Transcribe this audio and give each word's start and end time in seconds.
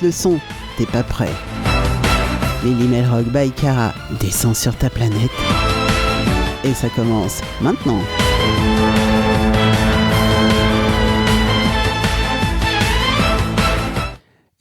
le 0.00 0.10
son, 0.10 0.38
t'es 0.78 0.86
pas 0.86 1.02
prêt. 1.02 1.32
Lily 2.64 2.86
Melrock 2.86 3.26
by 3.26 3.50
Cara 3.50 3.92
descend 4.20 4.54
sur 4.54 4.76
ta 4.76 4.88
planète. 4.88 5.30
Et 6.64 6.74
ça 6.74 6.88
commence 6.88 7.40
maintenant. 7.60 7.98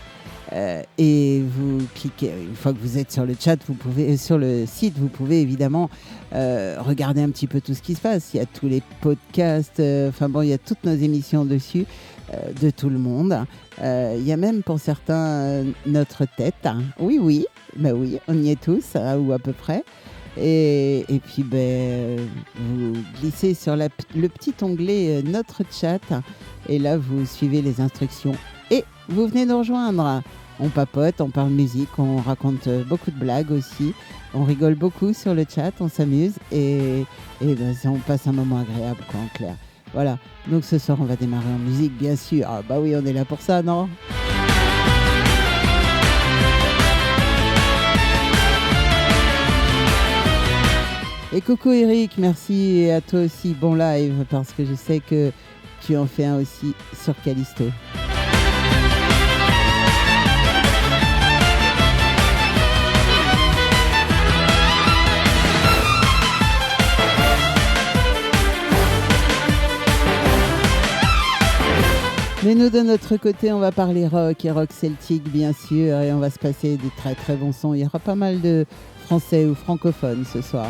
Euh, 0.53 0.83
et 0.97 1.41
vous 1.41 1.79
cliquez, 1.95 2.31
une 2.47 2.55
fois 2.55 2.73
que 2.73 2.79
vous 2.79 2.97
êtes 2.97 3.11
sur 3.11 3.25
le 3.25 3.35
chat, 3.39 3.57
vous 3.65 3.73
pouvez, 3.73 4.13
euh, 4.13 4.17
sur 4.17 4.37
le 4.37 4.65
site, 4.67 4.97
vous 4.97 5.07
pouvez 5.07 5.41
évidemment 5.41 5.89
euh, 6.33 6.77
regarder 6.79 7.21
un 7.21 7.29
petit 7.29 7.47
peu 7.47 7.59
tout 7.59 7.73
ce 7.73 7.81
qui 7.81 7.95
se 7.95 8.01
passe. 8.01 8.33
Il 8.33 8.37
y 8.37 8.39
a 8.39 8.45
tous 8.45 8.67
les 8.67 8.83
podcasts, 9.01 9.81
enfin 10.09 10.29
bon, 10.29 10.41
il 10.41 10.49
y 10.49 10.53
a 10.53 10.57
toutes 10.57 10.83
nos 10.83 10.95
émissions 10.95 11.45
dessus. 11.45 11.85
Euh, 12.33 12.51
de 12.61 12.69
tout 12.69 12.89
le 12.89 12.97
monde. 12.97 13.37
Euh, 13.81 14.15
il 14.17 14.25
y 14.25 14.31
a 14.31 14.37
même 14.37 14.63
pour 14.63 14.79
certains 14.79 15.25
euh, 15.27 15.63
notre 15.85 16.25
tête. 16.25 16.67
Oui, 16.99 17.19
oui, 17.21 17.45
ben 17.75 17.93
oui, 17.93 18.19
on 18.27 18.37
y 18.37 18.49
est 18.49 18.61
tous, 18.61 18.95
ou 18.95 19.33
à 19.33 19.39
peu 19.39 19.53
près. 19.53 19.83
Et, 20.37 21.05
puis, 21.25 21.43
ben, 21.43 22.19
vous 22.55 22.93
glissez 23.19 23.53
sur 23.53 23.75
le 23.75 24.27
petit 24.29 24.53
onglet 24.61 25.21
Notre 25.23 25.61
chat. 25.71 25.99
Et 26.67 26.79
là, 26.79 26.97
vous 26.97 27.25
suivez 27.25 27.61
les 27.61 27.81
instructions. 27.81 28.35
Et 28.71 28.83
vous 29.09 29.27
venez 29.27 29.45
nous 29.45 29.59
rejoindre. 29.59 30.23
On 30.59 30.69
papote, 30.69 31.21
on 31.21 31.29
parle 31.29 31.51
musique, 31.51 31.99
on 31.99 32.17
raconte 32.17 32.67
beaucoup 32.87 33.11
de 33.11 33.19
blagues 33.19 33.51
aussi. 33.51 33.93
On 34.33 34.43
rigole 34.43 34.75
beaucoup 34.75 35.13
sur 35.13 35.35
le 35.35 35.45
chat, 35.47 35.71
on 35.79 35.89
s'amuse. 35.89 36.33
Et, 36.51 37.01
et 37.41 37.55
ben, 37.55 37.75
on 37.85 37.99
passe 37.99 38.25
un 38.25 38.33
moment 38.33 38.59
agréable, 38.59 39.03
quoi, 39.11 39.19
en 39.19 39.37
clair. 39.37 39.55
Voilà. 39.93 40.17
Donc 40.47 40.63
ce 40.63 40.77
soir, 40.77 40.97
on 40.99 41.05
va 41.05 41.15
démarrer 41.15 41.49
en 41.49 41.59
musique, 41.59 41.97
bien 41.97 42.15
sûr. 42.15 42.45
Ah 42.49 42.61
bah 42.67 42.79
oui, 42.79 42.95
on 42.95 43.05
est 43.05 43.13
là 43.13 43.25
pour 43.25 43.41
ça, 43.41 43.61
non? 43.61 43.89
Et 51.35 51.41
coucou 51.41 51.71
Eric, 51.71 52.11
merci 52.19 52.81
et 52.81 52.93
à 52.93 53.01
toi 53.01 53.21
aussi, 53.21 53.55
bon 53.55 53.73
live, 53.73 54.23
parce 54.29 54.51
que 54.51 54.63
je 54.65 54.75
sais 54.75 54.99
que 54.99 55.31
tu 55.83 55.97
en 55.97 56.05
fais 56.05 56.25
un 56.25 56.37
aussi 56.37 56.75
sur 56.93 57.15
Callisto. 57.23 57.63
Mais 72.45 72.55
nous, 72.55 72.69
de 72.69 72.81
notre 72.81 73.15
côté, 73.15 73.53
on 73.53 73.59
va 73.59 73.71
parler 73.71 74.05
rock 74.05 74.43
et 74.43 74.51
rock 74.51 74.69
celtique, 74.73 75.23
bien 75.31 75.53
sûr, 75.53 75.97
et 76.01 76.11
on 76.11 76.19
va 76.19 76.29
se 76.29 76.37
passer 76.37 76.75
des 76.75 76.89
très 76.97 77.15
très 77.15 77.37
bons 77.37 77.53
sons. 77.53 77.73
Il 77.73 77.79
y 77.79 77.85
aura 77.85 77.99
pas 77.99 78.15
mal 78.15 78.41
de 78.41 78.65
français 79.05 79.45
ou 79.45 79.55
francophones 79.55 80.25
ce 80.25 80.41
soir. 80.41 80.67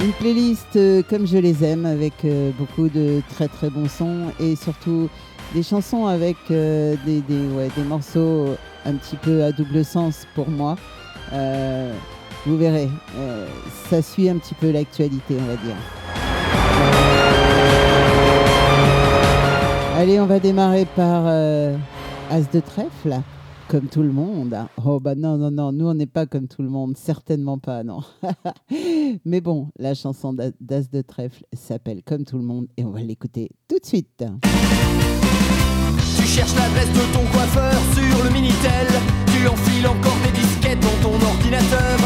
Une 0.00 0.12
playlist 0.14 0.74
euh, 0.74 1.02
comme 1.08 1.28
je 1.28 1.38
les 1.38 1.62
aime, 1.62 1.86
avec 1.86 2.24
euh, 2.24 2.50
beaucoup 2.58 2.88
de 2.88 3.22
très 3.28 3.46
très 3.46 3.70
bons 3.70 3.88
sons 3.88 4.32
et 4.40 4.56
surtout 4.56 5.08
des 5.54 5.62
chansons 5.62 6.06
avec 6.06 6.36
euh, 6.50 6.96
des, 7.06 7.20
des, 7.20 7.84
morceaux 7.84 8.56
un 8.86 8.94
petit 8.94 9.16
peu 9.16 9.44
à 9.44 9.52
double 9.52 9.84
sens 9.84 10.26
pour 10.34 10.48
moi. 10.48 10.74
Vous 12.46 12.56
verrez, 12.56 12.88
euh, 13.16 13.46
ça 13.90 14.00
suit 14.00 14.28
un 14.28 14.38
petit 14.38 14.54
peu 14.54 14.70
l'actualité, 14.70 15.34
on 15.38 15.44
va 15.44 15.56
dire. 15.56 15.76
Allez, 19.94 20.18
on 20.18 20.24
va 20.24 20.40
démarrer 20.40 20.86
par 20.86 21.24
euh, 21.26 21.76
As 22.30 22.50
de 22.50 22.60
trèfle, 22.60 23.20
comme 23.68 23.88
tout 23.88 24.02
le 24.02 24.12
monde. 24.12 24.56
Oh 24.82 24.98
bah 25.00 25.14
non, 25.14 25.36
non, 25.36 25.50
non, 25.50 25.70
nous 25.70 25.86
on 25.86 25.92
n'est 25.92 26.06
pas 26.06 26.24
comme 26.24 26.48
tout 26.48 26.62
le 26.62 26.70
monde, 26.70 26.96
certainement 26.96 27.58
pas, 27.58 27.84
non. 27.84 28.00
Mais 29.26 29.42
bon, 29.42 29.68
la 29.78 29.92
chanson 29.92 30.32
d'As 30.32 30.90
de 30.90 31.02
trèfle 31.02 31.44
s'appelle 31.52 32.02
Comme 32.02 32.24
tout 32.24 32.38
le 32.38 32.44
monde 32.44 32.68
et 32.78 32.84
on 32.84 32.90
va 32.90 33.00
l'écouter 33.00 33.50
tout 33.68 33.78
de 33.78 33.84
suite. 33.84 34.24
Tu 36.40 36.46
cherches 36.46 36.56
l'adresse 36.56 36.92
de 36.92 37.04
ton 37.12 37.24
coiffeur 37.36 37.74
sur 37.92 38.24
le 38.24 38.30
Minitel, 38.30 38.88
tu 39.26 39.46
enfiles 39.46 39.86
encore 39.86 40.16
des 40.24 40.40
disquettes 40.40 40.80
dans 40.80 41.10
ton 41.10 41.26
ordinateur 41.26 41.98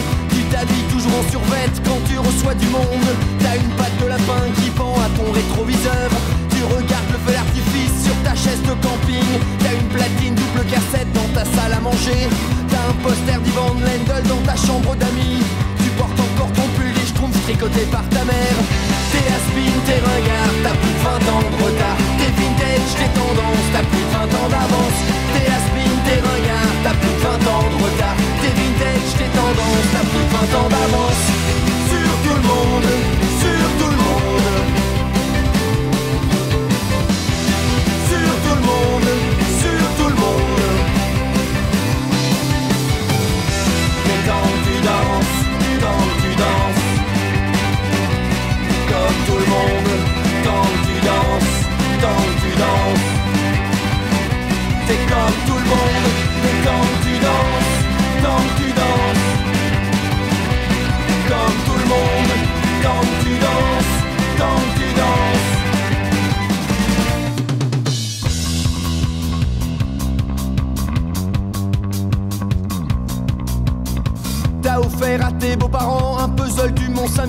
t'habilles 0.55 0.89
toujours 0.91 1.12
en 1.19 1.31
survette 1.31 1.77
quand 1.84 1.99
tu 2.09 2.19
reçois 2.19 2.55
du 2.55 2.67
monde. 2.69 3.09
T'as 3.41 3.56
une 3.56 3.71
patte 3.78 3.97
de 4.00 4.06
lapin 4.06 4.43
qui 4.59 4.71
pend 4.71 4.94
à 4.94 5.09
ton 5.19 5.31
rétroviseur. 5.33 6.09
Tu 6.50 6.62
regardes 6.62 7.11
le 7.11 7.19
feu 7.27 7.33
d'artifice 7.33 7.94
sur 8.06 8.17
ta 8.23 8.34
chaise 8.34 8.62
de 8.62 8.75
camping. 8.87 9.31
T'as 9.59 9.75
une 9.75 9.89
platine 9.89 10.34
double 10.34 10.65
cassette 10.71 11.11
dans 11.12 11.28
ta 11.34 11.44
salle 11.44 11.73
à 11.73 11.81
manger. 11.81 12.31
T'as 12.71 12.84
un 12.91 12.97
poster 13.03 13.39
d'Ivan 13.41 13.75
Lendl 13.83 14.28
dans 14.28 14.43
ta 14.47 14.56
chambre 14.56 14.94
d'amis. 14.94 15.43
Tu 15.83 15.91
portes 15.99 16.21
encore 16.21 16.53
ton 16.53 16.69
pull 16.77 16.94
et 16.94 17.06
je 17.06 17.15
trouve 17.15 17.34
tricoté 17.43 17.83
par 17.91 18.06
ta 18.11 18.25
mère. 18.25 18.56
20 30.46 30.58
ans 30.58 30.69
d'avance 30.69 31.25
sur 31.88 32.11
tout 32.25 32.37
le 32.37 32.43
monde, 32.43 32.88
sur 33.41 33.67
tout 33.79 33.91
le 33.91 33.99
monde. 34.05 34.49
Sur 38.08 38.31
tout 38.44 38.56
le 38.56 38.64
monde, 38.70 39.11
sur 39.61 39.82
tout 39.99 40.08
le 40.08 40.17
monde. 40.25 40.64
Mais 44.06 44.20
quand 44.29 44.50
tu 44.64 44.75
danses, 44.88 45.37
tu 45.61 45.73
danses, 45.85 46.17
tu 46.23 46.31
danses. 46.44 46.85
Comme 48.91 49.19
tout 49.26 49.38
le 49.43 49.49
monde, 49.55 49.91
quand 50.44 50.69
tu 50.87 50.96
danses, 51.08 51.55
quand 52.02 52.26
tu 52.43 52.50
danses. 52.64 53.08
T'es 54.87 55.00
comme 55.08 55.38
tout 55.46 55.58
le 55.58 55.69
monde. 55.70 56.24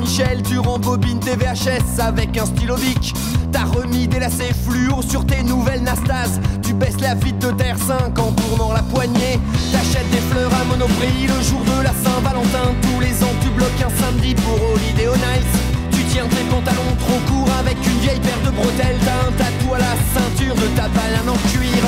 Mont-Saint-Michel. 0.05 0.41
Tu 0.43 0.59
rembobines 0.59 1.19
tes 1.19 1.35
VHS 1.35 1.99
avec 1.99 2.37
un 2.37 2.45
stylo 2.45 2.75
bic. 2.75 3.13
T'as 3.51 3.65
remis 3.65 4.07
des 4.07 4.19
lacets 4.19 4.53
fluo 4.53 5.01
sur 5.01 5.25
tes 5.25 5.43
nouvelles 5.43 5.83
Nastas. 5.83 6.39
Tu 6.61 6.73
baisses 6.73 6.99
la 6.99 7.15
vitre 7.15 7.47
de 7.47 7.51
Terre 7.53 7.77
5 7.77 8.17
en 8.19 8.31
tournant 8.31 8.73
la 8.73 8.83
poignée. 8.83 9.39
T'achètes 9.71 10.09
des 10.11 10.21
fleurs 10.31 10.51
à 10.53 10.63
Monoprix 10.65 11.27
le 11.27 11.41
jour 11.41 11.61
de 11.61 11.83
la 11.83 11.91
Saint-Valentin. 11.91 12.73
Tous 12.81 12.99
les 12.99 13.23
ans, 13.23 13.35
tu 13.41 13.49
bloques 13.49 13.81
un 13.81 14.01
samedi 14.01 14.35
pour 14.35 14.55
Holiday 14.73 15.07
on. 15.09 15.91
Tu 15.91 16.03
tiens 16.09 16.27
tes 16.29 16.43
pantalons 16.49 16.95
trop 16.99 17.19
courts 17.27 17.53
avec 17.59 17.77
une 17.85 17.99
vieille 17.99 18.19
paire 18.19 18.41
de 18.45 18.51
bretelles. 18.51 18.99
T'as 19.05 19.27
un 19.27 19.31
tatou 19.31 19.73
à 19.73 19.79
la 19.79 19.95
ceinture 20.13 20.55
de 20.55 20.67
ta 20.75 20.87
banane 20.89 21.29
en 21.29 21.39
cuir. 21.49 21.81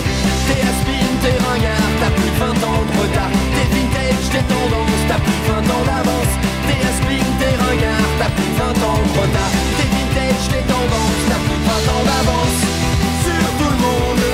T'es 0.48 0.62
aspin, 0.62 1.08
t'es 1.22 1.38
ringard, 1.44 1.92
t'as 2.02 2.12
plus 2.12 2.30
de 2.30 2.40
20 2.40 2.68
ans 2.68 2.82
de 2.82 3.00
retard. 3.00 3.47
T'es 4.32 4.44
tendance, 4.44 5.02
t'as 5.08 5.20
plus 5.20 5.32
de 5.32 5.46
20 5.48 5.58
ans 5.74 5.86
d'avance. 5.86 6.34
T'es 6.68 6.80
aspin, 6.86 7.24
t'es 7.40 7.56
ringard, 7.64 8.10
t'as 8.20 8.30
plus 8.36 8.44
de 8.44 8.58
20 8.58 8.66
ans 8.86 9.02
de 9.06 9.12
retard. 9.20 9.54
T'es 9.78 9.88
vintage, 9.94 10.46
t'es 10.52 10.62
tendance, 10.62 11.22
t'as 11.30 11.42
plus 11.46 11.58
de 11.58 11.66
20 11.66 11.86
ans 11.94 12.04
d'avance. 12.10 12.60
Sur 13.26 13.48
tout 13.60 13.72
le 13.74 13.80
monde, 13.86 14.26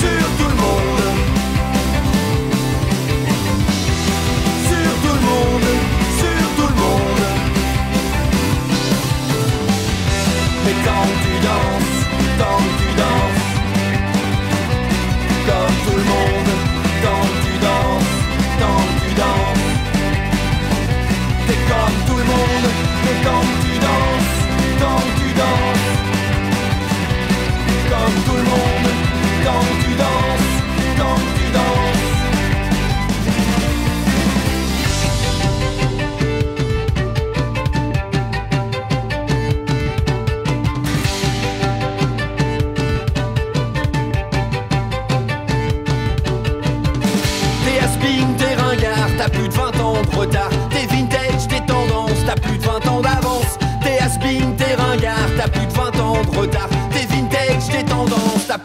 sur 0.00 0.24
tout 0.38 0.50
le 0.50 0.58
monde. 0.64 1.04
Sur 4.68 4.92
tout 5.04 5.14
le 5.18 5.24
monde, 5.30 5.68
sur 6.18 6.44
tout 6.56 6.68
le 6.72 6.78
monde. 6.82 7.24
Mais 10.64 10.76
que 10.84 10.98
tu 11.22 11.34
danses, 11.46 11.81
mais 23.24 23.61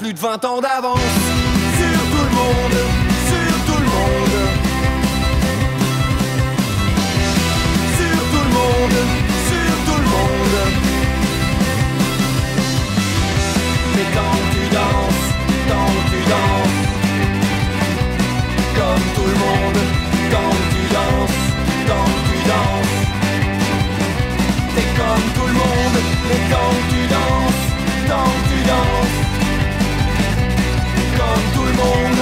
plus 0.08 0.14
de 0.14 0.20
20 0.20 0.46
ans 0.46 0.62
d'avance. 0.62 1.17
Comme 31.78 32.17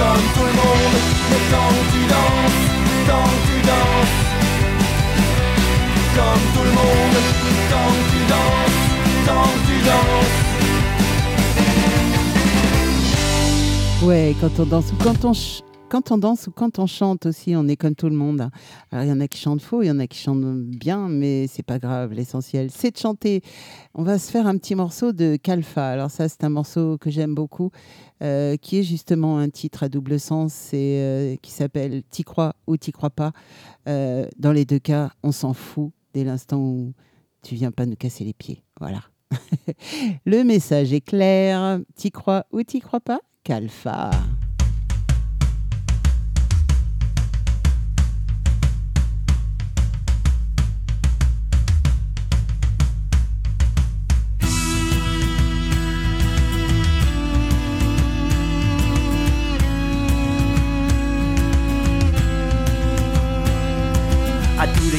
comme 0.00 0.26
tout 0.34 0.46
le 0.48 0.56
monde, 0.56 0.96
mais 1.28 1.42
que 1.50 1.64
tu 1.92 2.00
danses, 2.08 2.60
que 3.06 3.20
tu 3.46 3.56
danses 3.68 4.16
Comme 6.16 6.44
tout 6.54 6.64
le 6.68 6.74
monde, 6.80 7.16
que 7.40 7.80
tu 8.10 8.20
danses, 8.32 8.78
que 9.26 9.40
tu 9.66 9.76
danses 9.90 10.40
Ouais, 14.02 14.34
quand 14.40 14.54
on 14.58 14.64
danse 14.64 14.90
ou 14.92 14.96
quand 15.04 15.24
on, 15.26 15.32
quand 15.90 16.12
on 16.12 16.18
danse 16.18 16.46
ou 16.46 16.50
quand 16.50 16.78
on 16.78 16.86
chante 16.86 17.26
aussi, 17.26 17.54
on 17.54 17.68
est 17.68 17.76
comme 17.76 17.94
tout 17.94 18.08
le 18.08 18.16
monde. 18.16 18.48
Alors, 18.90 19.04
il 19.04 19.08
y 19.10 19.12
en 19.12 19.20
a 19.20 19.28
qui 19.28 19.38
chantent 19.38 19.60
faux, 19.60 19.82
il 19.82 19.88
y 19.88 19.90
en 19.90 19.98
a 19.98 20.06
qui 20.06 20.18
chantent 20.18 20.40
bien, 20.40 21.08
mais 21.08 21.46
c'est 21.48 21.62
pas 21.64 21.78
grave. 21.78 22.14
L'essentiel, 22.14 22.70
c'est 22.70 22.92
de 22.92 22.96
chanter. 22.96 23.42
On 23.92 24.02
va 24.02 24.18
se 24.18 24.30
faire 24.30 24.46
un 24.46 24.56
petit 24.56 24.74
morceau 24.74 25.12
de 25.12 25.36
Kalfa. 25.36 25.90
Alors, 25.90 26.10
ça, 26.10 26.28
c'est 26.28 26.44
un 26.44 26.48
morceau 26.48 26.96
que 26.96 27.10
j'aime 27.10 27.34
beaucoup, 27.34 27.70
euh, 28.22 28.56
qui 28.56 28.78
est 28.78 28.82
justement 28.82 29.38
un 29.38 29.48
titre 29.48 29.82
à 29.82 29.88
double 29.88 30.20
sens 30.20 30.74
et 30.74 30.98
euh, 31.00 31.36
qui 31.40 31.50
s'appelle 31.50 32.02
T'y 32.10 32.22
crois 32.22 32.54
ou 32.66 32.76
t'y 32.76 32.92
crois 32.92 33.10
pas. 33.10 33.32
Euh, 33.88 34.26
dans 34.38 34.52
les 34.52 34.64
deux 34.64 34.78
cas, 34.78 35.10
on 35.22 35.32
s'en 35.32 35.54
fout 35.54 35.92
dès 36.12 36.24
l'instant 36.24 36.58
où 36.58 36.92
tu 37.42 37.54
viens 37.54 37.70
pas 37.70 37.86
nous 37.86 37.96
casser 37.96 38.24
les 38.24 38.34
pieds. 38.34 38.62
Voilà. 38.78 39.02
Le 40.26 40.42
message 40.42 40.92
est 40.92 41.00
clair. 41.00 41.80
T'y 41.94 42.10
crois 42.10 42.44
ou 42.52 42.62
t'y 42.62 42.80
crois 42.80 43.00
pas 43.00 43.20
Kalfa. 43.42 44.10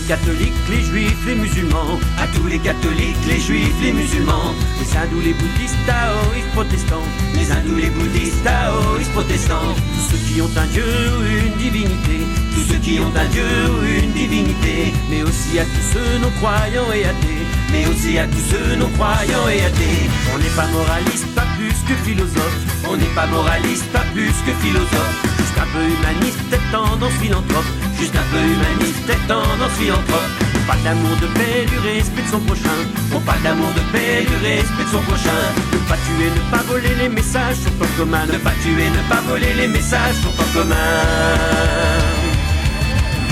Les 0.01 0.07
catholiques, 0.07 0.53
les 0.69 0.81
juifs, 0.83 1.25
les 1.25 1.35
musulmans, 1.35 1.99
à 2.17 2.27
tous 2.27 2.47
les 2.47 2.59
catholiques, 2.59 3.17
les 3.27 3.39
juifs, 3.39 3.73
les 3.81 3.93
musulmans, 3.93 4.53
les 4.79 4.97
hindous, 4.97 5.21
les 5.21 5.33
bouddhistes, 5.33 5.77
taoïstes, 5.85 6.51
protestants, 6.53 7.07
les 7.35 7.51
hindous, 7.51 7.75
les 7.75 7.89
bouddhistes, 7.89 8.43
taoïstes, 8.43 9.11
protestants, 9.11 9.75
tous 9.75 10.11
ceux 10.11 10.21
qui 10.27 10.41
ont 10.41 10.49
un 10.57 10.65
dieu 10.67 10.85
ou 11.17 11.45
une 11.45 11.57
divinité, 11.57 12.17
tous 12.53 12.71
ceux 12.71 12.79
qui 12.79 12.99
ont 12.99 13.13
un 13.15 13.25
dieu 13.25 13.43
ou 13.69 14.03
une 14.03 14.11
divinité, 14.11 14.93
mais 15.09 15.23
aussi 15.23 15.59
à 15.59 15.65
tous 15.65 15.87
ceux 15.93 16.17
non 16.19 16.31
croyants 16.39 16.91
et 16.93 17.05
athées, 17.05 17.45
mais 17.71 17.85
aussi 17.87 18.17
à 18.17 18.27
tous 18.27 18.45
ceux 18.51 18.75
non 18.75 18.89
croyants 18.97 19.47
et 19.49 19.61
athées. 19.63 20.09
On 20.33 20.37
n'est 20.37 20.55
pas 20.55 20.67
moraliste, 20.67 21.27
pas 21.35 21.47
plus 21.57 21.77
que 21.87 21.95
philosophe, 22.03 22.57
on 22.89 22.97
n'est 22.97 23.15
pas 23.15 23.27
moraliste, 23.27 23.85
pas 23.91 24.05
plus 24.13 24.33
que 24.45 24.53
philosophe, 24.61 25.30
juste 25.51 25.59
un 25.59 25.77
peu 25.77 25.83
humaniste, 25.83 26.39
peut-être 26.49 26.71
tendance 26.71 27.13
philanthrope, 27.21 27.65
juste 27.99 28.15
un 28.15 28.23
peu 28.31 28.39
humaniste, 28.39 29.05
peut-être 29.05 29.27
tendance 29.27 29.71
philanthrope. 29.77 30.29
On 30.55 30.67
parle 30.67 30.81
d'amour, 30.83 31.15
de 31.21 31.27
paix, 31.27 31.65
du 31.65 31.77
respect 31.79 32.21
de 32.21 32.27
son 32.27 32.39
prochain. 32.39 32.77
On 33.13 33.19
parle 33.19 33.41
d'amour, 33.41 33.71
de 33.73 33.81
paix, 33.91 34.25
du 34.27 34.35
respect 34.45 34.83
de 34.83 34.89
son 34.89 35.01
prochain. 35.01 35.41
Ne 35.73 35.79
pas 35.89 35.97
tuer, 36.05 36.29
ne 36.29 36.51
pas 36.51 36.63
voler, 36.63 36.95
les 36.95 37.09
messages 37.09 37.57
sont 37.57 37.83
en 37.83 37.97
commun. 37.97 38.25
Ne 38.27 38.37
pas 38.37 38.53
tuer, 38.63 38.89
ne 38.89 39.09
pas 39.09 39.21
voler, 39.27 39.53
les 39.53 39.67
messages 39.67 40.15
sont 40.23 40.41
en 40.41 40.47
commun. 40.53 42.20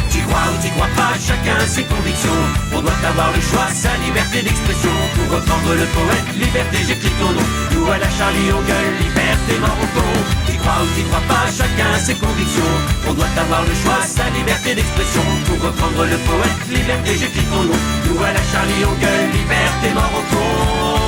Tu 0.09 0.19
crois 0.25 0.49
ou 0.51 0.57
tu 0.61 0.69
crois 0.71 0.89
pas, 0.95 1.13
chacun 1.19 1.59
ses 1.67 1.83
convictions. 1.83 2.41
On 2.73 2.81
doit 2.81 3.01
avoir 3.07 3.31
le 3.31 3.41
choix, 3.41 3.67
sa 3.73 3.93
liberté 4.05 4.41
d'expression. 4.41 4.95
Pour 5.15 5.37
reprendre 5.37 5.71
le 5.73 5.85
poète, 5.93 6.27
liberté, 6.35 6.77
j'écris 6.87 7.13
ton 7.19 7.31
nom. 7.31 7.47
Nous 7.73 7.87
à 7.91 7.97
la 7.97 8.09
Charlie, 8.09 8.49
on 8.51 8.61
gueule, 8.65 8.93
liberté, 8.99 9.53
Marocco. 9.61 10.05
Tu 10.47 10.57
crois 10.57 10.81
ou 10.81 10.89
tu 10.95 11.03
crois 11.09 11.25
pas, 11.27 11.45
chacun 11.51 11.91
ses 11.99 12.15
convictions. 12.15 12.73
On 13.07 13.13
doit 13.13 13.33
avoir 13.37 13.63
le 13.63 13.75
choix, 13.81 14.01
sa 14.05 14.29
liberté 14.29 14.75
d'expression. 14.75 15.25
Pour 15.45 15.61
reprendre 15.61 16.03
le 16.05 16.17
poète, 16.29 16.59
liberté, 16.69 17.11
j'écris 17.17 17.47
ton 17.51 17.63
nom. 17.63 17.79
Nous 18.05 18.19
à 18.23 18.31
la 18.33 18.43
Charlie, 18.51 18.83
on 18.85 18.95
gueule, 18.99 19.29
liberté, 19.31 19.87
Marocco. 19.93 20.98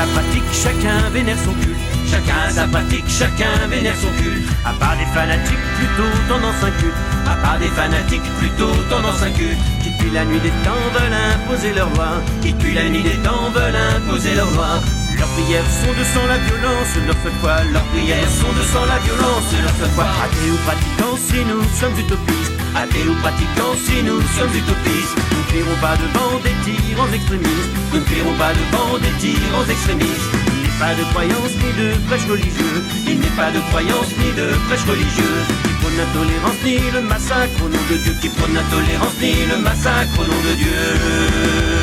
Sa 0.00 0.06
pratique, 0.14 0.48
chacun 0.52 1.10
vénère 1.12 1.36
son 1.44 1.52
culte. 1.60 1.84
Chacun 2.10 2.50
sa 2.50 2.66
pratique, 2.66 3.04
chacun 3.08 3.66
vénère 3.68 3.96
son 3.96 4.12
culte. 4.22 4.48
À 4.64 4.72
part 4.72 4.96
des 4.96 5.04
fanatiques 5.16 5.66
plutôt 5.76 6.12
tendance 6.28 6.62
inculte. 6.62 7.00
À 7.26 7.36
part 7.42 7.58
des 7.58 7.68
fanatiques 7.68 8.28
plutôt 8.38 8.72
tendance 8.88 9.22
inculte. 9.22 9.60
Qui 9.82 9.90
depuis 9.90 10.10
la 10.10 10.24
nuit 10.24 10.40
des 10.40 10.54
temps 10.64 10.86
veulent 10.94 11.18
imposer 11.34 11.72
leur 11.74 11.90
loi. 11.94 12.10
Qui 12.40 12.52
depuis 12.52 12.74
la 12.74 12.88
nuit 12.88 13.02
des 13.02 13.18
temps 13.26 13.50
veulent 13.52 13.82
imposer 13.96 14.34
leur 14.34 14.50
loi. 14.52 14.80
Leurs 15.18 15.32
prières 15.36 15.70
sont 15.80 15.94
de 16.00 16.04
sang 16.12 16.26
la 16.32 16.38
violence, 16.48 16.88
seule 16.94 17.32
foi. 17.40 17.56
Leurs 17.72 17.88
prières 17.92 18.32
sont 18.40 18.52
de 18.56 18.64
sang 18.72 18.86
la 18.88 18.98
violence, 19.04 19.44
seule 19.52 19.90
foi. 19.94 20.06
Athées 20.24 20.50
ou 20.50 20.58
pratiquants, 20.64 21.18
si 21.28 21.44
nous 21.44 21.62
sommes 21.78 21.98
utopistes. 21.98 22.59
Athées 22.74 23.08
ou 23.08 23.14
pratiquants, 23.22 23.74
si 23.84 24.02
nous 24.02 24.20
sommes 24.36 24.54
utopistes. 24.54 25.18
Nous 25.30 25.38
ne 25.38 25.48
fuirons 25.50 25.78
pas 25.80 25.96
devant 25.96 26.38
des 26.44 26.54
en 26.98 27.12
extrémistes. 27.12 27.70
Nous 27.92 28.00
ne 28.00 28.04
fuirons 28.04 28.34
pas 28.38 28.52
devant 28.54 28.98
des 28.98 29.34
en 29.54 29.64
extrémistes. 29.68 30.30
Il 30.54 30.62
n'est 30.62 30.78
pas 30.78 30.94
de 30.94 31.04
croyance 31.10 31.54
ni 31.58 31.70
de 31.82 31.88
prêche 32.06 32.26
religieux. 32.30 32.76
Il 33.06 33.18
n'est 33.18 33.36
pas 33.36 33.50
de 33.50 33.60
croyance 33.70 34.10
ni 34.18 34.30
de 34.38 34.54
prêche 34.68 34.86
religieux. 34.86 35.36
Qui 35.64 35.72
prône 35.80 35.96
l'intolérance 35.98 36.60
ni 36.64 36.78
le 36.94 37.00
massacre 37.02 37.58
au 37.64 37.68
nom 37.68 37.82
de 37.90 37.96
Dieu. 37.96 38.14
Qui 38.20 38.28
prône 38.28 38.54
l'intolérance 38.54 39.16
ni 39.20 39.34
le 39.46 39.58
massacre 39.58 40.14
au 40.20 40.24
nom 40.24 40.40
de 40.46 40.54
Dieu. 40.54 41.79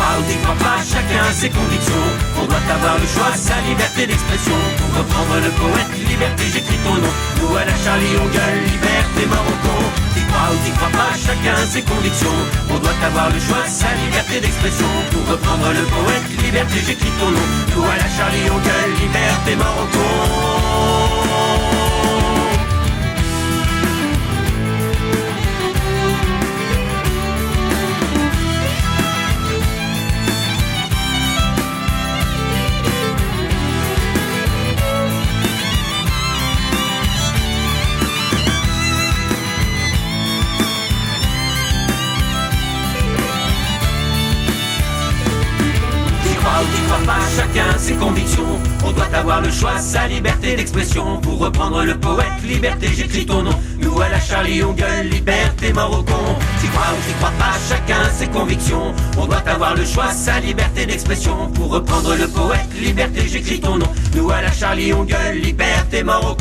Crois 0.00 0.16
ou 0.16 0.24
t'y 0.24 0.36
crois 0.40 0.56
pas, 0.56 0.80
chacun 0.80 1.28
ses 1.30 1.50
convictions. 1.50 2.08
On 2.40 2.46
doit 2.46 2.64
avoir 2.72 2.96
le 2.96 3.04
choix, 3.04 3.36
sa 3.36 3.60
liberté 3.68 4.06
d'expression. 4.06 4.56
Pour 4.80 4.96
reprendre 4.96 5.36
le 5.44 5.52
poète, 5.60 5.92
liberté, 6.08 6.44
j'écris 6.48 6.80
ton 6.88 6.96
nom. 6.96 7.12
Nous 7.36 7.52
à 7.54 7.68
la 7.68 7.76
Charlie, 7.76 8.16
on 8.16 8.24
gueule, 8.32 8.64
liberté, 8.64 9.28
Marocco. 9.28 9.76
T'y 10.16 10.24
crois 10.24 10.48
ou 10.56 10.58
t'y 10.64 10.72
crois 10.72 10.88
pas, 10.96 11.12
chacun 11.20 11.60
ses 11.68 11.82
convictions. 11.84 12.38
On 12.72 12.78
doit 12.80 12.96
avoir 13.04 13.28
le 13.28 13.40
choix, 13.44 13.60
sa 13.68 13.92
liberté 14.00 14.40
d'expression. 14.40 14.88
Pour 15.12 15.36
reprendre 15.36 15.68
le 15.68 15.84
poète, 15.84 16.24
liberté, 16.48 16.80
j'écris 16.80 17.12
ton 17.20 17.30
nom. 17.36 17.46
Nous 17.76 17.84
à 17.84 17.96
la 18.00 18.08
Charlie, 18.08 18.48
on 18.48 18.56
gueule, 18.56 18.92
liberté, 19.04 19.52
Marocco. 19.52 20.00
T'y 20.00 21.20
crois 21.20 21.29
chacun 47.36 47.78
ses 47.78 47.94
convictions. 47.94 48.60
On 48.84 48.92
doit 48.92 49.08
avoir 49.14 49.40
le 49.40 49.50
choix, 49.50 49.78
sa 49.78 50.06
liberté 50.06 50.56
d'expression. 50.56 51.20
Pour 51.20 51.38
reprendre 51.38 51.84
le 51.84 51.96
poète, 51.98 52.42
liberté, 52.44 52.88
j'écris 52.94 53.26
ton 53.26 53.42
nom. 53.42 53.58
Nous 53.78 54.00
à 54.00 54.08
la 54.08 54.20
Charlie, 54.20 54.62
on 54.62 54.72
gueule, 54.72 55.08
liberté, 55.08 55.72
mort 55.72 55.98
au 55.98 56.02
crois 56.02 56.18
ou 56.18 57.08
t'y 57.08 57.14
crois 57.14 57.32
pas, 57.38 57.56
chacun 57.68 58.10
ses 58.12 58.28
convictions. 58.28 58.94
On 59.18 59.26
doit 59.26 59.42
avoir 59.46 59.74
le 59.74 59.84
choix, 59.84 60.10
sa 60.12 60.40
liberté 60.40 60.86
d'expression. 60.86 61.50
Pour 61.54 61.70
reprendre 61.70 62.14
le 62.14 62.28
poète, 62.28 62.68
liberté, 62.80 63.26
j'écris 63.26 63.60
ton 63.60 63.76
nom. 63.76 63.88
Nous 64.14 64.30
à 64.30 64.42
la 64.42 64.52
Charlie, 64.52 64.92
on 64.92 65.04
gueule, 65.04 65.38
liberté, 65.38 66.02
mort. 66.02 66.36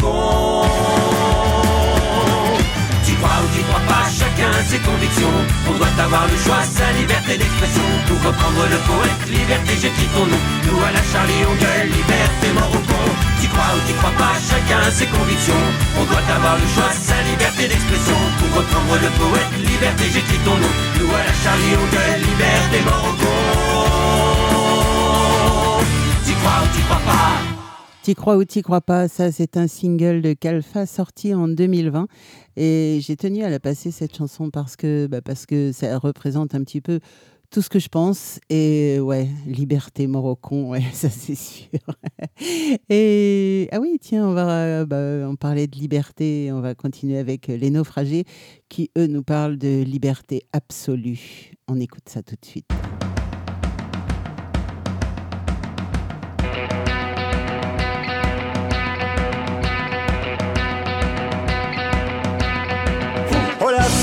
Crois 3.19 3.39
ou 3.43 3.47
t'y 3.51 3.61
crois 3.67 3.83
pas, 3.83 4.07
chacun 4.07 4.51
ses 4.63 4.79
convictions. 4.79 5.35
On 5.67 5.73
doit 5.75 5.91
avoir 5.99 6.25
le 6.27 6.37
choix, 6.39 6.63
sa 6.63 6.87
liberté 6.95 7.37
d'expression. 7.37 7.83
Pour 8.07 8.19
reprendre 8.23 8.63
le 8.71 8.79
poète, 8.87 9.27
liberté, 9.27 9.75
j'écris 9.75 10.07
ton 10.15 10.25
nom. 10.25 10.39
Nous 10.65 10.79
à 10.79 10.91
la 10.91 11.03
Charlie, 11.03 11.43
on 11.43 11.55
gueule, 11.59 11.91
liberté, 11.91 12.47
mort 12.55 12.71
au 12.71 12.79
con. 12.87 13.03
T'y 13.39 13.47
crois 13.51 13.75
ou 13.75 13.81
t'y 13.85 13.93
crois 13.99 14.15
pas, 14.15 14.39
chacun 14.39 14.87
ses 14.91 15.07
convictions. 15.07 15.63
On 15.99 16.05
doit 16.07 16.23
avoir 16.31 16.55
le 16.55 16.67
choix, 16.71 16.91
sa 16.95 17.19
liberté 17.27 17.67
d'expression. 17.67 18.19
Pour 18.39 18.63
reprendre 18.63 18.95
le 19.03 19.09
poète, 19.19 19.51
liberté, 19.59 20.05
j'écris 20.15 20.39
ton 20.47 20.55
nom. 20.55 20.73
Nous 20.99 21.11
à 21.11 21.21
la 21.27 21.35
Charlie, 21.43 21.75
on 21.75 21.87
gueule, 21.91 22.23
liberté, 22.23 22.77
mort 22.87 23.03
au 23.03 23.13
con. 23.19 23.35
T'y 26.23 26.33
crois 26.39 26.63
ou 26.63 26.67
t'y 26.71 26.81
crois 26.87 27.03
pas? 27.03 27.48
T'y 28.09 28.15
crois 28.15 28.37
ou 28.37 28.43
t'y 28.43 28.63
crois 28.63 28.81
pas, 28.81 29.07
ça 29.07 29.31
c'est 29.31 29.55
un 29.55 29.67
single 29.67 30.23
de 30.23 30.33
Kalfa 30.33 30.87
sorti 30.87 31.35
en 31.35 31.47
2020 31.47 32.07
et 32.57 32.97
j'ai 33.03 33.15
tenu 33.15 33.43
à 33.43 33.51
la 33.51 33.59
passer 33.59 33.91
cette 33.91 34.17
chanson 34.17 34.49
parce 34.49 34.75
que, 34.75 35.05
bah, 35.05 35.21
parce 35.21 35.45
que 35.45 35.71
ça 35.71 35.95
représente 35.99 36.55
un 36.55 36.63
petit 36.63 36.81
peu 36.81 37.01
tout 37.51 37.61
ce 37.61 37.69
que 37.69 37.77
je 37.77 37.87
pense 37.87 38.39
et 38.49 38.99
ouais, 38.99 39.27
liberté 39.45 40.07
morocon, 40.07 40.71
ouais, 40.71 40.81
ça 40.91 41.11
c'est 41.11 41.35
sûr. 41.35 41.67
et 42.89 43.69
ah 43.71 43.79
oui, 43.79 43.99
tiens, 44.01 44.27
on 44.27 44.33
va 44.33 44.85
bah, 44.85 45.31
parler 45.39 45.67
de 45.67 45.77
liberté, 45.77 46.49
on 46.51 46.61
va 46.61 46.73
continuer 46.73 47.19
avec 47.19 47.45
les 47.45 47.69
naufragés 47.69 48.25
qui 48.69 48.89
eux 48.97 49.05
nous 49.05 49.21
parlent 49.21 49.59
de 49.59 49.83
liberté 49.83 50.47
absolue. 50.51 51.51
On 51.67 51.79
écoute 51.79 52.09
ça 52.09 52.23
tout 52.23 52.33
de 52.41 52.45
suite. 52.47 52.65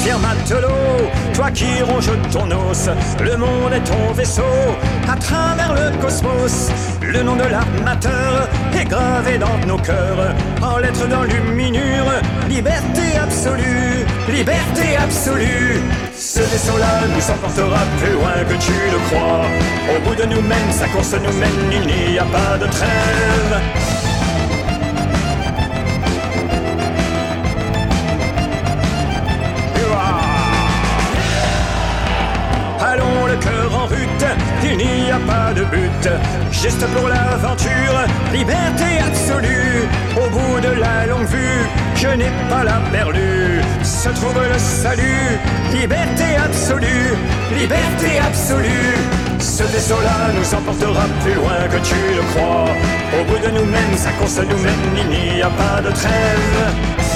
Fière 0.06 0.20
matelot, 0.20 1.10
toi 1.34 1.50
qui 1.50 1.82
ronges 1.82 2.12
ton 2.30 2.48
os, 2.52 2.88
le 3.20 3.36
monde 3.36 3.72
est 3.72 3.82
ton 3.82 4.12
vaisseau, 4.12 4.44
à 5.08 5.16
travers 5.16 5.75
le 5.75 6.00
cosmos. 6.00 6.70
Le 7.02 7.25
nom 7.25 7.34
de 7.34 7.42
l'armateur 7.42 8.48
est 8.72 8.84
gravé 8.84 9.36
dans 9.36 9.58
nos 9.66 9.78
cœurs, 9.78 10.32
en 10.62 10.78
lettres 10.78 11.08
d'enluminure, 11.08 12.12
liberté 12.48 13.18
absolue, 13.20 14.06
liberté 14.28 14.96
absolue. 14.96 15.80
Ce 16.16 16.38
vaisseau-là 16.38 17.08
nous 17.12 17.28
emportera 17.28 17.80
plus 18.00 18.12
loin 18.12 18.44
que 18.48 18.62
tu 18.62 18.75
le 18.92 18.98
crois. 19.08 19.44
Au 19.90 20.08
bout 20.08 20.14
de 20.14 20.26
nous-mêmes, 20.26 20.70
sa 20.70 20.86
course 20.86 21.14
nous 21.14 21.36
mène, 21.36 21.72
il 21.72 22.12
n'y 22.12 22.16
a 22.20 22.25
pas 22.26 22.56
de 22.58 22.66
trêve. 22.70 24.25
Cœur 33.40 33.71
en 33.75 33.87
rute, 33.87 34.26
il 34.64 34.76
n'y 34.76 35.11
a 35.11 35.19
pas 35.26 35.52
de 35.55 35.64
but. 35.64 36.09
Juste 36.50 36.85
pour 36.95 37.09
l'aventure, 37.09 37.99
liberté 38.33 39.00
absolue. 39.07 39.88
Au 40.16 40.28
bout 40.31 40.61
de 40.61 40.81
la 40.81 41.07
longue 41.07 41.26
vue, 41.26 41.62
je 41.95 42.09
n'ai 42.09 42.31
pas 42.49 42.64
la 42.64 42.81
perlue. 42.93 43.61
Se 43.83 44.09
trouve 44.11 44.40
le 44.52 44.59
salut, 44.59 45.38
liberté 45.73 46.37
absolue, 46.45 47.14
liberté 47.57 48.19
absolue. 48.26 48.95
Ce 49.38 49.62
vaisseau-là 49.62 50.33
nous 50.37 50.55
emportera 50.55 51.05
plus 51.23 51.35
loin 51.35 51.61
que 51.71 51.78
tu 51.87 51.95
le 52.14 52.23
crois. 52.33 52.66
Au 53.19 53.25
bout 53.25 53.38
de 53.38 53.50
nous-mêmes, 53.59 53.97
sa 53.97 54.11
course 54.12 54.38
nous 54.38 54.59
mène, 54.59 55.12
il 55.12 55.37
n'y 55.37 55.43
a 55.43 55.50
pas 55.50 55.81
de 55.83 55.90
trêve. 55.90 57.15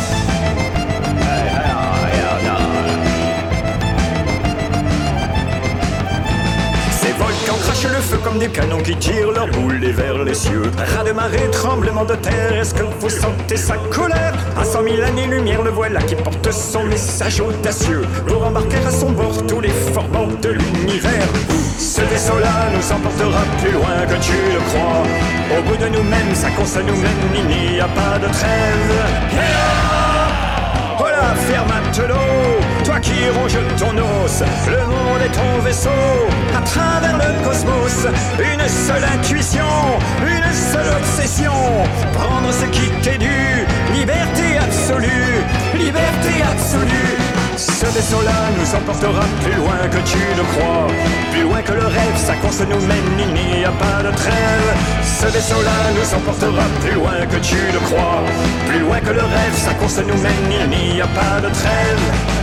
Le 7.89 8.01
feu 8.01 8.19
comme 8.23 8.39
des 8.39 8.49
canons 8.49 8.83
qui 8.83 8.97
tirent 8.97 9.33
leurs 9.33 9.49
boules 9.49 9.85
vers 9.85 10.23
les 10.25 10.35
cieux. 10.35 10.71
Ras 10.97 11.05
de 11.05 11.13
marée, 11.13 11.49
tremblement 11.53 12.05
de 12.05 12.15
terre, 12.15 12.53
est-ce 12.61 12.75
que 12.75 12.83
vous 12.83 13.09
sentez 13.09 13.57
sa 13.57 13.77
colère? 13.91 14.35
À 14.61 14.65
cent 14.65 14.83
mille 14.83 15.03
années-lumière, 15.03 15.63
le 15.63 15.71
voilà 15.71 16.01
qui 16.03 16.15
porte 16.15 16.51
son 16.53 16.85
message 16.85 17.41
audacieux 17.41 18.03
pour 18.27 18.45
embarquer 18.45 18.79
à 18.87 18.91
son 18.91 19.11
bord 19.11 19.47
tous 19.47 19.61
les 19.61 19.71
formants 19.71 20.29
de 20.43 20.51
l'univers. 20.51 21.29
Ce 21.79 22.03
vaisseau-là 22.03 22.71
nous 22.75 22.93
emportera 22.93 23.43
plus 23.63 23.73
loin 23.73 24.07
que 24.07 24.21
tu 24.23 24.33
le 24.33 24.61
crois. 24.69 25.59
Au 25.59 25.63
bout 25.63 25.77
de 25.77 25.89
nous-mêmes, 25.89 26.35
sa 26.35 26.51
course 26.51 26.77
nous 26.77 26.97
mène, 26.97 27.11
il 27.35 27.47
n'y 27.75 27.81
a 27.81 27.89
pas 27.89 28.19
de 28.19 28.27
trêve. 28.33 29.51
La 31.21 31.37
fière 31.37 31.67
matelot, 31.67 32.15
toi 32.90 32.99
qui 32.99 33.28
ronges 33.38 33.62
ton 33.78 33.94
os, 33.97 34.42
le 34.66 34.85
monde 34.85 35.23
est 35.25 35.35
ton 35.40 35.62
vaisseau, 35.62 36.02
à 36.56 36.61
travers 36.62 37.16
le 37.18 37.44
cosmos, 37.44 38.06
une 38.38 38.68
seule 38.68 39.04
intuition, 39.16 39.70
une 40.23 40.52
seule 40.52 40.90
obsession, 40.99 41.52
prendre 42.14 42.50
ce 42.52 42.66
qui 42.66 42.90
t'est 43.02 43.18
dû, 43.18 43.66
liberté 43.94 44.59
absolue, 44.59 45.44
liberté 45.78 46.35
absolue. 46.52 47.16
Ce 47.56 47.87
vaisseau-là 47.87 48.40
nous 48.59 48.75
emportera 48.75 49.25
plus 49.44 49.54
loin 49.54 49.80
que 49.94 50.00
tu 50.11 50.18
le 50.37 50.44
crois, 50.52 50.87
plus 51.30 51.42
loin 51.42 51.62
que 51.62 51.73
le 51.73 51.87
rêve, 51.87 52.16
sa 52.16 52.35
course 52.42 52.61
nous 52.61 52.80
mène, 52.90 53.18
il 53.20 53.59
n'y 53.59 53.64
a 53.64 53.70
pas 53.70 54.02
de 54.02 54.11
trêve. 54.16 54.68
Ce 55.04 55.26
vaisseau-là 55.26 55.78
nous 55.97 56.14
emportera 56.18 56.64
plus 56.82 56.94
loin 56.94 57.18
que 57.30 57.37
tu 57.37 57.61
le 57.73 57.80
crois, 57.88 58.23
plus 58.66 58.80
loin 58.80 58.99
que 58.99 59.11
le 59.11 59.23
rêve, 59.23 59.54
sa 59.54 59.75
course 59.75 59.99
nous 59.99 60.20
mène, 60.20 60.73
il 60.73 60.94
n'y 60.94 61.00
a 61.00 61.06
pas 61.06 61.40
de 61.40 61.50
trêve. 61.54 62.39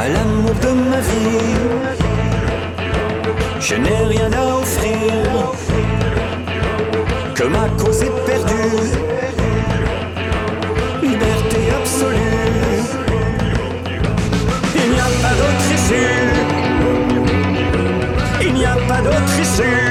À 0.00 0.08
l'amour 0.08 0.54
de 0.62 0.68
ma 0.90 1.00
vie, 1.00 1.56
je 3.60 3.74
n'ai 3.74 4.04
rien 4.14 4.30
à 4.32 4.44
offrir, 4.58 5.52
que 7.34 7.44
ma 7.44 7.68
cause 7.80 8.02
est 8.04 8.16
perdue, 8.24 8.92
liberté 11.02 11.60
absolue, 11.80 12.82
il 14.76 14.90
n'y 14.92 15.00
a 15.00 15.10
pas 15.22 15.34
d'autre 15.38 15.66
issue, 15.76 16.20
il 18.46 18.54
n'y 18.54 18.64
a 18.64 18.76
pas 18.86 19.00
d'autre 19.02 19.40
issue, 19.40 19.87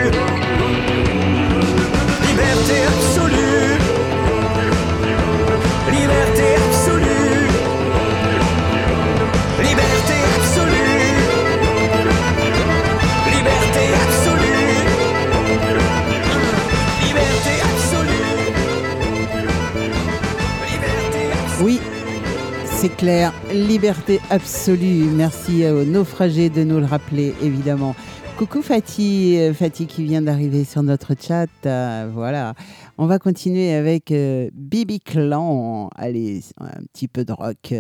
Liberté 23.54 24.20
absolue. 24.30 25.06
Merci 25.06 25.66
aux 25.66 25.86
naufragés 25.86 26.50
de 26.50 26.66
nous 26.66 26.80
le 26.80 26.86
rappeler, 26.86 27.34
évidemment. 27.42 27.96
Coucou 28.38 28.62
Fatih, 28.62 29.38
euh, 29.40 29.54
Fatih 29.54 29.88
qui 29.88 30.04
vient 30.04 30.22
d'arriver 30.22 30.66
sur 30.66 30.84
notre 30.84 31.14
chat. 31.18 31.48
euh, 31.66 32.10
voilà. 32.14 32.54
On 32.98 33.06
va 33.06 33.18
continuer 33.18 33.74
avec 33.74 34.12
euh, 34.12 34.50
Bibi 34.54 35.00
Clan. 35.00 35.90
Allez, 35.96 36.42
un 36.60 36.84
petit 36.92 37.08
peu 37.08 37.24
de 37.24 37.32
rock, 37.32 37.74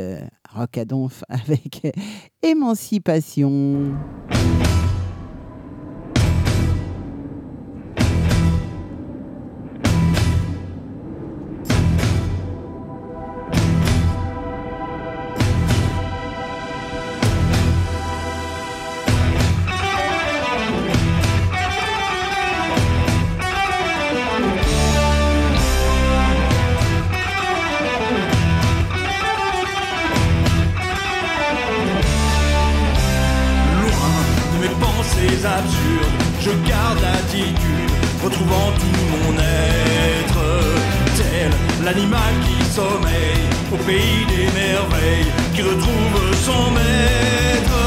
rock 0.55 0.77
à 0.77 0.85
donf 0.85 1.25
avec 1.29 1.93
Émancipation. 2.41 3.97
Pensées 35.37 35.45
absurdes, 35.45 36.23
je 36.39 36.51
garde 36.69 36.99
l'attitude, 37.01 37.91
retrouvant 38.23 38.71
tout 38.79 39.03
mon 39.11 39.33
être. 39.37 40.39
Tel 41.15 41.51
l'animal 41.83 42.33
qui 42.45 42.63
sommeille 42.73 43.45
au 43.71 43.77
pays 43.77 44.25
des 44.27 44.45
merveilles, 44.53 45.31
qui 45.53 45.61
retrouve 45.61 46.35
son 46.43 46.71
maître. 46.71 47.79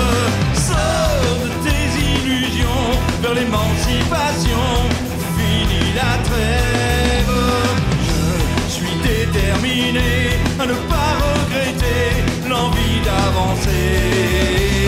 Sors 0.54 1.36
de 1.44 1.48
tes 1.64 1.86
illusions 2.00 2.90
vers 3.22 3.34
l'émancipation, 3.34 4.66
fini 5.36 5.94
la 5.94 6.18
trêve. 6.28 7.36
Je 8.66 8.72
suis 8.72 8.96
déterminé 9.02 10.38
à 10.58 10.66
ne 10.66 10.74
pas 10.74 11.12
regretter 11.24 12.48
l'envie 12.48 13.00
d'avancer. 13.04 14.79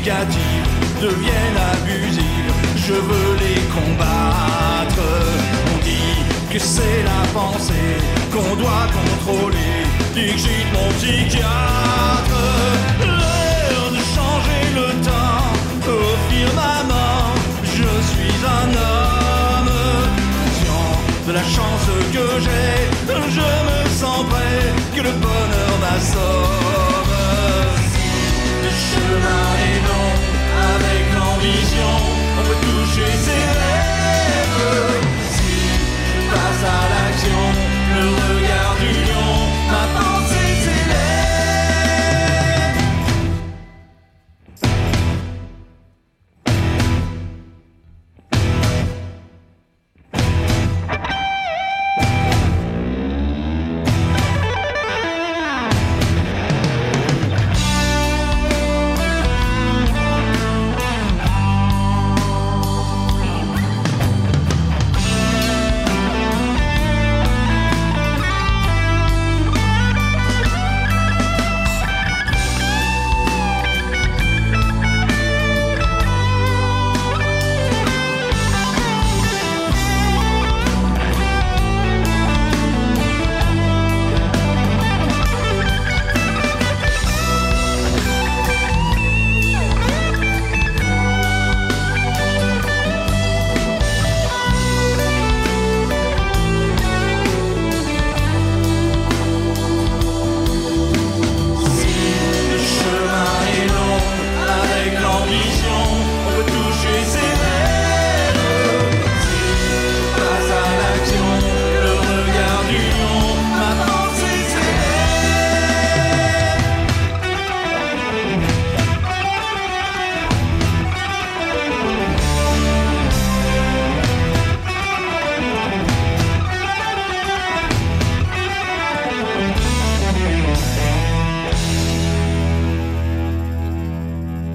Négatives 0.00 0.68
deviennent 1.00 1.60
abusives, 1.72 2.54
je 2.76 2.94
veux 2.94 3.32
les 3.44 3.60
combattre. 3.76 5.06
On 5.72 5.78
dit 5.84 6.16
que 6.50 6.58
c'est 6.58 7.02
la 7.02 7.22
pensée 7.38 7.92
qu'on 8.32 8.56
doit 8.56 8.86
contrôler, 8.98 9.76
digite 10.14 10.70
mon 10.72 10.88
psychiatre. 10.96 12.42
L'heure 13.00 13.90
de 13.96 14.02
changer 14.16 14.62
le 14.80 14.88
temps, 15.08 15.44
offrir 15.86 16.46
ma 16.54 16.76
main, 16.92 17.22
je 17.64 17.90
suis 18.10 18.36
un 18.60 18.68
homme. 18.84 19.72
Conscient 20.36 20.92
de 21.28 21.32
la 21.32 21.44
chance 21.56 21.88
que 22.14 22.26
j'ai, 22.44 22.76
je 23.36 23.48
me 23.68 23.80
sens 24.00 24.24
prêt 24.30 24.64
que 24.94 25.02
le 25.02 25.12
bonheur 25.12 25.72
m'assomme. 25.82 26.70
Chemin 28.90 29.49
canción. 31.80 32.09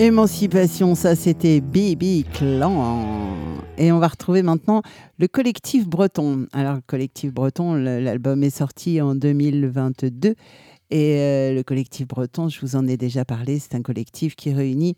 Émancipation, 0.06 0.94
ça 0.94 1.16
c'était 1.16 1.62
Baby 1.62 2.28
Clan. 2.32 3.18
Et 3.80 3.92
on 3.92 3.98
va 3.98 4.08
retrouver 4.08 4.44
maintenant 4.44 4.84
le 5.18 5.28
collectif 5.28 5.88
breton. 5.88 6.46
Alors, 6.54 6.76
le 6.76 6.84
collectif 6.86 7.34
breton, 7.34 7.74
l'album 7.74 8.44
est 8.44 8.56
sorti 8.56 9.02
en 9.02 9.16
2022. 9.16 10.36
Et 10.92 11.20
euh, 11.20 11.56
le 11.56 11.64
collectif 11.64 12.08
breton, 12.08 12.50
je 12.50 12.62
vous 12.62 12.76
en 12.76 12.86
ai 12.88 12.98
déjà 12.98 13.26
parlé, 13.26 13.58
c'est 13.58 13.74
un 13.74 13.82
collectif 13.82 14.36
qui 14.36 14.54
réunit 14.54 14.96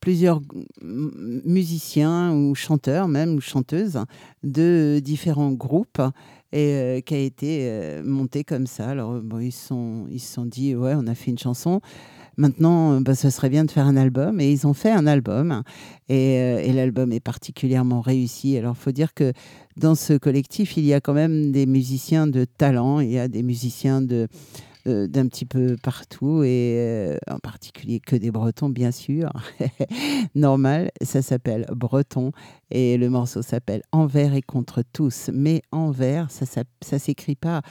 plusieurs 0.00 0.40
musiciens 0.82 2.34
ou 2.34 2.56
chanteurs, 2.56 3.06
même 3.06 3.36
ou 3.36 3.40
chanteuses, 3.40 4.00
de 4.42 5.00
différents 5.00 5.52
groupes 5.52 6.02
et 6.50 6.72
euh, 6.72 7.00
qui 7.00 7.14
a 7.14 7.18
été 7.18 7.58
euh, 7.62 8.02
monté 8.04 8.42
comme 8.42 8.66
ça. 8.66 8.88
Alors, 8.88 9.20
ils 9.40 9.52
se 9.52 9.68
sont, 9.68 10.06
ils 10.10 10.18
sont 10.18 10.46
dit, 10.46 10.74
ouais, 10.74 10.94
on 10.96 11.06
a 11.06 11.14
fait 11.14 11.30
une 11.30 11.38
chanson. 11.38 11.80
Maintenant, 12.38 13.00
bah, 13.02 13.14
ce 13.14 13.28
serait 13.28 13.50
bien 13.50 13.64
de 13.64 13.70
faire 13.70 13.86
un 13.86 13.96
album. 13.96 14.40
Et 14.40 14.50
ils 14.50 14.66
ont 14.66 14.72
fait 14.72 14.90
un 14.90 15.06
album. 15.06 15.62
Et, 16.08 16.34
et 16.36 16.72
l'album 16.72 17.12
est 17.12 17.20
particulièrement 17.20 18.00
réussi. 18.00 18.56
Alors, 18.56 18.74
il 18.78 18.82
faut 18.82 18.92
dire 18.92 19.12
que 19.12 19.32
dans 19.76 19.94
ce 19.94 20.14
collectif, 20.14 20.78
il 20.78 20.86
y 20.86 20.94
a 20.94 21.00
quand 21.00 21.14
même 21.14 21.52
des 21.52 21.66
musiciens 21.66 22.26
de 22.26 22.46
talent. 22.46 23.00
Il 23.00 23.10
y 23.10 23.18
a 23.18 23.28
des 23.28 23.42
musiciens 23.42 24.00
de, 24.00 24.28
d'un 24.88 25.26
petit 25.28 25.44
peu 25.44 25.76
partout 25.82 26.42
et 26.42 26.76
euh, 26.78 27.16
en 27.30 27.38
particulier 27.38 28.00
que 28.00 28.16
des 28.16 28.30
Bretons, 28.30 28.70
bien 28.70 28.90
sûr. 28.90 29.30
Normal, 30.34 30.90
ça 31.02 31.22
s'appelle 31.22 31.66
Breton 31.74 32.32
et 32.70 32.96
le 32.96 33.10
morceau 33.10 33.42
s'appelle 33.42 33.82
Envers 33.92 34.34
et 34.34 34.42
contre 34.42 34.82
tous. 34.92 35.30
Mais 35.32 35.62
envers, 35.72 36.30
ça, 36.30 36.46
ça, 36.46 36.62
ça 36.82 36.98
s'écrit 36.98 37.36
pas. 37.36 37.62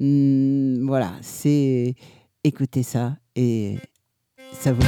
Hmm, 0.00 0.86
voilà, 0.86 1.12
c'est 1.20 1.94
écoutez 2.44 2.82
ça 2.82 3.16
et 3.36 3.78
ça 4.60 4.72
vous 4.72 4.82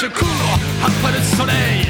je 0.00 0.06
cours 0.06 0.58
après 0.84 1.12
le 1.12 1.36
soleil. 1.36 1.88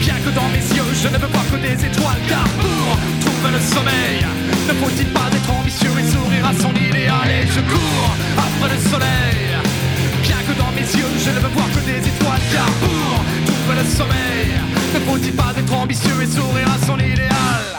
Bien 0.00 0.14
que 0.24 0.30
dans 0.30 0.48
mes 0.48 0.67
je 1.02 1.08
ne 1.08 1.18
veux 1.18 1.28
voir 1.28 1.44
que 1.50 1.56
des 1.56 1.86
étoiles, 1.86 2.22
car 2.28 2.44
pour 2.58 2.98
trouver 3.22 3.50
le 3.52 3.60
sommeil, 3.60 4.26
ne 4.68 4.74
faut-il 4.74 5.06
pas 5.12 5.28
être 5.32 5.50
ambitieux 5.50 5.90
et 5.98 6.10
sourire 6.10 6.44
à 6.46 6.54
son 6.60 6.74
idéal 6.74 7.28
Et 7.30 7.46
je 7.46 7.60
cours 7.60 8.10
après 8.36 8.74
le 8.74 8.80
soleil. 8.90 9.38
Bien 10.22 10.40
que 10.46 10.58
dans 10.58 10.72
mes 10.72 10.88
yeux, 10.98 11.12
je 11.24 11.30
ne 11.30 11.38
veux 11.38 11.52
voir 11.54 11.66
que 11.70 11.80
des 11.86 12.02
étoiles, 12.02 12.44
car 12.52 12.70
pour 12.82 13.14
trouver 13.46 13.76
le 13.80 13.86
sommeil, 13.86 14.50
ne 14.94 15.00
faut-il 15.00 15.32
pas 15.34 15.52
être 15.56 15.74
ambitieux 15.74 16.22
et 16.22 16.26
sourire 16.26 16.68
à 16.68 16.86
son 16.86 16.98
idéal? 16.98 17.78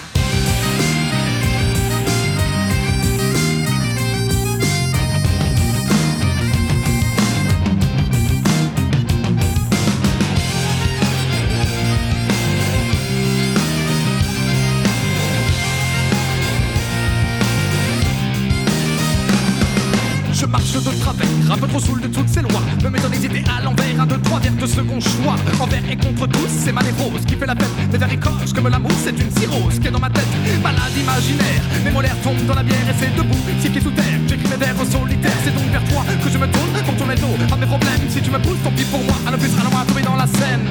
De 20.78 21.02
travers, 21.02 21.28
un 21.52 21.58
peu 21.58 21.68
trop 21.68 21.80
saoul 21.80 22.00
de 22.02 22.08
toutes 22.08 22.30
ces 22.30 22.42
lois. 22.42 22.62
Me 22.84 22.90
mettant 22.90 23.10
des 23.10 23.26
idées 23.26 23.44
à 23.50 23.64
l'envers, 23.64 24.00
un, 24.00 24.06
deux, 24.06 24.20
trois 24.20 24.40
vers 24.40 24.54
de 24.54 24.68
second 24.68 25.00
choix. 25.00 25.36
Envers 25.60 25.82
et 25.90 25.98
contre 25.98 26.28
tous, 26.28 26.48
c'est 26.48 26.72
ma 26.72 26.84
névrose 26.84 27.26
qui 27.26 27.36
fait 27.36 27.48
la 27.48 27.56
fête. 27.56 27.70
Mes 27.92 27.98
vers 27.98 28.10
comme 28.54 28.68
l'amour, 28.68 28.92
c'est 29.04 29.18
une 29.18 29.32
cirrhose 29.32 29.80
qui 29.80 29.88
est 29.88 29.92
dans 29.92 30.00
ma 30.00 30.12
tête. 30.12 30.28
Malade 30.62 30.94
imaginaire, 30.96 31.64
mes 31.84 31.92
molaires 31.92 32.22
tombent 32.24 32.46
dans 32.46 32.54
la 32.54 32.64
bière 32.64 32.88
et 32.88 32.94
c'est 33.00 33.16
debout, 33.16 33.38
si 33.62 33.70
qui 33.72 33.82
sous 33.82 33.92
terre. 33.92 34.20
J'écris 34.28 34.48
mes 34.48 34.58
vers 34.58 34.76
solitaires, 34.86 35.40
c'est 35.44 35.56
donc 35.56 35.66
vers 35.72 35.84
toi 35.86 36.04
que 36.24 36.30
je 36.30 36.38
me 36.38 36.46
tourne 36.46 36.84
pour 36.86 36.96
tourner 36.96 37.16
dos 37.16 37.36
à 37.52 37.58
mes 37.58 37.66
problèmes. 37.66 38.06
Si 38.10 38.22
tu 38.22 38.30
me 38.30 38.38
pousses, 38.38 38.62
tant 38.64 38.72
pis 38.72 38.86
pour 38.86 39.04
moi, 39.04 39.16
à 39.28 39.32
ne 39.32 39.38
plus, 39.38 39.50
à 39.50 39.70
moins 39.72 39.86
tomber 39.86 40.04
dans 40.04 40.16
la 40.16 40.28
scène. 40.28 40.70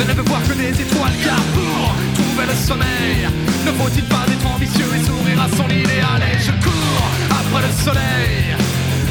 Je 0.00 0.06
ne 0.06 0.14
veux 0.14 0.22
voir 0.22 0.42
que 0.44 0.54
des 0.54 0.70
étoiles 0.80 1.12
car 1.22 1.42
pour 1.52 1.94
trouver 2.14 2.46
le 2.48 2.54
sommeil. 2.54 3.28
Ne 3.66 3.72
faut-il 3.72 4.04
pas 4.04 4.24
être 4.32 4.46
ambitieux 4.46 4.88
et 4.96 5.04
sourire 5.04 5.42
à 5.42 5.48
son 5.54 5.68
idéal? 5.68 6.22
Et 6.32 6.38
je 6.38 6.52
cours 6.64 7.04
après 7.28 7.66
le 7.68 7.72
soleil. 7.84 8.56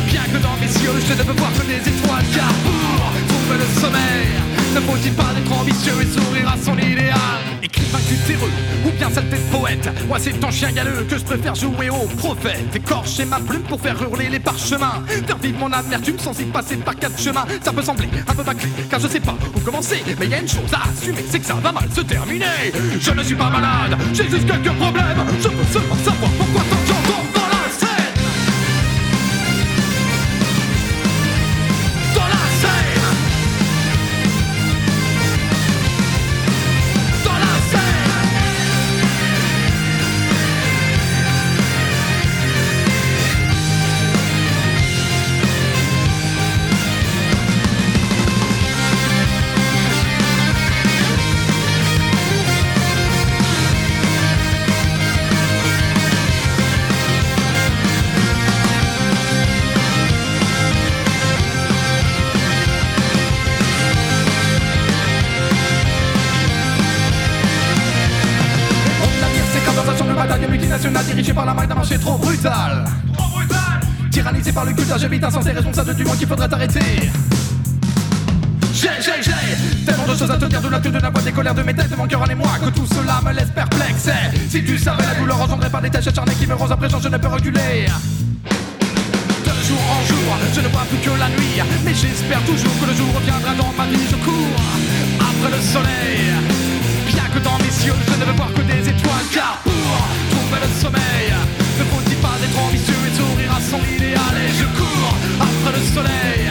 Bien 0.08 0.24
que 0.24 0.40
yeux 0.84 1.00
je 1.08 1.14
ne 1.14 1.24
veux 1.28 1.34
voir 1.34 1.52
que 1.54 1.62
des 1.68 1.88
étoiles 1.88 2.26
car 2.34 2.52
pour 2.66 3.12
trouver 3.28 3.58
le 3.60 3.80
sommeil 3.80 4.59
Ne 4.76 4.82
faut-il 4.82 5.14
pas 5.14 5.34
être 5.36 5.52
ambitieux 5.52 5.94
et 6.02 6.06
sourire 6.06 6.54
à 6.54 6.58
son 6.64 6.78
idéal. 6.78 7.16
Écrivain 7.64 8.00
cutéreux 8.08 8.52
ou 8.86 8.92
bien 8.92 9.10
saleté 9.10 9.38
de 9.38 9.58
poète 9.58 9.90
Moi 10.08 10.18
c'est 10.20 10.40
ton 10.40 10.52
chien 10.52 10.72
galeux 10.72 11.04
que 11.10 11.18
je 11.18 11.24
préfère 11.24 11.56
jouer 11.56 11.90
au 11.90 12.06
prophète. 12.18 12.76
Écorcher 12.76 13.26
ma 13.26 13.40
plume 13.40 13.64
pour 13.64 13.82
faire 13.82 14.00
hurler 14.02 14.30
les 14.30 14.40
parchemins. 14.40 15.04
Faire 15.08 15.38
vivre 15.38 15.60
mon 15.60 15.72
amertume 15.72 16.20
sans 16.20 16.40
y 16.40 16.46
passer 16.46 16.76
par 16.78 16.96
quatre 16.96 17.20
chemins. 17.20 17.46
Ça 17.64 17.74
peut 17.74 17.82
sembler 17.82 18.10
un 18.28 18.34
peu 18.34 18.44
bâclé 18.44 18.70
car 18.90 19.00
je 19.00 19.08
sais 19.08 19.20
pas 19.20 19.36
où 19.56 19.60
commencer. 19.60 20.04
Mais 20.20 20.28
y 20.28 20.34
a 20.36 20.40
une 20.40 20.48
chose 20.48 20.72
à 20.72 20.88
assumer 20.90 21.26
c'est 21.30 21.40
que 21.40 21.46
ça 21.46 21.56
va 21.56 21.72
mal 21.72 21.90
se 21.94 22.02
terminer. 22.02 22.72
Je 23.00 23.12
ne 23.12 23.24
suis 23.24 23.36
pas 23.36 23.50
malade, 23.50 23.98
j'ai 24.14 24.30
juste 24.30 24.46
quelques 24.46 24.76
problèmes. 24.76 25.26
Je 25.40 25.48
veux 25.48 25.74
seulement 25.74 25.96
savoir 25.96 26.32
pourquoi 26.38 26.62
tant 26.62 26.86
j'entends 26.88 27.39
j'habite 75.20 75.36
insensé, 75.36 75.52
responsable 75.52 75.96
du 75.96 76.04
monde 76.04 76.18
qu'il 76.18 76.28
faudrait 76.28 76.54
arrêter. 76.54 76.80
J'ai, 78.74 78.90
j'ai, 79.02 79.22
j'ai 79.22 79.86
tellement 79.86 80.08
de 80.08 80.16
choses 80.16 80.32
à 80.32 80.38
te 80.38 80.46
dire 80.46 80.62
de 80.62 80.70
la 80.70 80.80
tue 80.80 80.92
de 80.92 81.00
la 81.00 81.10
voix 81.10 81.22
des 81.22 81.32
colères 81.32 81.56
de 81.56 81.64
mes 81.64 81.74
têtes, 81.74 81.90
de 81.90 81.96
mon 81.96 82.08
cœur 82.08 82.22
en 82.22 82.26
émoi, 82.26 82.48
que 82.64 82.70
tout 82.70 82.86
cela 82.86 83.20
me 83.26 83.34
laisse 83.34 83.50
perplexe. 83.50 84.10
si 84.50 84.64
tu 84.64 84.78
savais 84.78 85.04
la 85.04 85.16
douleur 85.16 85.42
engendrée 85.42 85.70
par 85.70 85.82
des 85.82 85.90
tâches 85.90 86.08
acharnées 86.08 86.36
qui 86.36 86.48
me 86.48 86.54
rosent 86.54 86.72
à 86.72 86.78
présent, 86.78 87.00
je 87.02 87.10
ne 87.10 87.18
peux 87.18 87.28
reculer. 87.28 87.88
De 89.44 89.68
jour 89.68 89.82
en 89.92 90.06
jour, 90.08 90.38
je 90.54 90.62
ne 90.62 90.68
vois 90.70 90.86
plus 90.90 90.98
que 91.00 91.20
la 91.20 91.28
nuit, 91.30 91.60
mais 91.84 91.94
j'espère 91.94 92.42
toujours 92.44 92.80
que 92.80 92.86
le 92.86 92.96
jour 92.96 93.08
reviendra 93.14 93.54
dans 93.56 93.74
ma 93.78 93.86
vie. 93.88 94.06
Je 94.10 94.16
cours 94.16 94.62
après 95.20 95.58
le 95.58 95.62
soleil, 95.62 96.32
bien 97.08 97.28
que 97.34 97.40
dans 97.40 97.58
mes 97.58 97.86
yeux, 97.86 98.00
je 98.08 98.20
ne 98.20 98.26
veux 98.26 98.34
voir 98.34 98.54
que 98.54 98.62
des 98.62 98.90
étoiles, 98.90 99.28
car 99.34 99.60
pour 99.64 99.72
trouver 100.32 100.60
le 100.64 100.82
sommeil, 100.82 101.34
ne 101.80 101.84
faut-il 101.86 102.18
pas 102.18 102.36
être 102.44 102.60
ambitieux 102.60 103.02
et 103.08 103.16
sourire 103.16 103.52
à 103.56 103.62
son 103.62 103.80
idéal. 103.96 104.34
Et 104.44 104.52
je 104.60 104.66
cours 104.78 105.16
après 105.40 105.80
le 105.80 105.86
soleil. 105.86 106.50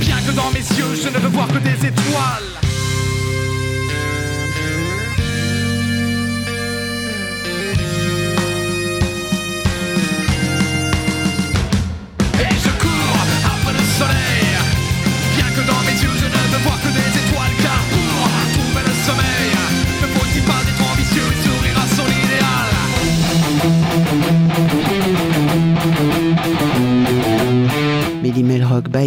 Bien 0.00 0.16
que 0.26 0.32
dans 0.32 0.50
mes 0.50 0.60
yeux 0.60 0.94
je 1.02 1.08
ne 1.08 1.18
veux 1.18 1.28
voir 1.28 1.48
que 1.48 1.58
des 1.58 1.86
étoiles 1.86 2.61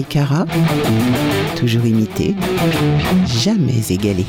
Cara, 0.03 0.45
toujours 1.55 1.85
imité, 1.85 2.35
jamais 3.25 3.81
égalé. 3.89 4.25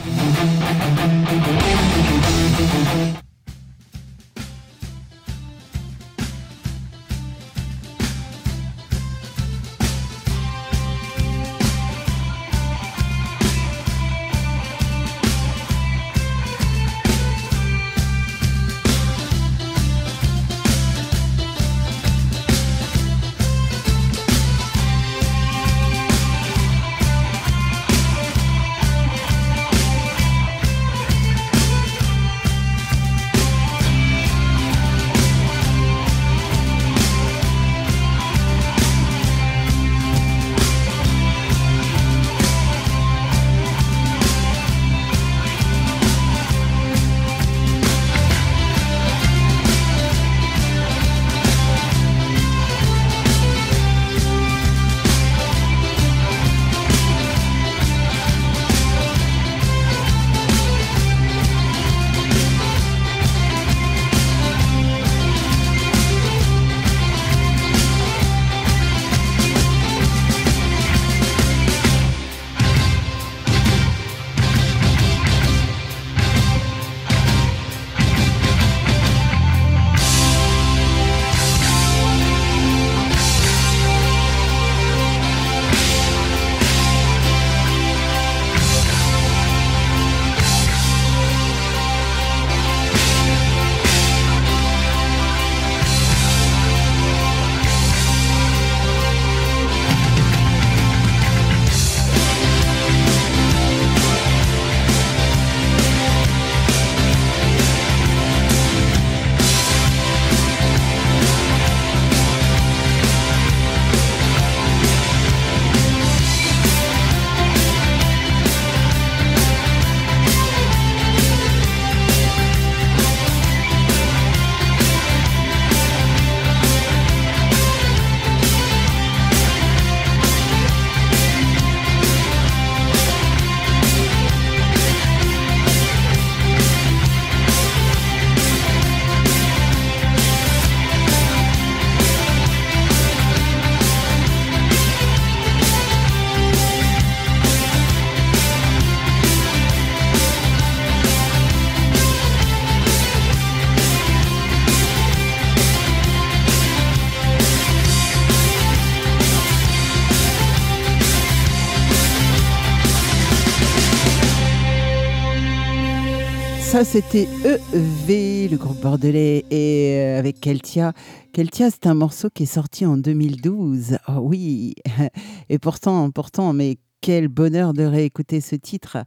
Ça, 166.77 166.85
c'était 166.85 167.27
EV, 167.73 168.49
le 168.51 168.59
groupe 168.59 168.83
bordelais, 168.83 169.47
et 169.51 169.97
euh, 169.97 170.19
avec 170.19 170.41
Keltia. 170.41 170.93
Keltia, 171.33 171.71
c'est 171.71 171.87
un 171.87 171.95
morceau 171.95 172.29
qui 172.29 172.43
est 172.43 172.45
sorti 172.45 172.85
en 172.85 172.99
2012. 172.99 173.97
Oh 174.09 174.19
oui, 174.21 174.75
et 175.49 175.59
pourtant, 175.59 176.11
pourtant, 176.11 176.53
mais 176.53 176.77
quel 177.01 177.29
bonheur 177.29 177.73
de 177.73 177.83
réécouter 177.83 178.43
ce 178.43 178.57
titre. 178.57 178.99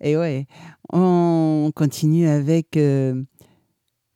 Et 0.00 0.16
ouais, 0.16 0.46
on 0.90 1.70
continue 1.74 2.26
avec 2.26 2.78
euh, 2.78 3.22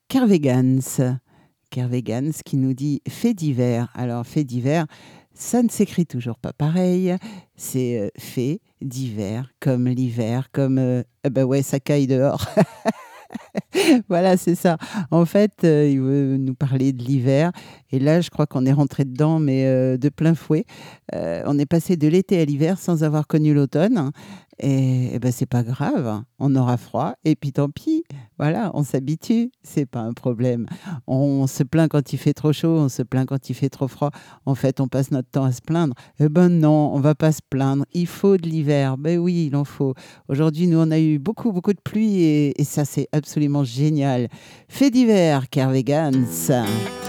Kervegans. 0.09 1.20
Kervegans 1.68 2.33
qui 2.46 2.57
nous 2.57 2.72
dit 2.72 3.03
fait 3.07 3.35
divers. 3.35 3.92
Alors, 3.94 4.27
fait 4.27 4.44
divers, 4.44 4.87
ça 5.35 5.62
ne 5.62 5.68
s'écrit 5.68 6.07
toujours 6.07 6.38
pas 6.38 6.55
pareil. 6.55 7.14
C'est 7.57 8.01
euh, 8.01 8.09
fait 8.18 8.61
d'hiver, 8.81 9.53
comme 9.61 9.87
l'hiver, 9.87 10.48
comme 10.51 10.79
euh, 10.79 11.03
eh 11.24 11.30
ben 11.30 11.44
ouais, 11.44 11.62
ça 11.62 11.80
caille 11.80 12.06
dehors. 12.06 12.46
voilà, 14.08 14.37
c'est 14.37 14.54
ça. 14.54 14.76
En 15.11 15.24
fait, 15.24 15.64
euh, 15.64 15.88
il 15.90 16.00
veut 16.00 16.37
nous 16.37 16.54
parler 16.54 16.92
de 16.92 17.02
l'hiver. 17.02 17.52
Et 17.90 17.98
là, 17.98 18.20
je 18.20 18.30
crois 18.30 18.46
qu'on 18.46 18.66
est 18.66 18.72
rentré 18.72 19.04
dedans, 19.04 19.38
mais 19.38 19.66
euh, 19.66 19.96
de 19.96 20.08
plein 20.08 20.35
fouet. 20.35 20.64
Euh, 21.14 21.42
on 21.46 21.58
est 21.58 21.66
passé 21.66 21.96
de 21.96 22.08
l'été 22.08 22.40
à 22.40 22.44
l'hiver 22.44 22.78
sans 22.78 23.04
avoir 23.04 23.26
connu 23.26 23.54
l'automne. 23.54 24.11
Et, 24.58 25.14
et 25.14 25.18
ben, 25.18 25.32
c'est 25.32 25.46
pas 25.46 25.62
grave. 25.62 26.22
On 26.38 26.54
aura 26.56 26.76
froid. 26.76 27.14
Et 27.24 27.37
puis 27.37 27.52
tant 27.52 27.68
pis. 27.68 28.04
Voilà, 28.42 28.72
on 28.74 28.83
s'habitue. 28.83 29.52
C'est 29.62 29.87
pas 29.87 30.00
un 30.00 30.12
problème. 30.14 30.66
On 31.07 31.46
se 31.46 31.62
plaint 31.62 31.88
quand 31.88 32.12
il 32.12 32.16
fait 32.18 32.33
trop 32.33 32.52
chaud. 32.52 32.76
On 32.76 32.88
se 32.88 33.05
plaint 33.05 33.24
quand 33.24 33.48
il 33.48 33.55
fait 33.55 33.68
trop 33.68 33.87
froid. 33.87 34.11
En 34.46 34.57
fait, 34.57 34.81
on 34.81 34.88
passe 34.88 35.12
notre 35.12 35.31
temps 35.31 35.44
à 35.44 35.52
se 35.52 35.61
plaindre. 35.61 35.94
Eh 36.18 36.28
ben 36.28 36.48
non, 36.48 36.92
on 36.92 36.98
va 36.98 37.14
pas 37.14 37.31
se 37.31 37.38
plaindre. 37.48 37.85
Il 37.92 38.09
faut 38.09 38.37
de 38.38 38.48
l'hiver. 38.48 38.98
Ben 38.98 39.16
oui, 39.20 39.46
il 39.46 39.55
en 39.55 39.62
faut. 39.62 39.94
Aujourd'hui, 40.28 40.66
nous, 40.66 40.78
on 40.78 40.90
a 40.90 40.98
eu 40.98 41.20
beaucoup, 41.20 41.52
beaucoup 41.52 41.72
de 41.72 41.81
pluie. 41.81 42.24
Et, 42.24 42.64
ça, 42.64 42.85
c'est 42.85 43.07
absolument 43.12 43.62
génial. 43.62 44.26
Fait 44.66 44.90
d'hiver, 44.90 45.48
Kervegans. 45.48 46.11
Voici 46.11 47.01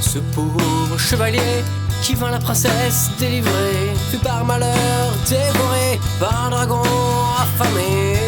Ce 0.00 0.18
pauvre 0.34 0.98
chevalier 0.98 1.62
qui 2.02 2.14
vint 2.14 2.30
la 2.30 2.38
princesse 2.38 3.10
délivrer 3.18 3.94
fut 4.10 4.18
par 4.18 4.44
malheur 4.44 5.14
dévoré 5.28 6.00
par 6.18 6.46
un 6.46 6.50
dragon 6.50 6.82
affamé. 7.38 8.23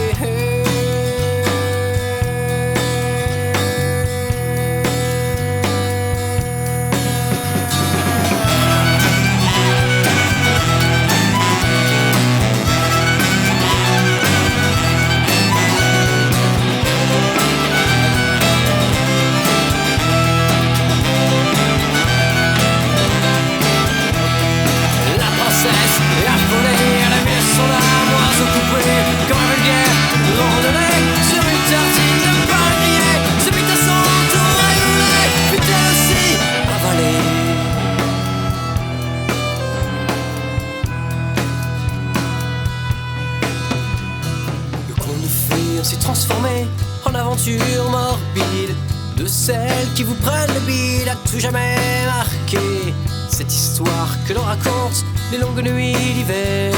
Les 55.32 55.38
longues 55.38 55.62
nuits 55.62 55.92
d'hiver. 55.92 56.72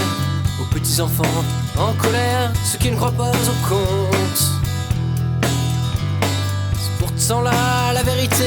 Aux 0.61 0.75
petits 0.75 1.01
enfants 1.01 1.45
en 1.77 1.93
colère, 1.95 2.51
ceux 2.65 2.79
qui 2.79 2.91
ne 2.91 2.97
croient 2.97 3.13
pas 3.13 3.31
au 3.31 3.69
conte. 3.69 4.43
C'est 6.75 6.99
pourtant 6.99 7.43
là 7.43 7.93
la 7.93 8.03
vérité 8.03 8.45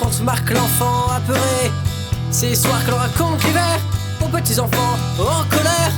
quand 0.00 0.20
marque 0.22 0.50
l'enfant 0.50 1.10
apeuré. 1.10 1.70
Ces 2.30 2.52
histoires 2.52 2.84
que 2.84 2.90
l'on 2.90 2.96
raconte 2.96 3.42
l'hiver 3.44 3.78
aux 4.24 4.28
petits 4.28 4.58
enfants 4.58 4.96
en 5.18 5.44
colère 5.48 5.92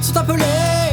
sont 0.00 0.16
appelés 0.16 0.91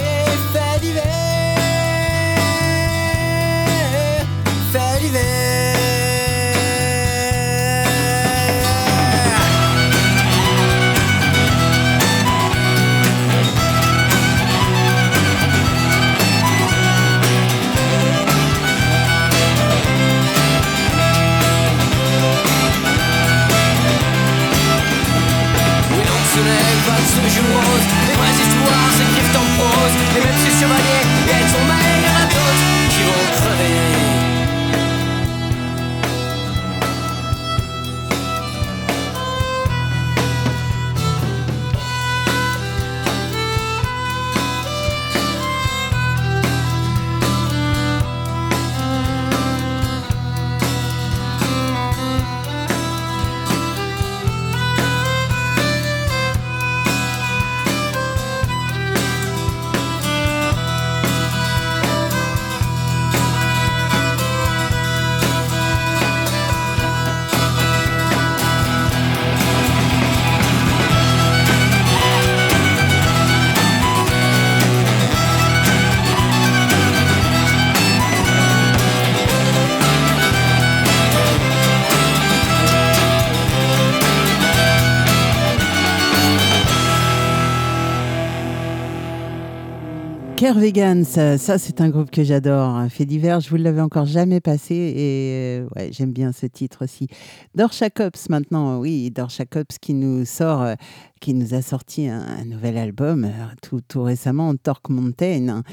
Vegan, 90.57 91.03
ça, 91.05 91.37
c'est 91.37 91.81
un 91.81 91.89
groupe 91.89 92.11
que 92.11 92.23
j'adore. 92.23 92.85
Fait 92.89 93.05
divers, 93.05 93.39
je 93.39 93.49
vous 93.49 93.57
l'avais 93.57 93.81
encore 93.81 94.05
jamais 94.05 94.39
passé 94.39 94.73
et 94.73 95.59
euh, 95.79 95.89
j'aime 95.91 96.11
bien 96.11 96.31
ce 96.31 96.45
titre 96.45 96.85
aussi. 96.85 97.07
Dor 97.55 97.71
Jacobs 97.71 98.17
maintenant, 98.29 98.79
oui, 98.79 99.11
Dor 99.11 99.29
Jacobs 99.29 99.67
qui 99.81 99.93
nous 99.93 100.25
sort, 100.25 100.61
euh, 100.61 100.75
qui 101.19 101.33
nous 101.33 101.53
a 101.53 101.61
sorti 101.61 102.07
un, 102.07 102.45
nouvel 102.45 102.77
album 102.77 103.25
euh, 103.25 103.29
tout, 103.61 103.81
tout 103.87 104.01
récemment, 104.01 104.55
Torque 104.55 104.89
Mountain. 104.89 105.63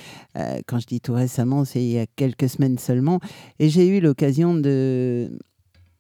quand 0.67 0.79
je 0.79 0.87
dis 0.87 1.01
tout 1.01 1.15
récemment, 1.15 1.65
c'est 1.65 1.81
il 1.81 1.93
y 1.93 1.99
a 1.99 2.07
quelques 2.17 2.49
semaines 2.49 2.79
seulement. 2.79 3.21
Et 3.59 3.69
j'ai 3.69 3.87
eu 3.87 4.01
l'occasion 4.01 4.55
de 4.55 5.31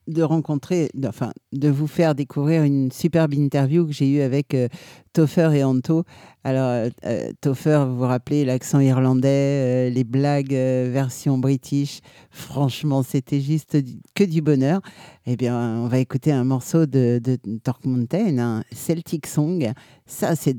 de 0.07 0.23
rencontrer, 0.23 0.91
enfin, 1.07 1.33
de 1.53 1.69
vous 1.69 1.87
faire 1.87 2.15
découvrir 2.15 2.63
une 2.63 2.93
superbe 2.93 3.35
interview 3.35 3.87
que 3.87 3.93
j'ai 3.93 4.09
eue 4.09 4.21
avec 4.21 4.55
euh, 4.55 4.69
Toffer 5.13 5.51
et 5.55 5.65
Anto. 5.65 6.05
Alors, 6.45 6.69
euh, 6.69 6.91
euh, 7.05 7.33
Toffer, 7.41 7.85
vous 7.87 7.97
vous 7.97 8.07
rappelez 8.07 8.45
l'accent 8.45 8.81
irlandais, 8.81 9.91
les 9.91 10.05
blagues 10.05 10.53
version 10.53 11.39
british. 11.39 12.01
Franchement, 12.31 13.03
c'était 13.03 13.41
juste 13.41 13.77
que 14.15 14.25
du 14.25 14.43
bonheur. 14.43 14.81
Eh 15.27 15.37
bien, 15.37 15.57
on 15.57 15.89
va 15.89 15.99
écouter 15.99 16.33
un 16.33 16.45
morceau 16.45 16.87
de, 16.87 17.21
de 17.23 17.39
Torque 17.65 17.85
Mountain, 17.85 18.39
un 18.39 18.63
Celtic 18.73 19.27
Song. 19.27 19.73
Ça, 20.07 20.37
c'est 20.37 20.55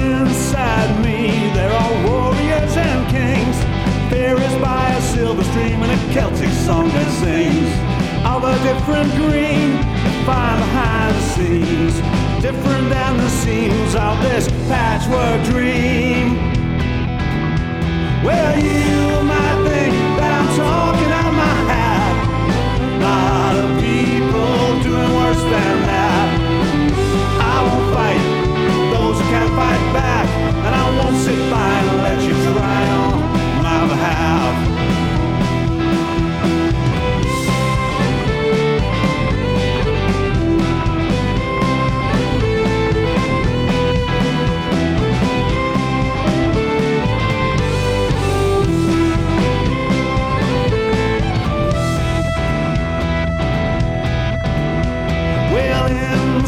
Dor 0.00 0.26
a 4.96 5.00
silver 5.02 5.44
stream 5.44 5.82
and 5.82 5.92
a 5.92 6.12
Celtic 6.14 6.48
song 6.64 6.88
that 6.88 7.10
sings 7.20 7.70
of 8.24 8.44
a 8.44 8.56
different 8.64 9.10
green 9.20 9.76
find 10.24 10.58
behind 10.58 11.14
the 11.14 11.24
scenes, 11.34 11.94
different 12.40 12.88
than 12.88 13.16
the 13.18 13.28
seams 13.28 13.94
of 13.94 14.14
this 14.22 14.48
patchwork 14.68 15.40
dream. 15.52 16.36
Well, 18.24 18.54
you 18.58 19.22
might 19.30 19.58
think 19.68 19.94
that 20.18 20.32
I'm 20.38 20.48
talking 20.64 21.12
out 21.20 21.32
my 21.44 21.56
hat. 21.70 22.16
A 22.80 23.04
lot 23.06 23.54
of 23.62 23.68
people 23.84 24.82
doing 24.82 25.12
worse 25.20 25.42
than 25.42 25.76
that. 25.88 26.25
Can't 29.30 29.50
fight 29.60 29.84
back, 29.92 30.28
and 30.64 30.74
I 30.74 30.84
won't 30.96 31.16
sit 31.24 31.38
by 31.50 31.72
and 31.90 31.98
let 32.06 32.18
you 32.26 32.34
try 32.52 32.82
on 33.02 33.62
my 33.62 33.86
behalf. 33.88 34.76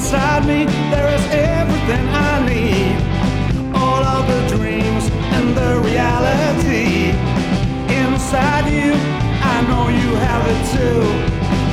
inside 0.08 0.46
me 0.46 0.64
there 0.90 1.14
is 1.14 1.47
too. 10.72 11.00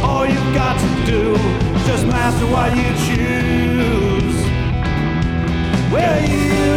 All 0.04 0.26
you've 0.26 0.54
got 0.54 0.80
to 0.80 1.06
do 1.06 1.36
just 1.86 2.06
master 2.08 2.46
what 2.48 2.76
you 2.76 2.90
choose. 3.06 4.38
Well, 5.92 6.30
you 6.30 6.75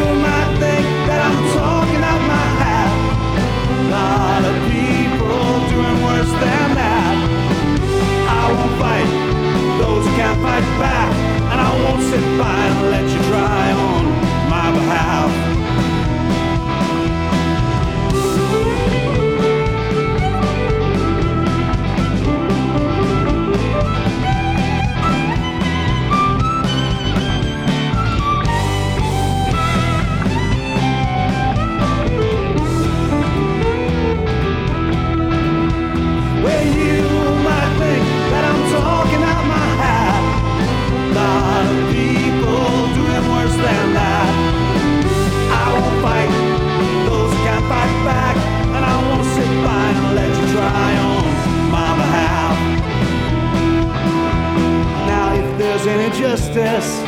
justice 56.49 56.99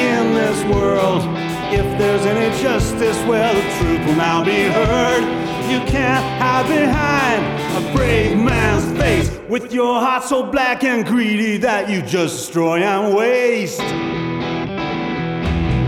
in 0.00 0.34
this 0.34 0.64
world. 0.74 1.22
If 1.72 1.98
there's 1.98 2.26
any 2.26 2.56
justice, 2.60 3.16
well, 3.24 3.54
the 3.54 3.62
truth 3.78 4.06
will 4.06 4.16
now 4.16 4.44
be 4.44 4.64
heard. 4.64 5.22
You 5.70 5.78
can't 5.86 6.24
hide 6.42 6.66
behind 6.66 7.42
a 7.76 7.96
brave 7.96 8.36
man's 8.36 8.84
face 9.00 9.30
with 9.48 9.72
your 9.72 10.00
heart 10.00 10.24
so 10.24 10.42
black 10.42 10.82
and 10.82 11.06
greedy 11.06 11.56
that 11.58 11.88
you 11.88 12.02
just 12.02 12.36
destroy 12.36 12.82
and 12.82 13.14
waste. 13.14 13.78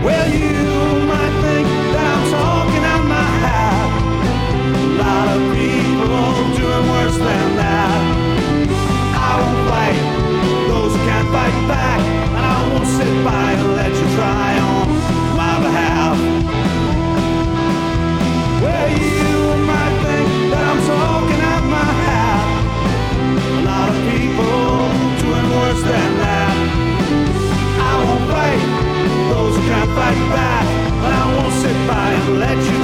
Well, 0.03 0.29
you 0.31 1.07
might 1.07 1.41
think 1.43 1.67
that 1.93 2.07
I'm 2.13 2.23
talking 2.31 2.83
out 2.85 3.05
my 3.05 3.29
hat. 3.43 3.89
A 4.75 4.95
lot 5.03 5.27
of 5.35 5.41
people 5.57 6.57
doing 6.57 6.85
worse 6.89 7.17
than 7.17 7.55
that. 7.57 7.99
I 9.19 9.41
won't 9.41 9.61
fight 9.69 9.99
those 10.69 10.93
who 10.95 10.99
can't 11.05 11.27
fight 11.29 11.67
back 11.67 12.06
sit 12.95 13.23
by 13.23 13.51
and 13.51 13.75
let 13.75 13.91
you 13.91 14.07
try 14.15 14.49
on 14.71 14.87
my 15.35 15.55
behalf. 15.65 16.17
Well, 18.63 18.89
you 18.89 19.35
might 19.69 19.95
think 20.05 20.29
that 20.51 20.63
I'm 20.71 20.81
talking 20.95 21.41
out 21.51 21.65
my 21.77 21.89
hat. 22.07 22.45
A 23.59 23.61
lot 23.69 23.87
of 23.91 23.97
people 24.11 24.71
doing 25.21 25.47
worse 25.57 25.83
than 25.91 26.11
that. 26.23 26.55
I 27.89 27.93
won't 28.03 28.23
fight 28.31 28.61
those 29.31 29.53
who 29.57 29.63
can't 29.67 29.91
fight 29.99 30.21
back, 30.31 30.65
but 31.01 31.11
I 31.21 31.25
won't 31.35 31.55
sit 31.61 31.77
by 31.91 32.07
and 32.19 32.39
let 32.39 32.57
you 32.71 32.76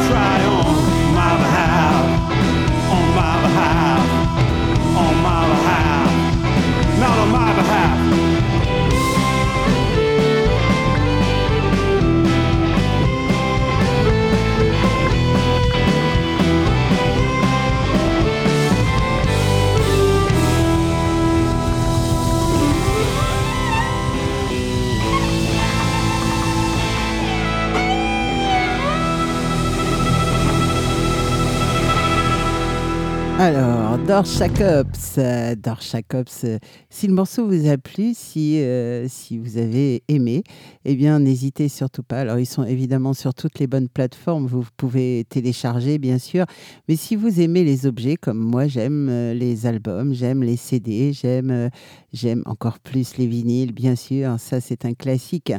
Dorsha 34.07 34.47
Cops. 34.47 35.15
Euh, 35.17 35.55
Dorsha 35.55 36.01
Cops. 36.03 36.43
euh, 36.43 36.59
Si 36.89 37.07
le 37.07 37.13
morceau 37.13 37.47
vous 37.47 37.67
a 37.67 37.77
plu, 37.77 38.13
si, 38.13 38.59
euh, 38.61 39.07
si 39.09 39.39
vous 39.39 39.57
avez 39.57 40.03
aimé, 40.07 40.43
eh 40.85 40.95
bien, 40.95 41.19
n'hésitez 41.19 41.67
surtout 41.67 42.03
pas. 42.03 42.19
Alors, 42.19 42.37
ils 42.37 42.45
sont 42.45 42.63
évidemment 42.63 43.13
sur 43.13 43.33
toutes 43.33 43.57
les 43.59 43.65
bonnes 43.65 43.89
plateformes. 43.89 44.45
Vous 44.45 44.63
pouvez 44.77 45.25
télécharger, 45.29 45.97
bien 45.97 46.19
sûr. 46.19 46.45
Mais 46.87 46.95
si 46.95 47.15
vous 47.15 47.41
aimez 47.41 47.63
les 47.63 47.85
objets, 47.87 48.17
comme 48.17 48.37
moi, 48.37 48.67
j'aime 48.67 49.09
euh, 49.09 49.33
les 49.33 49.65
albums, 49.65 50.13
j'aime 50.13 50.43
les 50.43 50.57
CD, 50.57 51.11
j'aime 51.11 51.49
euh, 51.49 51.69
j'aime 52.13 52.43
encore 52.45 52.79
plus 52.79 53.17
les 53.17 53.25
vinyles, 53.27 53.73
bien 53.73 53.95
sûr. 53.95 54.35
Ça, 54.39 54.61
c'est 54.61 54.85
un 54.85 54.93
classique. 54.93 55.51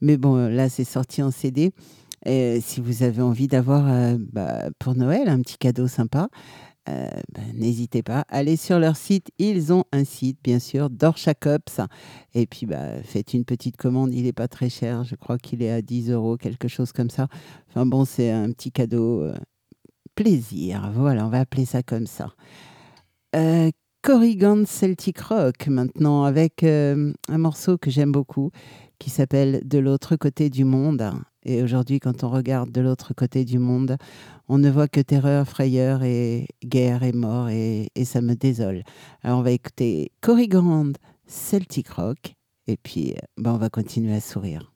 Mais 0.00 0.16
bon, 0.16 0.36
euh, 0.36 0.48
là, 0.48 0.68
c'est 0.70 0.84
sorti 0.84 1.22
en 1.22 1.30
CD. 1.30 1.72
Et 2.26 2.60
si 2.60 2.80
vous 2.80 3.04
avez 3.04 3.22
envie 3.22 3.46
d'avoir 3.46 3.86
euh, 3.88 4.16
bah, 4.32 4.70
pour 4.80 4.96
Noël 4.96 5.28
un 5.28 5.40
petit 5.40 5.56
cadeau 5.56 5.86
sympa, 5.86 6.28
euh, 6.88 7.08
ben, 7.34 7.44
n'hésitez 7.54 8.02
pas, 8.02 8.24
allez 8.28 8.56
sur 8.56 8.78
leur 8.78 8.96
site. 8.96 9.30
Ils 9.38 9.72
ont 9.72 9.84
un 9.92 10.04
site, 10.04 10.38
bien 10.42 10.58
sûr, 10.58 10.90
Dorchacops. 10.90 11.80
Et 12.34 12.46
puis, 12.46 12.66
bah, 12.66 13.02
faites 13.02 13.34
une 13.34 13.44
petite 13.44 13.76
commande. 13.76 14.14
Il 14.14 14.24
n'est 14.24 14.32
pas 14.32 14.48
très 14.48 14.68
cher. 14.68 15.04
Je 15.04 15.14
crois 15.14 15.38
qu'il 15.38 15.62
est 15.62 15.70
à 15.70 15.82
10 15.82 16.10
euros, 16.10 16.36
quelque 16.36 16.68
chose 16.68 16.92
comme 16.92 17.10
ça. 17.10 17.28
Enfin 17.68 17.86
bon, 17.86 18.04
c'est 18.04 18.30
un 18.30 18.50
petit 18.52 18.72
cadeau 18.72 19.22
euh, 19.22 19.34
plaisir. 20.14 20.90
Voilà, 20.94 21.26
on 21.26 21.28
va 21.28 21.40
appeler 21.40 21.64
ça 21.64 21.82
comme 21.82 22.06
ça. 22.06 22.32
Euh, 23.36 23.70
Corrigan 24.02 24.64
Celtic 24.64 25.20
Rock, 25.20 25.66
maintenant, 25.66 26.24
avec 26.24 26.62
euh, 26.62 27.12
un 27.28 27.38
morceau 27.38 27.76
que 27.76 27.90
j'aime 27.90 28.12
beaucoup, 28.12 28.50
qui 28.98 29.10
s'appelle 29.10 29.60
De 29.64 29.78
l'autre 29.78 30.16
côté 30.16 30.50
du 30.50 30.64
monde. 30.64 31.12
Et 31.48 31.62
aujourd'hui, 31.62 31.98
quand 31.98 32.24
on 32.24 32.28
regarde 32.28 32.70
de 32.70 32.82
l'autre 32.82 33.14
côté 33.14 33.46
du 33.46 33.58
monde, 33.58 33.96
on 34.48 34.58
ne 34.58 34.68
voit 34.68 34.86
que 34.86 35.00
terreur, 35.00 35.48
frayeur 35.48 36.02
et 36.02 36.46
guerre 36.62 37.02
et 37.02 37.12
mort, 37.12 37.48
et, 37.48 37.88
ça 38.04 38.20
me 38.20 38.34
désole. 38.34 38.82
Alors, 39.22 39.38
on 39.38 39.42
va 39.42 39.52
écouter 39.52 40.12
Corrigan 40.20 40.92
Celtic 41.26 41.88
Rock, 41.88 42.34
et 42.66 42.76
puis 42.76 43.12
euh, 43.12 43.20
ben, 43.38 43.52
on 43.54 43.56
va 43.56 43.70
continuer 43.70 44.14
à 44.14 44.20
sourire. 44.20 44.70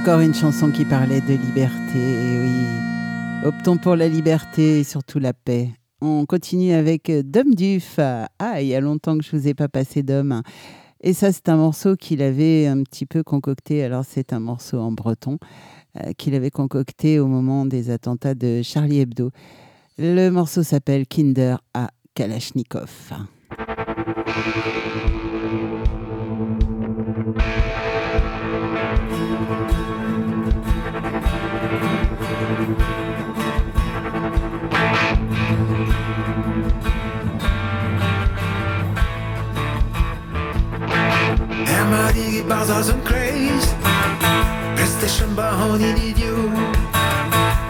Encore 0.00 0.20
une 0.20 0.32
chanson 0.32 0.70
qui 0.70 0.86
parlait 0.86 1.20
de 1.20 1.34
liberté, 1.34 1.98
oui. 1.98 3.46
Optons 3.46 3.76
pour 3.76 3.96
la 3.96 4.08
liberté 4.08 4.80
et 4.80 4.84
surtout 4.84 5.18
la 5.18 5.34
paix. 5.34 5.68
On 6.00 6.24
continue 6.24 6.72
avec 6.72 7.12
Dom 7.30 7.54
Duf. 7.54 7.98
Ah, 7.98 8.62
il 8.62 8.68
y 8.68 8.74
a 8.74 8.80
longtemps 8.80 9.18
que 9.18 9.22
je 9.22 9.36
vous 9.36 9.46
ai 9.46 9.52
pas 9.52 9.68
passé 9.68 10.02
Dom. 10.02 10.40
Et 11.02 11.12
ça, 11.12 11.32
c'est 11.32 11.50
un 11.50 11.56
morceau 11.56 11.96
qu'il 11.96 12.22
avait 12.22 12.66
un 12.66 12.82
petit 12.82 13.04
peu 13.04 13.22
concocté. 13.22 13.84
Alors, 13.84 14.06
c'est 14.08 14.32
un 14.32 14.40
morceau 14.40 14.78
en 14.78 14.90
breton 14.90 15.38
euh, 15.98 16.12
qu'il 16.16 16.34
avait 16.34 16.50
concocté 16.50 17.18
au 17.18 17.26
moment 17.26 17.66
des 17.66 17.90
attentats 17.90 18.34
de 18.34 18.62
Charlie 18.62 19.00
Hebdo. 19.00 19.30
Le 19.98 20.30
morceau 20.30 20.62
s'appelle 20.62 21.06
Kinder 21.06 21.56
à 21.74 21.90
Kalachnikov. 22.14 23.12
ma 41.90 42.12
digi 42.12 42.42
bars 42.42 42.70
as 42.70 42.88
un 42.88 43.02
craze 43.02 43.68
Prestation 44.76 45.34
ba 45.34 45.48
hon 45.58 45.80
in 45.80 45.96
idio 45.96 46.36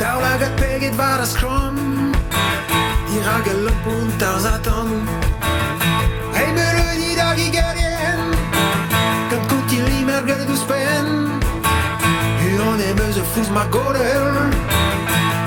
Daou 0.00 0.20
lagat 0.20 0.52
peget 0.60 0.94
var 1.00 1.20
as 1.20 1.32
krom 1.38 1.76
Ira 3.16 3.36
galop 3.46 3.86
un 3.86 4.08
tarz 4.20 4.44
me 4.44 5.16
Hei 6.36 6.48
melodi 6.58 7.10
da 7.20 7.28
gigarien 7.38 8.20
Kan 9.30 9.42
kouti 9.48 9.78
li 9.88 10.04
mergel 10.04 10.44
douz 10.48 10.64
pen. 10.70 11.06
Uon 12.60 12.80
e 12.80 12.92
meuse 12.98 13.24
fouz 13.32 13.48
ma 13.56 13.64
gorel 13.74 14.28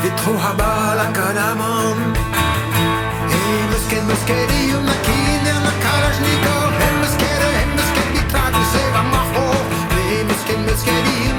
Vitro 0.02 0.34
haba 0.46 0.74
la 1.00 1.08
kanaman 1.18 1.98
Hei 3.32 3.62
musket 3.70 4.04
musket 4.10 4.63
Let's 10.74 10.84
get 10.86 11.28
it. 11.28 11.33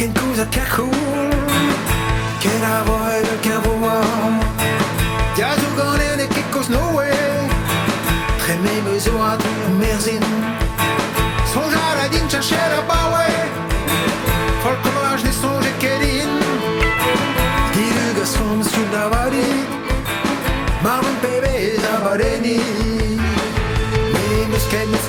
Kanzo 0.00 0.12
kaken 0.12 0.22
kuza 0.22 0.46
kakul 0.46 0.90
Kera 2.40 2.84
voy 2.86 3.22
de 3.22 3.36
kavoa 3.44 4.00
Ya 5.36 5.54
zugone 5.56 6.16
ne 6.16 6.26
kikos 6.26 6.68
no 6.70 6.96
way 6.96 7.12
Treme 8.38 8.82
mezo 8.84 9.12
a 9.22 9.36
tu 9.36 9.48
merzin 9.78 10.22
Son 11.52 11.70
jaradin 11.70 12.28
chercher 12.28 12.70
la 12.72 12.80
bawe 12.88 13.26
Folkomage 14.62 15.24
ne 15.24 15.32
songe 15.32 15.72
kerin 15.78 16.30
Dirugas 17.74 18.36
from 18.36 18.62
sudavari 18.62 19.48
Marvin 20.82 21.16
bebe 21.22 21.76
zabareni 21.82 22.60
Musket, 24.50 24.86
musket 24.88 24.99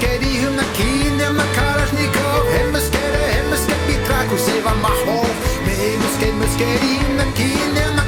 mig 4.85 4.95
hårdt 5.05 5.37
Men 5.65 5.77
ikke 5.89 6.07
skæld 6.15 6.35
med 6.41 6.49
skæld 6.55 6.83
i 6.93 6.95
magien 7.17 8.00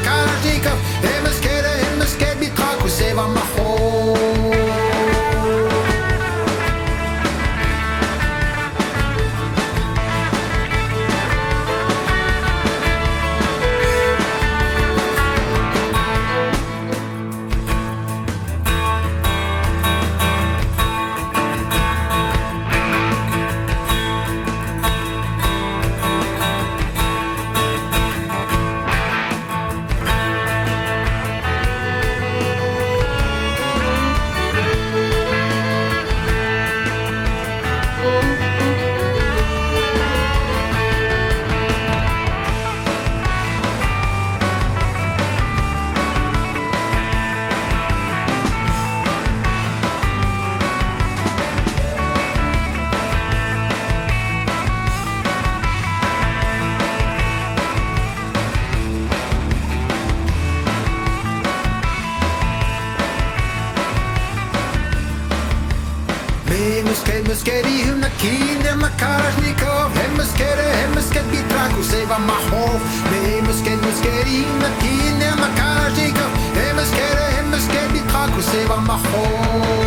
musketti, 67.33 67.83
hunaki, 67.89 68.31
nema 68.63 68.89
karashnikov, 68.99 69.95
hey 69.97 70.09
muskete, 70.17 70.65
hey 70.75 70.87
musket 70.95 71.25
bitraku, 71.31 71.83
seva 71.83 72.19
mahov, 72.29 72.81
hey 73.09 73.41
musket, 73.41 73.81
musketti, 73.85 74.43
hunaki, 74.49 74.93
nema 75.21 75.49
karashnikov, 75.57 76.31
hey 76.57 76.73
muskete, 76.77 77.25
hey 77.35 77.47
musket 77.49 77.89
bitraku, 77.95 78.45
seva 78.51 78.77
mahov. 78.89 79.82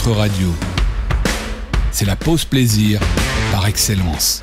Radio. 0.00 0.54
C'est 1.90 2.06
la 2.06 2.16
pause 2.16 2.44
plaisir 2.44 3.00
par 3.52 3.66
excellence. 3.66 4.42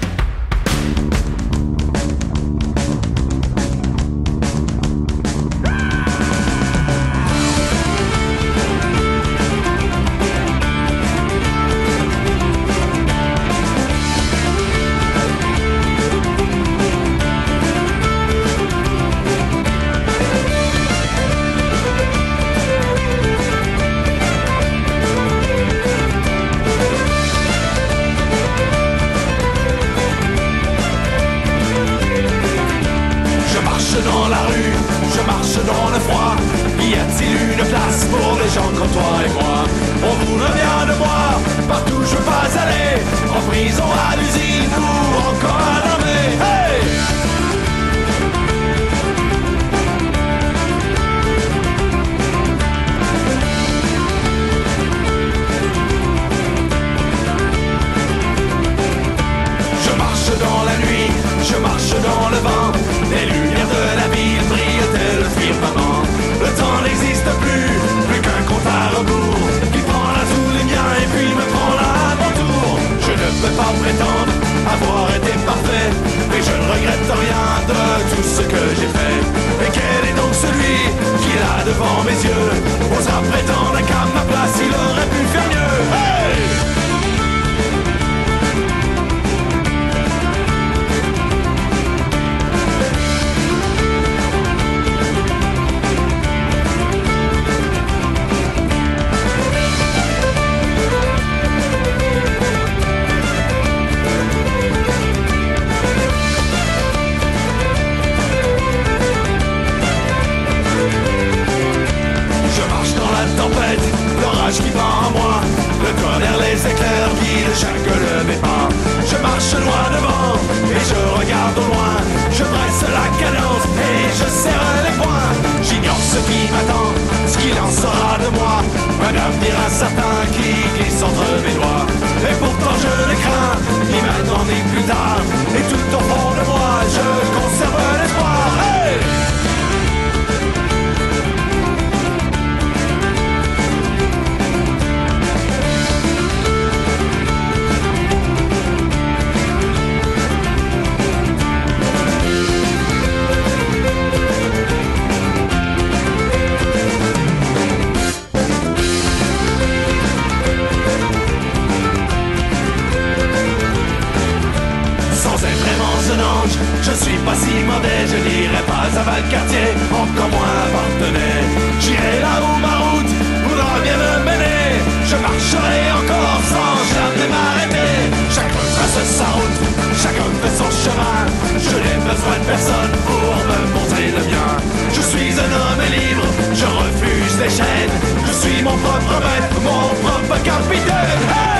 Je 166.82 166.92
suis 166.92 167.18
pas 167.26 167.36
si 167.36 167.54
mauvais, 167.64 168.02
je 168.08 168.18
n'irai 168.18 168.64
pas 168.64 168.88
à 169.00 169.04
Valcartier 169.04 169.70
Encore 169.92 170.30
moins 170.30 170.56
à 170.64 170.68
Partenay 170.74 171.44
J'irai 171.80 172.20
là 172.22 172.40
où 172.44 172.60
ma 172.60 172.76
route 172.86 173.14
voudra 173.46 173.80
bien 173.84 173.98
me 173.98 174.12
mener. 174.30 174.80
Je 175.10 175.16
marcherai 175.16 175.82
encore 176.00 176.42
sans 176.52 176.76
jamais 176.94 177.28
m'arrêter. 177.34 177.96
Chacun 178.36 178.64
trace 178.76 179.04
sa 179.20 179.28
route, 179.36 179.60
chacun 180.02 180.30
fait 180.42 180.56
son 180.60 180.70
chemin. 180.84 181.20
Je 181.66 181.76
n'ai 181.84 181.98
besoin 182.08 182.38
de 182.42 182.46
personne 182.54 182.94
pour 183.08 183.34
me 183.50 183.60
montrer 183.76 184.08
le 184.18 184.24
bien. 184.32 184.50
Je 184.96 185.02
suis 185.02 185.34
un 185.46 185.52
homme 185.62 185.86
libre, 185.96 186.28
je 186.54 186.66
refuse 186.66 187.36
les 187.42 187.50
chaînes. 187.50 187.96
Je 188.28 188.34
suis 188.42 188.62
mon 188.64 188.78
propre 188.78 189.16
maître, 189.26 189.58
mon 189.64 189.88
propre 190.04 190.44
capitaine. 190.44 191.59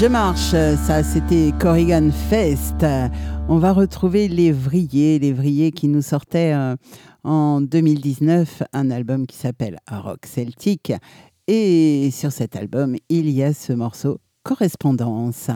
Je 0.00 0.06
marche, 0.06 0.50
ça 0.86 1.02
c'était 1.02 1.52
Corrigan 1.58 2.10
Fest. 2.12 2.86
On 3.48 3.58
va 3.58 3.72
retrouver 3.72 4.28
Lévrier, 4.28 5.18
Lévrier 5.18 5.72
qui 5.72 5.88
nous 5.88 6.02
sortait 6.02 6.52
euh, 6.54 6.76
en 7.24 7.60
2019 7.60 8.62
un 8.72 8.92
album 8.92 9.26
qui 9.26 9.36
s'appelle 9.36 9.78
Rock 9.90 10.24
Celtic. 10.24 10.92
Et 11.48 12.10
sur 12.12 12.30
cet 12.30 12.54
album, 12.54 12.94
il 13.08 13.28
y 13.28 13.42
a 13.42 13.52
ce 13.52 13.72
morceau 13.72 14.20
Correspondance. 14.44 15.50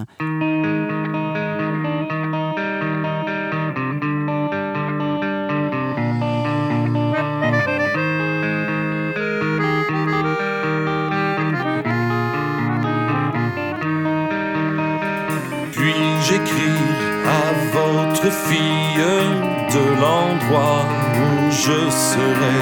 où 20.55 21.51
je 21.51 21.91
serai 21.91 22.59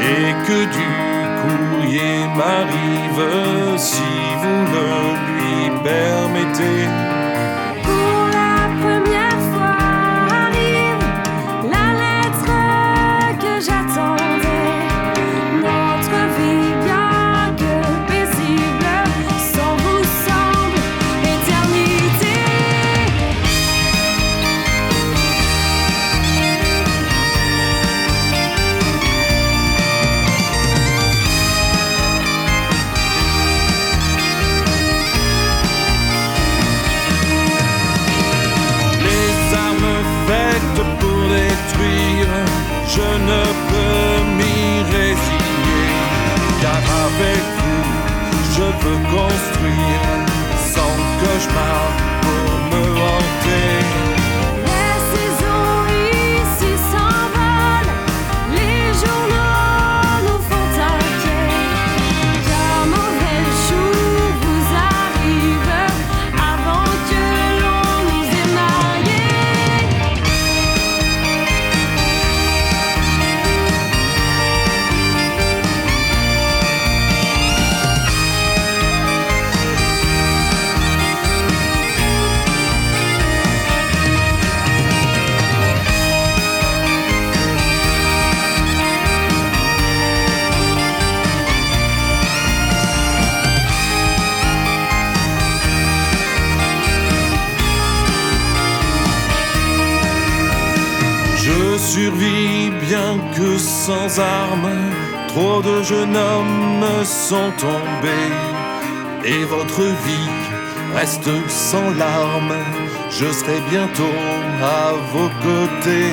et 0.00 0.32
que 0.46 0.64
du 0.76 0.90
courrier 1.40 2.26
m'arrive 2.36 3.78
si 3.78 4.02
vous 4.40 4.64
le 4.74 4.88
lui 5.26 5.80
permettez. 5.82 7.15
peut 48.86 49.02
construire 49.10 50.00
sans 50.72 50.96
que 51.20 51.40
je 51.40 51.48
parle. 51.48 52.15
Sans 103.58 104.18
armes. 104.18 104.76
Trop 105.28 105.60
de 105.62 105.82
jeunes 105.82 106.16
hommes 106.16 107.04
sont 107.04 107.52
tombés 107.58 108.32
et 109.24 109.44
votre 109.44 109.82
vie 109.82 110.30
reste 110.94 111.30
sans 111.48 111.90
larmes. 111.94 112.58
Je 113.10 113.30
serai 113.32 113.60
bientôt 113.70 114.16
à 114.62 114.92
vos 115.12 115.30
côtés. 115.46 116.12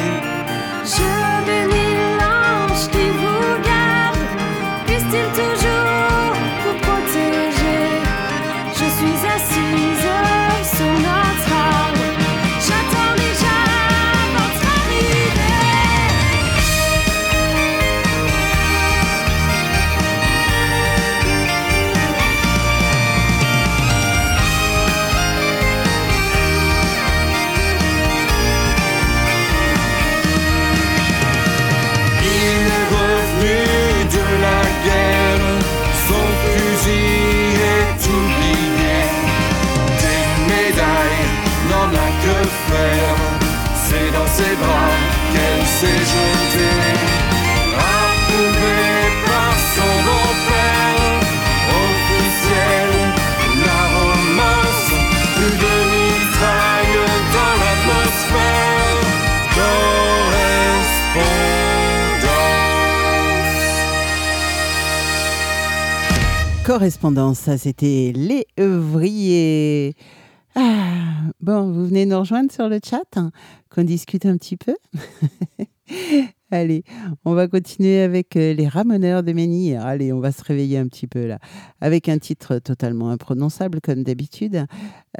Correspondance. 66.73 67.37
Ça 67.37 67.59
c'était 67.59 68.11
les 68.15 68.47
ouvriers. 68.59 69.93
Ah, 70.55 71.21
bon, 71.39 71.71
vous 71.71 71.85
venez 71.85 72.07
nous 72.07 72.17
rejoindre 72.17 72.51
sur 72.51 72.67
le 72.67 72.79
chat, 72.83 73.05
hein, 73.15 73.29
qu'on 73.69 73.83
discute 73.83 74.25
un 74.25 74.37
petit 74.37 74.57
peu. 74.57 74.75
Allez, 76.51 76.83
on 77.25 77.35
va 77.35 77.47
continuer 77.47 78.01
avec 78.01 78.35
euh, 78.37 78.55
les 78.55 78.67
ramoneurs 78.67 79.21
de 79.21 79.33
Menhir. 79.33 79.85
Allez, 79.85 80.11
on 80.11 80.19
va 80.19 80.31
se 80.31 80.43
réveiller 80.43 80.79
un 80.79 80.87
petit 80.87 81.05
peu 81.05 81.27
là, 81.27 81.37
avec 81.79 82.09
un 82.09 82.17
titre 82.17 82.57
totalement 82.57 83.11
imprononçable 83.11 83.79
comme 83.79 84.01
d'habitude. 84.01 84.65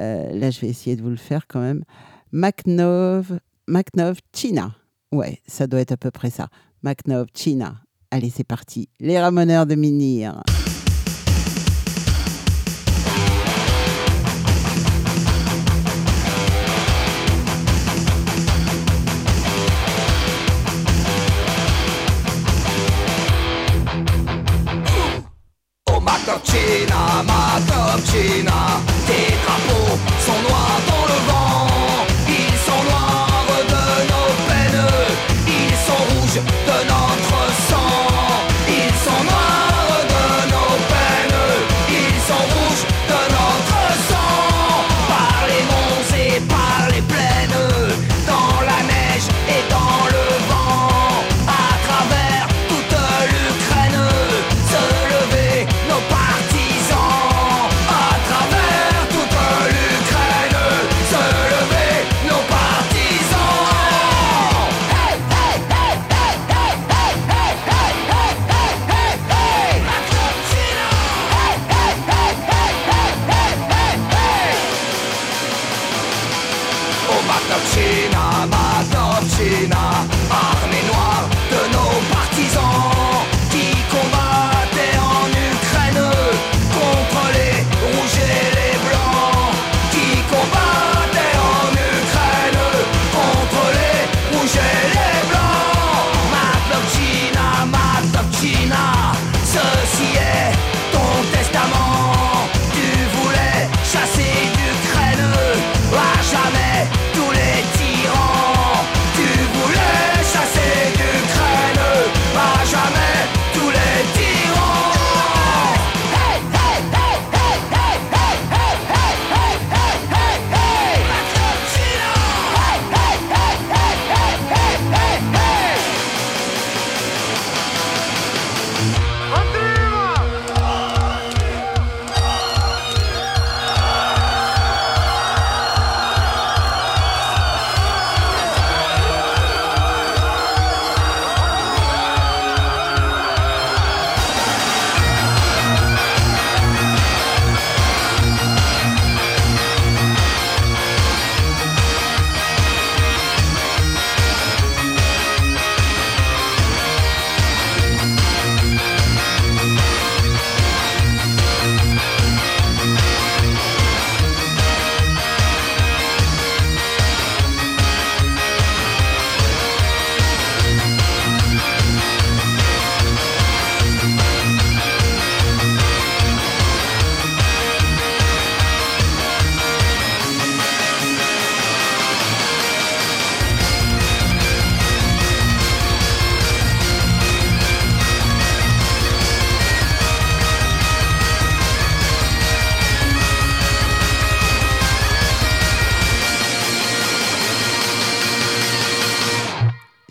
Euh, 0.00 0.32
là, 0.32 0.50
je 0.50 0.60
vais 0.60 0.66
essayer 0.66 0.96
de 0.96 1.02
vous 1.02 1.10
le 1.10 1.14
faire 1.14 1.46
quand 1.46 1.60
même. 1.60 1.84
Macnov, 2.32 3.38
Macnov 3.68 4.18
China. 4.34 4.74
Ouais, 5.12 5.40
ça 5.46 5.68
doit 5.68 5.78
être 5.78 5.92
à 5.92 5.96
peu 5.96 6.10
près 6.10 6.30
ça. 6.30 6.48
Macnov 6.82 7.28
China. 7.32 7.76
Allez, 8.10 8.30
c'est 8.30 8.42
parti. 8.42 8.88
Les 8.98 9.20
ramoneurs 9.20 9.66
de 9.66 9.76
Menhir. 9.76 10.42
Oh 26.26 26.26
ma 26.26 26.32
copchina, 26.32 27.22
ma 27.22 27.60
copchina 27.66 28.82
Tes 29.04 29.73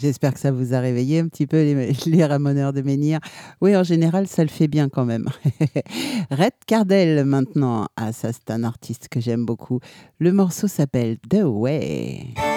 J'espère 0.03 0.33
que 0.33 0.39
ça 0.41 0.51
vous 0.51 0.73
a 0.73 0.81
réveillé 0.81 1.19
un 1.19 1.29
petit 1.29 1.47
peu 1.47 1.55
les, 1.63 1.93
les 2.07 2.25
ramoneurs 2.25 2.73
de 2.73 2.81
menhir. 2.81 3.19
Oui, 3.61 3.73
en 3.77 3.83
général, 3.83 4.27
ça 4.27 4.43
le 4.43 4.49
fait 4.49 4.67
bien 4.67 4.89
quand 4.89 5.05
même. 5.05 5.29
Red 6.29 6.51
Cardell 6.67 7.23
maintenant. 7.23 7.87
Ah, 7.95 8.11
ça, 8.11 8.33
c'est 8.33 8.51
un 8.51 8.65
artiste 8.65 9.07
que 9.07 9.21
j'aime 9.21 9.45
beaucoup. 9.45 9.79
Le 10.19 10.33
morceau 10.33 10.67
s'appelle 10.67 11.19
The 11.29 11.43
Way. 11.45 12.52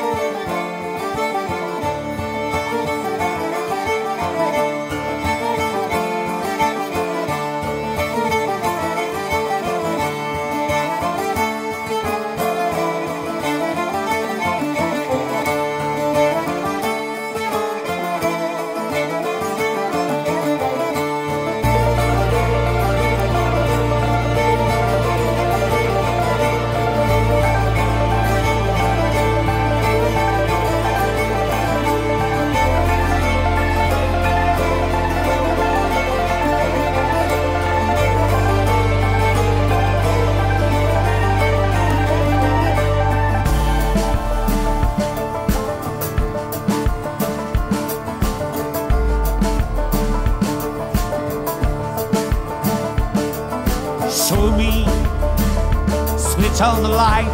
On 56.61 56.83
the 56.83 56.89
light. 56.89 57.27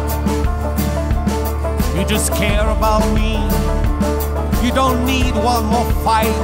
You 1.95 2.05
just 2.05 2.33
care 2.33 2.67
about 2.69 3.05
me. 3.13 3.35
You 4.65 4.73
don't 4.73 5.05
need 5.05 5.33
one 5.35 5.65
more 5.65 5.89
fight. 6.03 6.35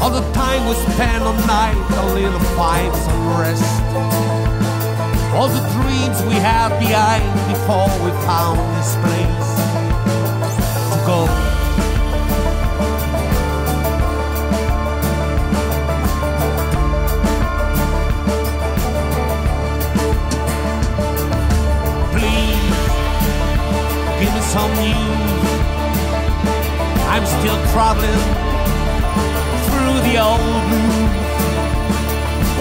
All 0.00 0.10
the 0.10 0.20
time 0.32 0.68
we 0.68 0.74
spend 0.92 1.24
on 1.24 1.36
night, 1.46 1.76
a 1.98 2.14
little 2.14 2.38
fights 2.54 2.98
some 3.00 3.40
rest. 3.40 3.82
All 5.34 5.48
the 5.48 5.64
dreams 5.74 6.22
we 6.22 6.34
had 6.34 6.78
behind 6.78 7.24
before 7.50 7.88
we 8.04 8.10
found 8.24 8.58
this 8.76 8.94
place 9.02 9.50
to 10.92 11.06
go. 11.06 11.45
Some 24.56 24.72
news. 24.80 25.50
I'm 27.12 27.26
still 27.36 27.58
traveling 27.74 28.24
through 29.66 29.96
the 30.08 30.16
old 30.16 30.40
blues 30.66 31.24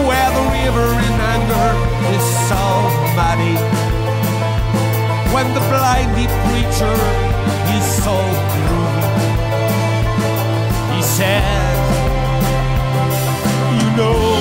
where 0.07 0.29
the 0.37 0.45
river 0.59 0.87
in 1.07 1.15
anger 1.35 1.69
is 2.15 2.25
so 2.49 2.63
muddy. 3.15 3.57
When 5.33 5.47
the 5.57 5.63
blinded 5.71 6.31
preacher 6.47 6.97
is 7.77 7.85
so 8.03 8.15
groovy, 8.51 9.11
he 10.95 11.01
says, 11.17 11.77
You 13.79 13.87
know, 13.95 14.34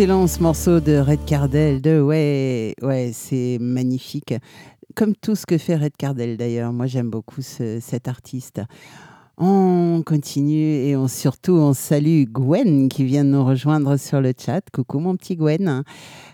Excellent 0.00 0.26
ce 0.28 0.42
morceau 0.42 0.80
de 0.80 0.96
Red 0.96 1.26
Cardell. 1.26 1.82
De 1.82 2.00
ouais, 2.00 2.74
ouais, 2.80 3.10
c'est 3.12 3.58
magnifique. 3.60 4.32
Comme 4.94 5.14
tout 5.14 5.34
ce 5.34 5.44
que 5.44 5.58
fait 5.58 5.76
Red 5.76 5.94
Cardell 5.98 6.38
d'ailleurs. 6.38 6.72
Moi, 6.72 6.86
j'aime 6.86 7.10
beaucoup 7.10 7.42
ce- 7.42 7.80
cet 7.82 8.08
artiste. 8.08 8.62
On 9.36 10.02
continue 10.06 10.86
et 10.86 10.96
on, 10.96 11.06
surtout 11.06 11.52
on 11.52 11.74
salue 11.74 12.24
Gwen 12.24 12.88
qui 12.88 13.04
vient 13.04 13.26
de 13.26 13.28
nous 13.28 13.44
rejoindre 13.44 13.98
sur 13.98 14.22
le 14.22 14.32
chat. 14.34 14.62
Coucou 14.72 15.00
mon 15.00 15.16
petit 15.16 15.36
Gwen. 15.36 15.82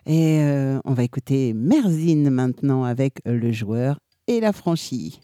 Et 0.07 0.39
euh, 0.43 0.79
on 0.85 0.95
va 0.95 1.03
écouter 1.03 1.53
Merzine 1.53 2.31
maintenant 2.31 2.85
avec 2.85 3.15
le 3.25 3.51
joueur 3.51 3.99
et 4.29 4.39
la 4.39 4.53
franchie. 4.53 5.19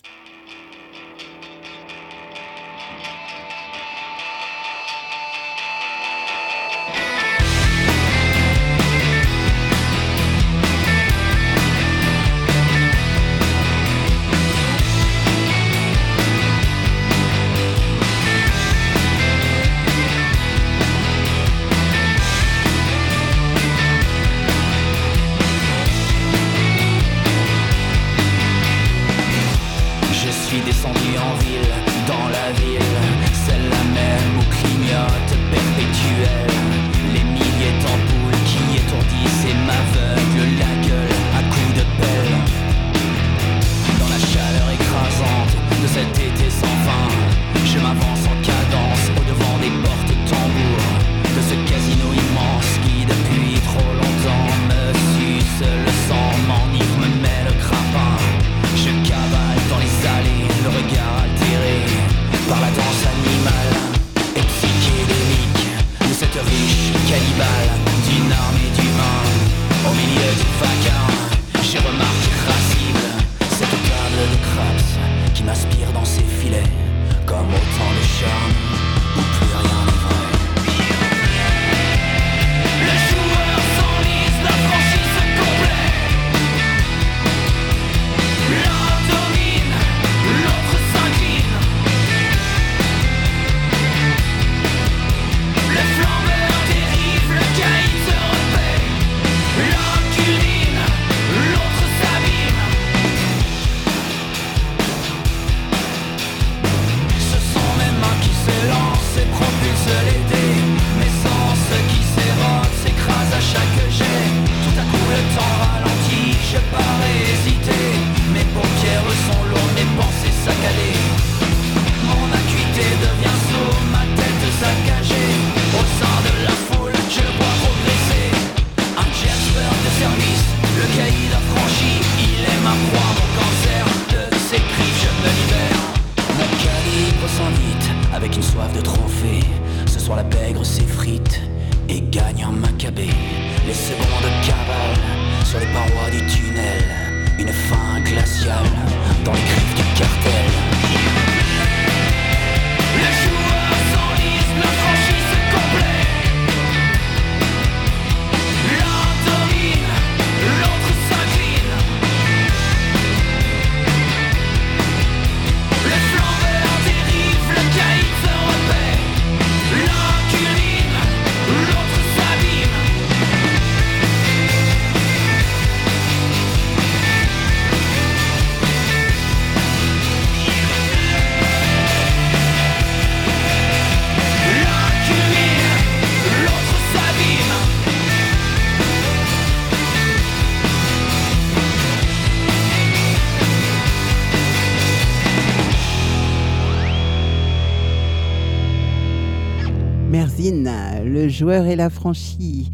Joueur 201.42 201.66
et 201.66 201.74
la 201.74 201.90
franchie. 201.90 202.70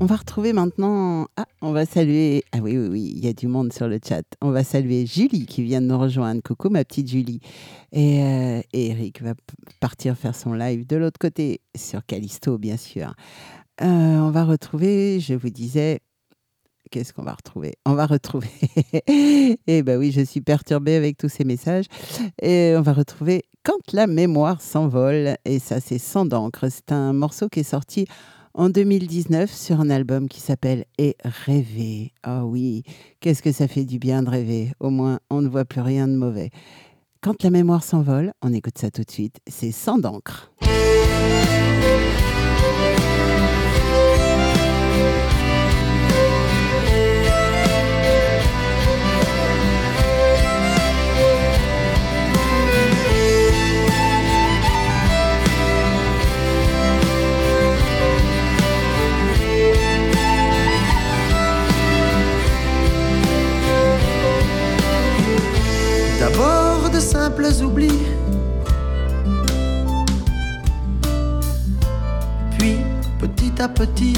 On 0.00 0.06
va 0.06 0.16
retrouver 0.16 0.54
maintenant. 0.54 1.26
Ah, 1.36 1.44
on 1.60 1.72
va 1.72 1.84
saluer. 1.84 2.44
Ah 2.50 2.60
oui, 2.62 2.78
oui, 2.78 2.88
oui, 2.88 3.12
il 3.14 3.22
y 3.22 3.28
a 3.28 3.34
du 3.34 3.46
monde 3.46 3.74
sur 3.74 3.88
le 3.88 3.98
chat. 4.02 4.22
On 4.40 4.52
va 4.52 4.64
saluer 4.64 5.04
Julie 5.04 5.44
qui 5.44 5.62
vient 5.62 5.82
de 5.82 5.86
nous 5.88 5.98
rejoindre. 5.98 6.40
Coucou, 6.42 6.70
ma 6.70 6.82
petite 6.82 7.10
Julie. 7.10 7.40
Et, 7.92 8.22
euh, 8.22 8.62
Eric 8.72 9.20
va 9.20 9.34
partir 9.80 10.16
faire 10.16 10.34
son 10.34 10.54
live 10.54 10.86
de 10.86 10.96
l'autre 10.96 11.18
côté, 11.18 11.60
sur 11.76 12.06
Callisto, 12.06 12.56
bien 12.56 12.78
sûr. 12.78 13.14
Euh, 13.82 13.84
on 13.84 14.30
va 14.30 14.46
retrouver, 14.46 15.20
je 15.20 15.34
vous 15.34 15.50
disais, 15.50 16.00
qu'est-ce 16.90 17.12
qu'on 17.12 17.22
va 17.22 17.34
retrouver? 17.34 17.74
On 17.84 17.92
va 17.92 18.06
retrouver. 18.06 18.48
Eh 19.66 19.82
ben 19.82 19.98
oui, 19.98 20.10
je 20.10 20.22
suis 20.22 20.40
perturbée 20.40 20.94
avec 20.94 21.18
tous 21.18 21.28
ces 21.28 21.44
messages. 21.44 21.84
Et 22.40 22.72
on 22.78 22.80
va 22.80 22.94
retrouver 22.94 23.44
Quand 23.66 23.92
la 23.92 24.06
mémoire 24.06 24.62
s'envole. 24.62 25.38
Et 25.44 25.58
ça, 25.58 25.80
c'est 25.80 25.98
Sans 25.98 26.24
d'encre. 26.24 26.66
C'est 26.70 26.92
un 26.92 27.12
morceau 27.12 27.48
qui 27.48 27.60
est 27.60 27.64
sorti 27.64 28.06
en 28.54 28.70
2019 28.70 29.52
sur 29.52 29.80
un 29.80 29.90
album 29.90 30.28
qui 30.28 30.38
s'appelle 30.38 30.84
Et 30.98 31.16
rêver. 31.24 32.12
Ah 32.22 32.44
oui, 32.44 32.84
qu'est-ce 33.18 33.42
que 33.42 33.50
ça 33.50 33.66
fait 33.66 33.84
du 33.84 33.98
bien 33.98 34.22
de 34.22 34.30
rêver. 34.30 34.70
Au 34.78 34.90
moins, 34.90 35.18
on 35.30 35.42
ne 35.42 35.48
voit 35.48 35.64
plus 35.64 35.80
rien 35.80 36.06
de 36.06 36.14
mauvais. 36.14 36.50
Quand 37.20 37.42
la 37.42 37.50
mémoire 37.50 37.82
s'envole, 37.82 38.32
on 38.40 38.52
écoute 38.52 38.78
ça 38.78 38.92
tout 38.92 39.02
de 39.02 39.10
suite. 39.10 39.40
C'est 39.48 39.72
Sans 39.72 39.98
d'encre. 39.98 40.52
D'abord 66.28 66.90
de 66.90 66.98
simples 66.98 67.46
oublis, 67.62 68.02
puis 72.58 72.78
petit 73.20 73.52
à 73.62 73.68
petit, 73.68 74.16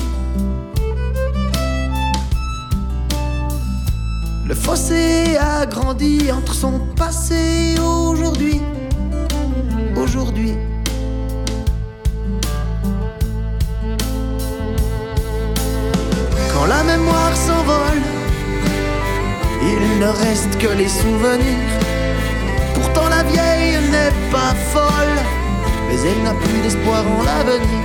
le 4.46 4.54
fossé 4.54 5.36
a 5.38 5.66
grandi 5.66 6.32
entre 6.32 6.54
son 6.54 6.80
passé 6.96 7.74
et 7.76 7.78
aujourd'hui. 7.78 8.62
Aujourd'hui. 9.94 10.54
Quand 16.54 16.64
la 16.64 16.82
mémoire 16.84 17.36
s'envole, 17.36 18.02
il 19.60 19.98
ne 20.00 20.06
reste 20.06 20.56
que 20.56 20.68
les 20.68 20.88
souvenirs. 20.88 21.97
Vieille 23.30 23.78
n'est 23.90 24.16
pas 24.30 24.54
folle, 24.72 25.18
mais 25.88 25.98
elle 26.08 26.22
n'a 26.22 26.34
plus 26.34 26.60
d'espoir 26.60 27.04
en 27.06 27.22
l'avenir. 27.22 27.82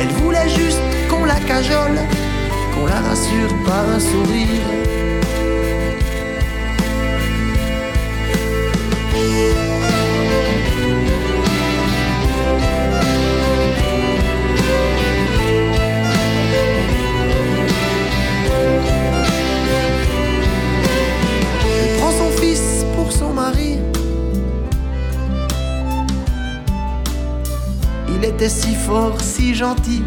Elle 0.00 0.12
voulait 0.22 0.48
juste 0.48 0.80
qu'on 1.08 1.24
la 1.24 1.40
cajole, 1.40 1.98
qu'on 2.74 2.86
la 2.86 3.00
rassure 3.00 3.54
par 3.64 3.88
un 3.88 4.00
sourire. 4.00 5.05
Fort, 28.86 29.20
si 29.20 29.54
gentil. 29.54 30.02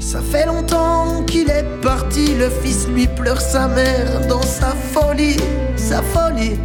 Ça 0.00 0.20
fait 0.20 0.46
longtemps 0.46 1.22
qu'il 1.26 1.48
est 1.50 1.66
parti, 1.82 2.34
le 2.34 2.50
fils 2.50 2.86
lui 2.88 3.06
pleure 3.06 3.40
sa 3.40 3.68
mère 3.68 4.26
dans 4.28 4.42
sa 4.42 4.74
folie, 4.92 5.36
sa 5.76 6.02
folie. 6.02 6.58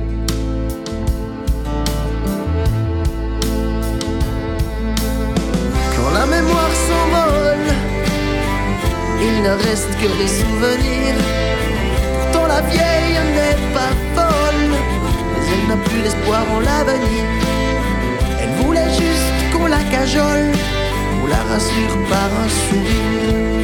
Quand 5.95 6.11
la 6.13 6.25
mémoire 6.25 6.73
s'envole, 6.87 7.69
il 9.21 9.43
ne 9.43 9.51
reste 9.67 9.91
que 10.01 10.09
des 10.21 10.27
souvenirs. 10.27 11.15
Pourtant 12.31 12.47
la 12.47 12.61
vieille 12.61 13.19
n'est 13.35 13.61
pas 13.73 13.93
folle, 14.15 14.26
n'a 15.67 15.77
plus 15.77 16.01
d'espoir 16.01 16.43
en 16.51 16.59
l'avenir. 16.59 17.23
Elle 18.39 18.63
voulait 18.63 18.89
juste 18.89 19.51
qu'on 19.51 19.67
la 19.67 19.83
cajole, 19.91 20.51
qu'on 21.19 21.27
la 21.27 21.41
rassure 21.49 21.97
par 22.09 22.29
un 22.43 22.49
sourire. 22.49 23.56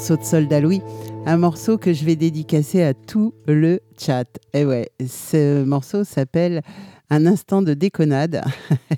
Morceau 0.00 0.16
de 0.16 0.24
Soldat 0.24 0.60
Louis, 0.62 0.80
un 1.26 1.36
morceau 1.36 1.76
que 1.76 1.92
je 1.92 2.06
vais 2.06 2.16
dédicacer 2.16 2.82
à 2.82 2.94
tout 2.94 3.34
le 3.46 3.80
chat. 3.98 4.24
Et 4.54 4.64
ouais, 4.64 4.88
ce 5.06 5.62
morceau 5.62 6.04
s'appelle 6.04 6.62
Un 7.10 7.26
instant 7.26 7.60
de 7.60 7.74
déconnade. 7.74 8.40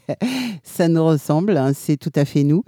Ça 0.62 0.86
nous 0.86 1.04
ressemble, 1.04 1.56
hein, 1.56 1.72
c'est 1.74 1.96
tout 1.96 2.12
à 2.14 2.24
fait 2.24 2.44
nous. 2.44 2.62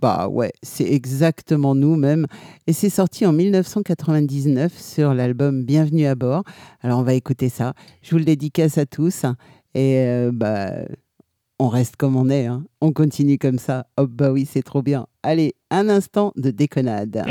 Bah 0.00 0.26
ouais, 0.26 0.52
c'est 0.64 0.92
exactement 0.92 1.76
nous 1.76 1.94
même. 1.94 2.26
Et 2.66 2.72
c'est 2.72 2.90
sorti 2.90 3.24
en 3.24 3.32
1999 3.32 4.76
sur 4.76 5.14
l'album 5.14 5.62
Bienvenue 5.62 6.06
à 6.06 6.16
bord. 6.16 6.42
Alors 6.80 6.98
on 6.98 7.04
va 7.04 7.14
écouter 7.14 7.50
ça. 7.50 7.74
Je 8.02 8.10
vous 8.10 8.18
le 8.18 8.24
dédicace 8.24 8.78
à 8.78 8.84
tous. 8.86 9.26
Et 9.76 9.98
euh, 9.98 10.32
bah 10.34 10.72
on 11.64 11.68
reste 11.68 11.96
comme 11.96 12.14
on 12.14 12.28
est, 12.28 12.44
hein. 12.44 12.62
on 12.82 12.92
continue 12.92 13.38
comme 13.38 13.58
ça. 13.58 13.86
Oh 13.96 14.06
bah 14.06 14.30
oui, 14.30 14.46
c'est 14.46 14.62
trop 14.62 14.82
bien. 14.82 15.06
Allez, 15.22 15.54
un 15.70 15.88
instant 15.88 16.34
de 16.36 16.50
déconnade. 16.50 17.24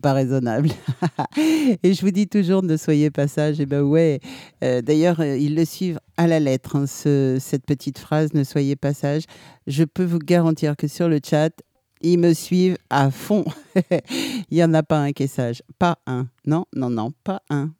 Pas 0.00 0.12
raisonnables. 0.12 0.70
et 1.82 1.94
je 1.94 2.00
vous 2.00 2.10
dis 2.10 2.26
toujours, 2.26 2.62
ne 2.62 2.76
soyez 2.76 3.10
pas 3.10 3.28
sages. 3.28 3.60
Et 3.60 3.66
ben 3.66 3.82
ouais, 3.82 4.20
Euh, 4.64 4.82
d'ailleurs, 4.82 5.20
euh, 5.20 5.36
ils 5.36 5.54
le 5.54 5.64
suivent 5.64 6.00
à 6.16 6.26
la 6.26 6.40
lettre, 6.40 6.76
hein, 6.76 6.86
ce- 6.86 7.38
cette 7.40 7.64
petite 7.64 7.98
phrase, 7.98 8.34
ne 8.34 8.42
soyez 8.44 8.76
pas 8.76 8.92
sages. 8.94 9.24
Je 9.66 9.84
peux 9.84 10.04
vous 10.04 10.18
garantir 10.18 10.76
que 10.76 10.88
sur 10.88 11.08
le 11.08 11.20
chat, 11.24 11.50
ils 12.02 12.18
me 12.18 12.32
suivent 12.34 12.78
à 12.90 13.10
fond. 13.10 13.44
Il 14.50 14.54
n'y 14.56 14.64
en 14.64 14.74
a 14.74 14.82
pas 14.82 14.98
un 14.98 15.12
qui 15.12 15.24
est 15.24 15.26
sage. 15.26 15.62
Pas 15.78 15.98
un. 16.06 16.28
Non, 16.46 16.64
non, 16.74 16.90
non, 16.90 17.12
pas 17.24 17.42
un. 17.50 17.72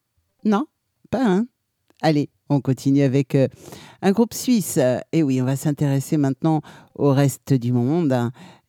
Non, 0.45 0.67
pas 1.11 1.25
un. 1.27 1.47
Allez, 2.03 2.29
on 2.49 2.61
continue 2.61 3.03
avec 3.03 3.35
euh, 3.35 3.49
un 4.03 4.13
groupe 4.13 4.33
suisse. 4.35 4.79
Et 5.13 5.23
oui, 5.23 5.41
on 5.43 5.45
va 5.45 5.57
s'intéresser 5.57 6.17
maintenant 6.17 6.61
au 6.95 7.13
reste 7.13 7.53
du 7.55 7.73
monde. 7.73 8.15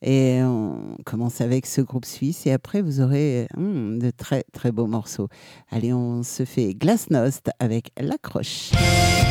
Et 0.02 0.40
on 0.42 0.96
commence 1.04 1.40
avec 1.40 1.66
ce 1.66 1.80
groupe 1.80 2.04
suisse. 2.04 2.46
Et 2.46 2.52
après, 2.52 2.82
vous 2.82 3.00
aurez 3.00 3.46
hum, 3.56 3.98
de 3.98 4.10
très, 4.10 4.44
très 4.52 4.72
beaux 4.72 4.86
morceaux. 4.86 5.28
Allez, 5.70 5.92
on 5.92 6.22
se 6.22 6.44
fait 6.44 6.74
Glasnost 6.74 7.50
avec 7.60 7.92
l'accroche. 7.98 8.72
Et 8.72 9.21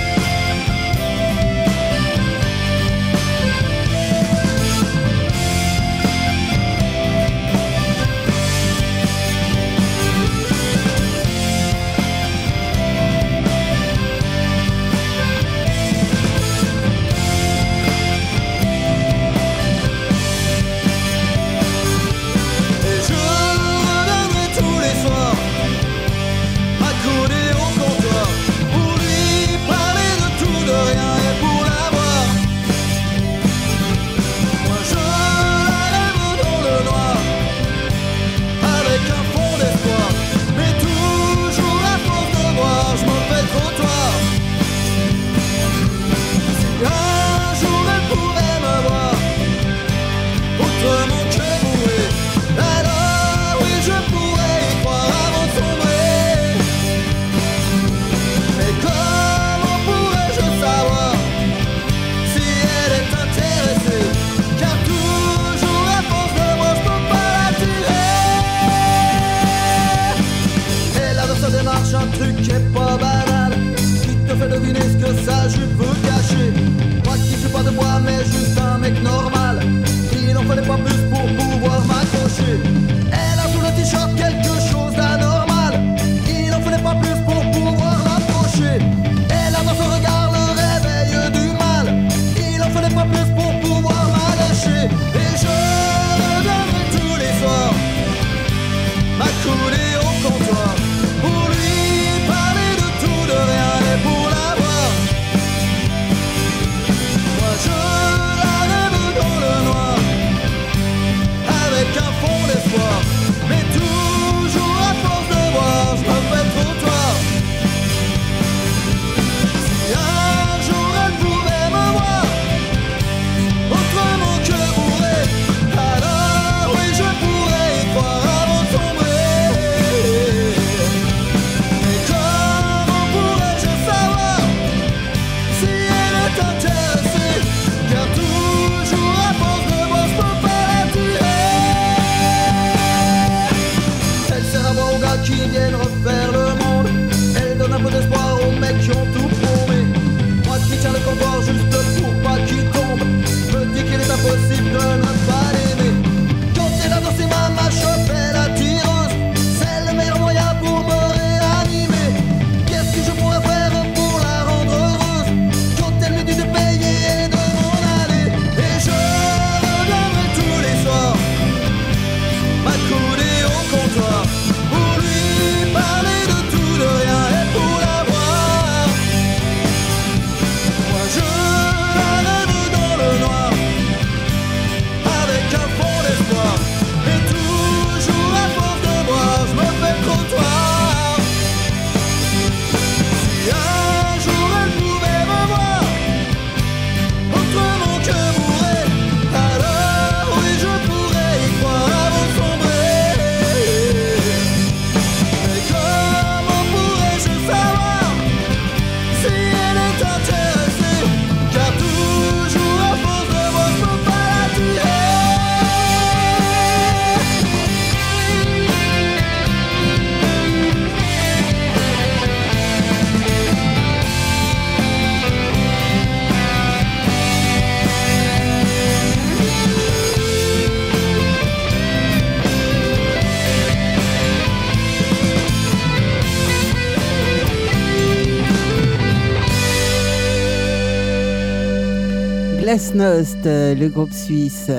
Glasnost, 242.72 243.46
euh, 243.48 243.76
le 243.76 243.90
groupe 243.90 244.14
suisse. 244.14 244.72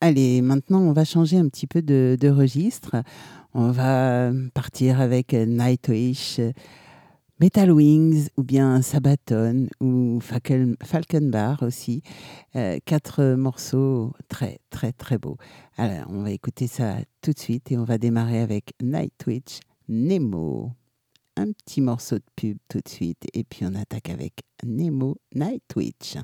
Allez, 0.00 0.42
maintenant, 0.42 0.80
on 0.80 0.92
va 0.92 1.04
changer 1.04 1.36
un 1.36 1.46
petit 1.48 1.68
peu 1.68 1.80
de, 1.80 2.28
registre. 2.28 2.96
On 3.54 3.70
va 3.70 4.32
partir 4.52 5.00
avec 5.00 5.32
Nightwish, 5.32 6.40
Metal 7.38 7.70
Wings 7.70 8.30
ou 8.36 8.42
bien 8.42 8.82
Sabaton 8.82 9.68
ou 9.80 10.18
Falcon, 10.20 10.74
Falcon 10.82 11.28
Bar 11.30 11.62
aussi. 11.62 12.02
Euh, 12.56 12.78
quatre 12.84 13.36
morceaux 13.36 14.12
très, 14.26 14.58
très, 14.70 14.90
très 14.90 15.16
beaux. 15.16 15.36
Alors, 15.76 16.06
on 16.08 16.24
va 16.24 16.32
écouter 16.32 16.66
ça 16.66 16.96
tout 17.22 17.30
de 17.30 17.38
suite 17.38 17.70
et 17.70 17.78
on 17.78 17.84
va 17.84 17.96
démarrer 17.96 18.40
avec 18.40 18.72
Nightwish, 18.82 19.60
Nemo. 19.88 20.72
Un 21.38 21.52
petit 21.52 21.82
morceau 21.82 22.16
de 22.16 22.24
pub 22.34 22.56
tout 22.66 22.78
de 22.78 22.88
suite 22.88 23.26
et 23.34 23.44
puis 23.44 23.66
on 23.66 23.74
attaque 23.74 24.08
avec 24.08 24.32
Nemo 24.64 25.18
Nightwish. 25.34 26.16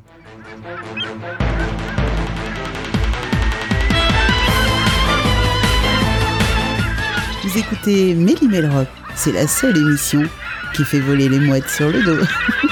Vous 7.43 7.59
écoutez 7.59 8.15
Méli 8.15 8.67
Rock, 8.67 8.89
c'est 9.15 9.33
la 9.33 9.47
seule 9.47 9.77
émission 9.77 10.23
qui 10.75 10.83
fait 10.85 11.01
voler 11.01 11.29
les 11.29 11.41
mouettes 11.41 11.69
sur 11.69 11.91
le 11.91 12.03
dos. 12.03 12.25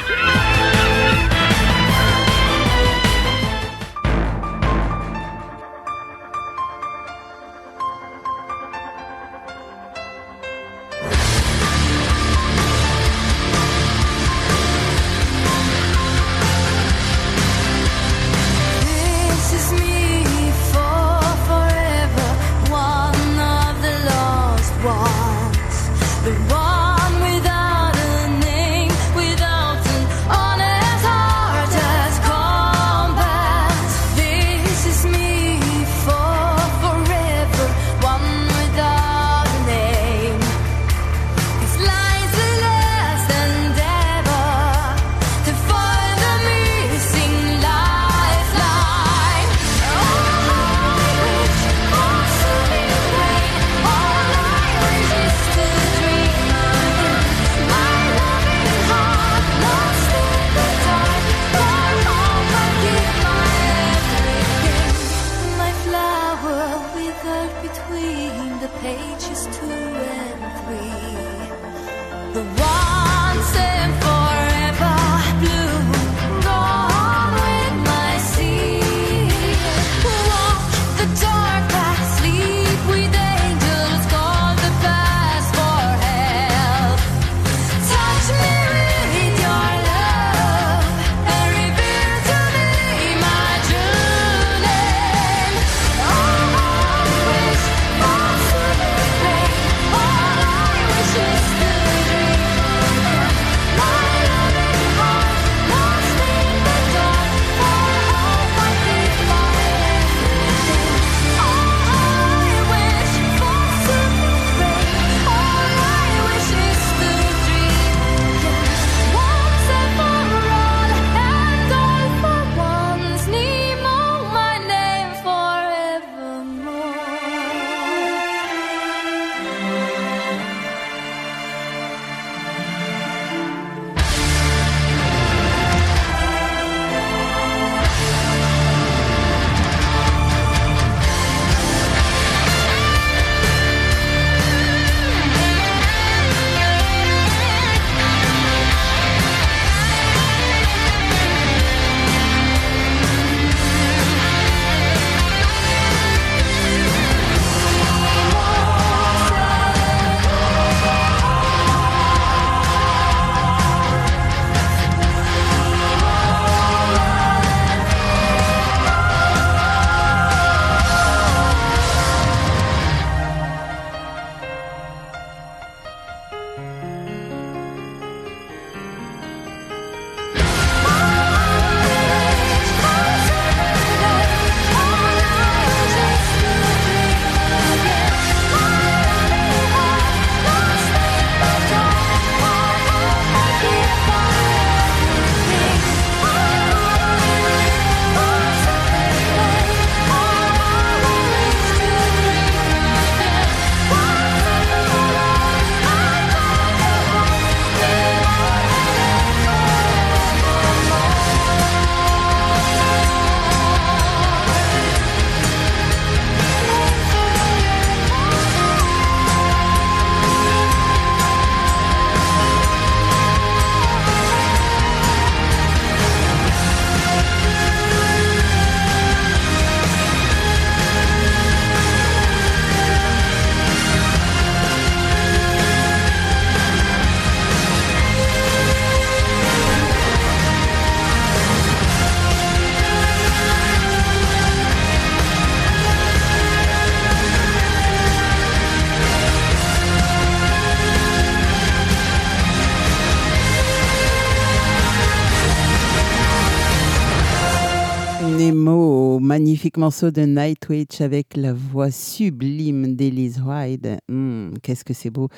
magnifique 259.60 259.76
morceau 259.76 260.10
de 260.10 260.22
Nightwish 260.22 261.02
avec 261.02 261.36
la 261.36 261.52
voix 261.52 261.90
sublime 261.90 262.96
d'Elise 262.96 263.42
White. 263.44 263.86
Hmm, 264.08 264.54
Qu'est-ce 264.62 264.86
que 264.86 264.94
c'est 264.94 265.10
beau. 265.10 265.28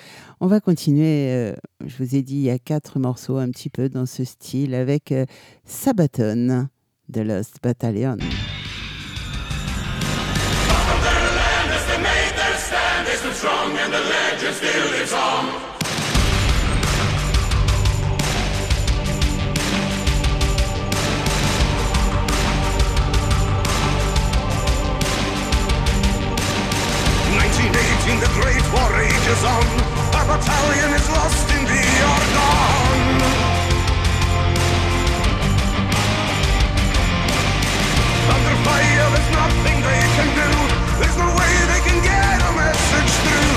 On 0.40 0.46
va 0.46 0.60
continuer. 0.60 1.32
euh, 1.32 1.54
je 1.84 1.96
vous 1.98 2.14
ai 2.14 2.22
dit, 2.22 2.36
il 2.36 2.42
y 2.42 2.50
a 2.50 2.60
quatre 2.60 3.00
morceaux 3.00 3.38
un 3.38 3.50
petit 3.50 3.68
peu 3.68 3.88
dans 3.88 4.06
ce 4.06 4.22
style 4.22 4.76
avec 4.76 5.10
euh, 5.10 5.26
Sabaton 5.64 6.68
de 7.08 7.20
Lost 7.20 7.56
Battalion. 7.64 8.16
1918, 27.52 28.16
the 28.20 28.32
great 28.40 28.64
war 28.72 28.88
rages 28.96 29.44
on. 29.44 29.66
Our 30.16 30.24
battalion 30.24 30.88
is 30.96 31.04
lost 31.12 31.48
in 31.52 31.62
the 31.68 31.84
Argonne. 32.16 33.12
Under 38.32 38.56
fire, 38.64 39.08
there's 39.12 39.30
nothing 39.36 39.76
they 39.84 40.04
can 40.16 40.28
do. 40.32 40.48
There's 40.96 41.18
no 41.20 41.28
way 41.28 41.52
they 41.68 41.82
can 41.84 41.98
get 42.00 42.40
a 42.40 42.52
message 42.56 43.12
through. 43.20 43.52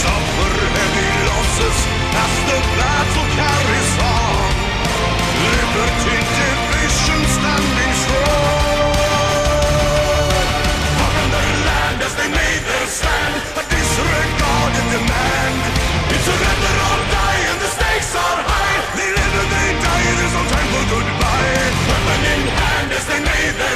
Suffer 0.00 0.52
heavy 0.72 1.10
losses 1.28 1.78
as 2.24 2.34
the 2.48 2.58
battle 2.80 3.28
carries 3.36 3.92
on. 4.00 4.48
Liberty. 5.44 6.21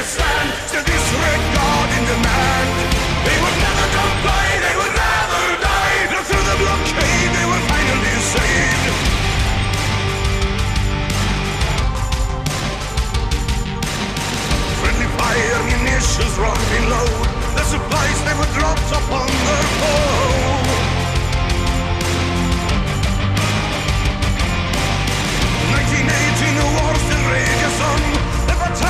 Stand, 0.07 0.47
Still 0.67 0.85
disregarding 0.87 2.05
demand. 2.11 2.69
they 3.27 3.37
would 3.43 3.57
never 3.67 3.87
comply, 3.99 4.45
they 4.65 4.75
would 4.79 4.93
rather 4.95 5.45
die. 5.67 5.99
Through 6.27 6.45
the 6.51 6.57
blockade, 6.63 7.29
they 7.35 7.45
were 7.51 7.63
finally 7.71 8.15
saved. 8.33 8.85
Friendly 14.79 15.09
fire 15.19 15.67
running 16.37 16.89
low. 16.89 17.09
The 17.55 17.63
supplies 17.63 18.19
they 18.25 18.35
were 18.37 18.51
dropped 18.57 18.91
upon 18.99 19.27
their 19.47 19.65
foe. 19.79 21.07
1918, 25.73 26.55
the 26.55 26.67
war 26.77 26.93
still 26.95 27.25
rages 27.31 27.81
on. 27.81 28.26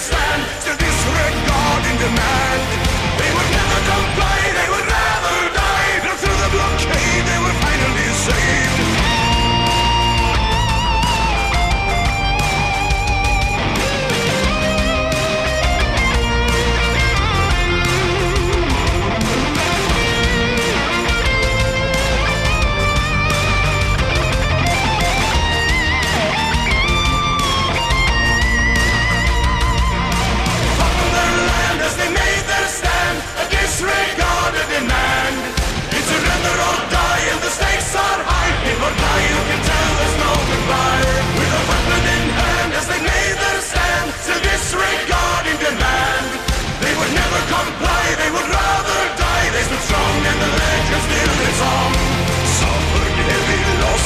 stand, 0.00 0.42
Still 0.62 0.76
disregarding 0.76 1.98
demand. 1.98 2.30
they 2.30 2.39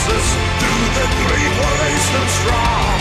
heavy 0.05 0.37
through 0.61 0.87
the 0.99 1.07
great 1.25 1.53
stood 1.99 2.31
strong. 2.39 2.99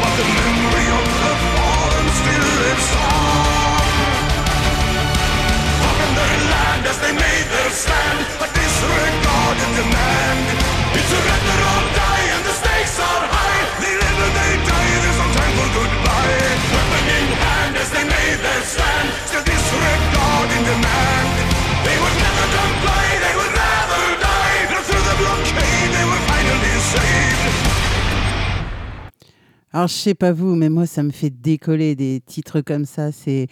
But 0.00 0.12
the 0.16 0.24
memory 0.24 0.86
of 0.96 1.04
the 1.20 1.59
Alors, 29.80 29.88
je 29.88 29.94
sais 29.94 30.14
pas 30.14 30.30
vous, 30.32 30.56
mais 30.56 30.68
moi, 30.68 30.84
ça 30.84 31.02
me 31.02 31.08
fait 31.10 31.30
décoller 31.30 31.94
des 31.96 32.20
titres 32.20 32.60
comme 32.60 32.84
ça. 32.84 33.12
C'est 33.12 33.46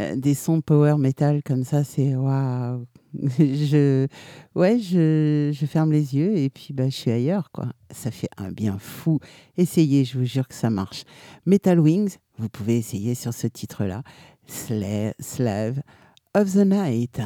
euh, 0.00 0.16
des 0.16 0.32
sons 0.32 0.62
power 0.62 0.96
metal 0.96 1.42
comme 1.42 1.64
ça. 1.64 1.84
C'est 1.84 2.14
waouh. 2.16 2.86
Je, 3.38 4.06
ouais, 4.54 4.78
je, 4.78 5.50
je 5.52 5.66
ferme 5.66 5.92
les 5.92 6.14
yeux 6.16 6.34
et 6.38 6.48
puis 6.48 6.72
bah, 6.72 6.86
je 6.88 6.94
suis 6.96 7.10
ailleurs, 7.10 7.50
quoi. 7.52 7.66
Ça 7.90 8.10
fait 8.10 8.30
un 8.38 8.52
bien 8.52 8.78
fou. 8.78 9.20
Essayez, 9.58 10.04
je 10.06 10.18
vous 10.18 10.24
jure 10.24 10.48
que 10.48 10.54
ça 10.54 10.70
marche. 10.70 11.04
Metal 11.44 11.78
Wings, 11.78 12.16
vous 12.38 12.48
pouvez 12.48 12.78
essayer 12.78 13.14
sur 13.14 13.34
ce 13.34 13.46
titre-là. 13.46 14.02
Sla- 14.48 15.12
Slave 15.20 15.82
of 16.34 16.52
the 16.54 16.64
Night. 16.64 17.20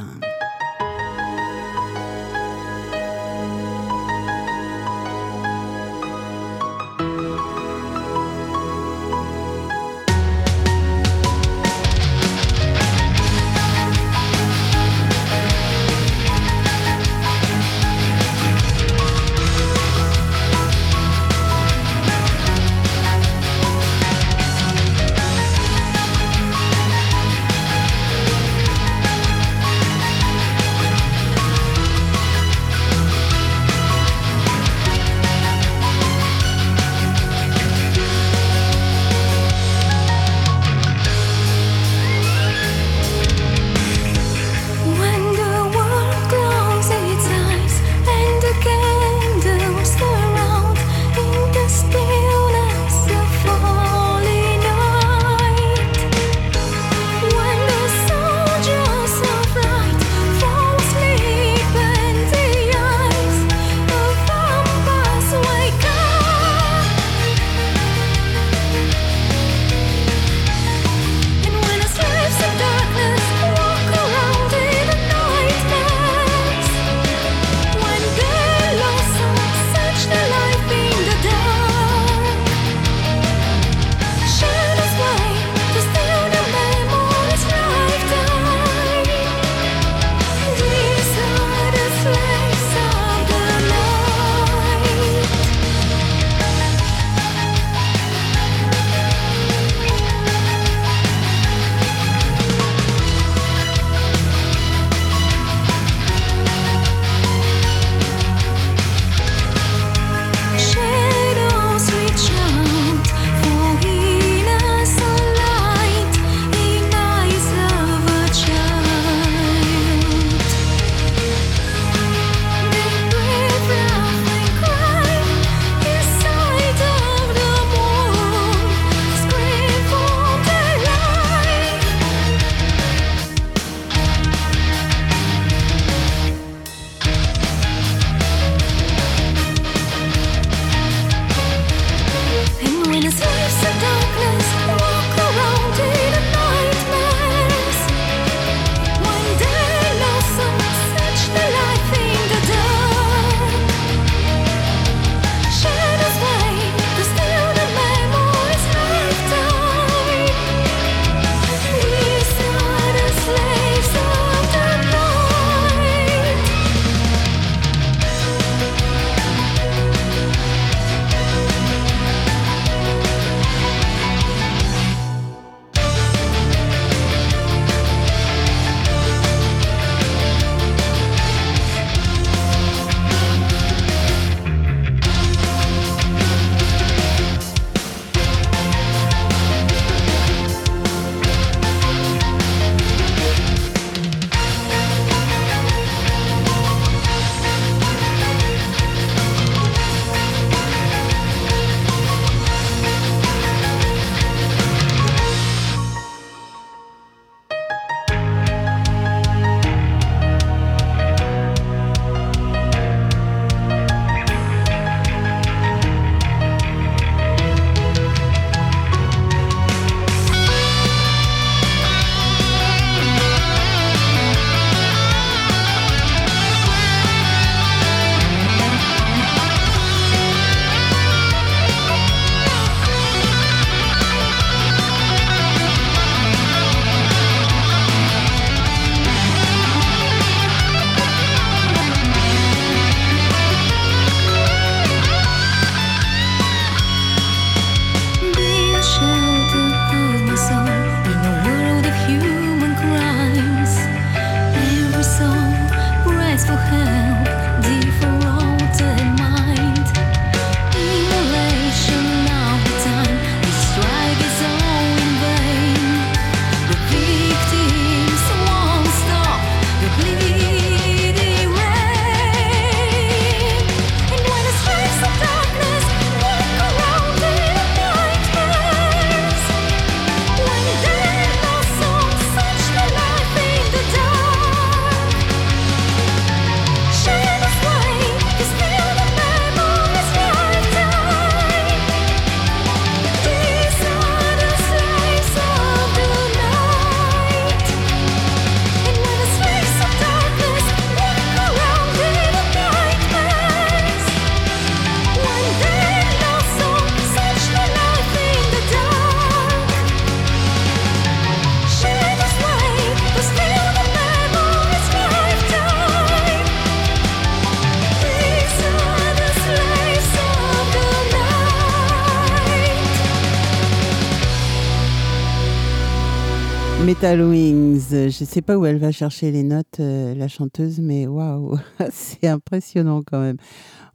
Metal 327.03 327.23
Wings, 327.23 327.89
je 327.93 328.25
sais 328.27 328.43
pas 328.43 328.59
où 328.59 328.67
elle 328.67 328.77
va 328.77 328.93
chercher 328.93 329.33
les 329.33 329.43
notes, 329.43 329.81
euh, 329.81 330.15
la 330.15 330.29
chanteuse, 330.29 330.81
mais 330.81 331.07
waouh, 331.07 331.57
c'est 331.91 332.29
impressionnant 332.29 333.01
quand 333.03 333.21
même. 333.23 333.39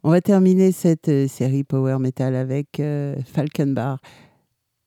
On 0.02 0.10
va 0.10 0.20
terminer 0.20 0.72
cette 0.72 1.08
euh, 1.08 1.28
série 1.28 1.62
Power 1.62 1.98
Metal 2.00 2.34
avec 2.34 2.80
euh, 2.80 3.14
Falkenbar 3.32 4.00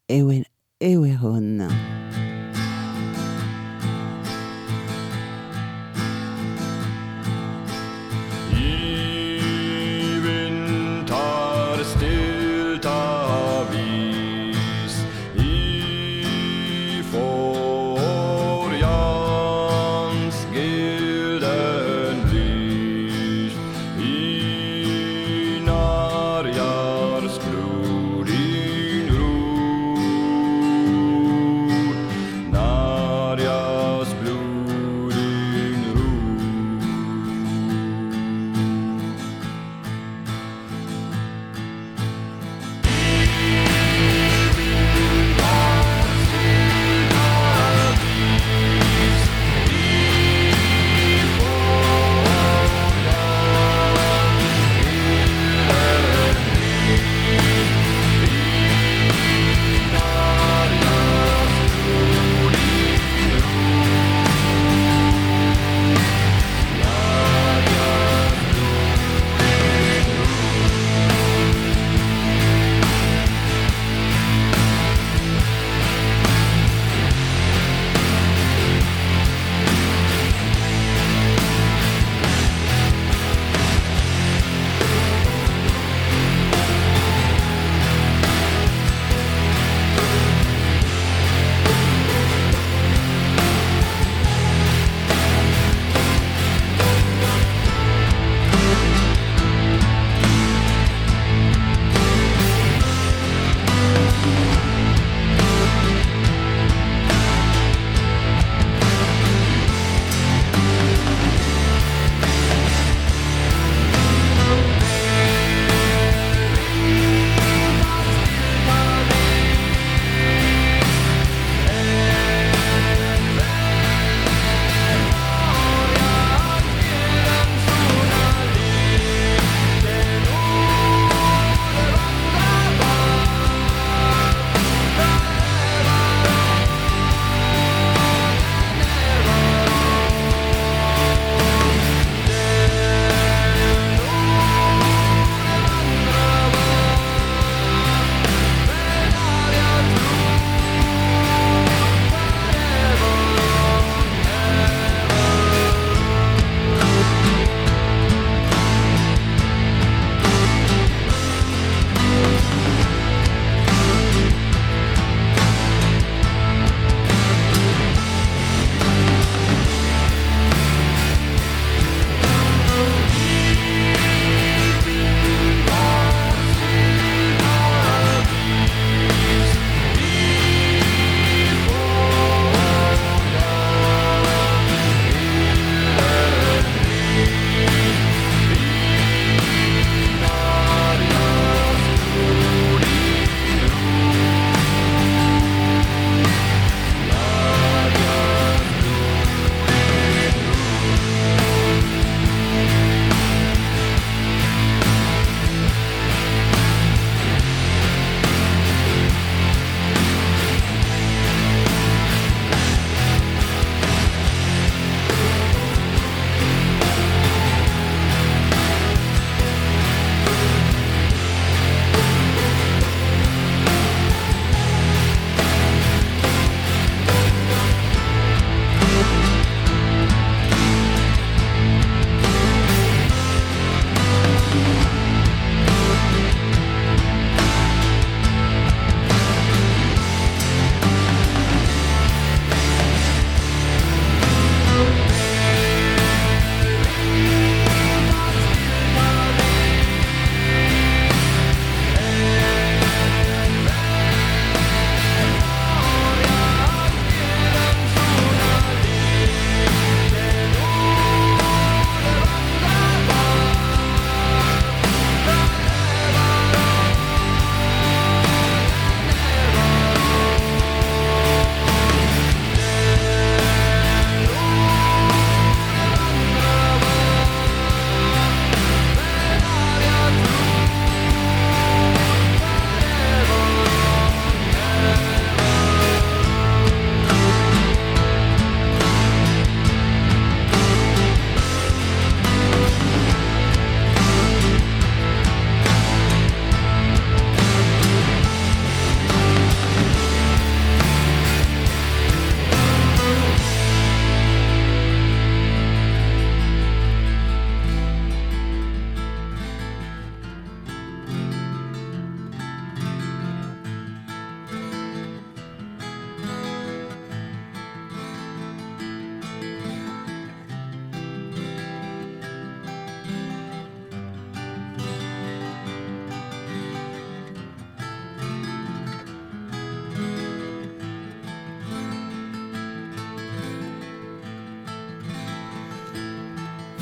Ewen- 0.10 0.44
Eweron. 0.82 1.70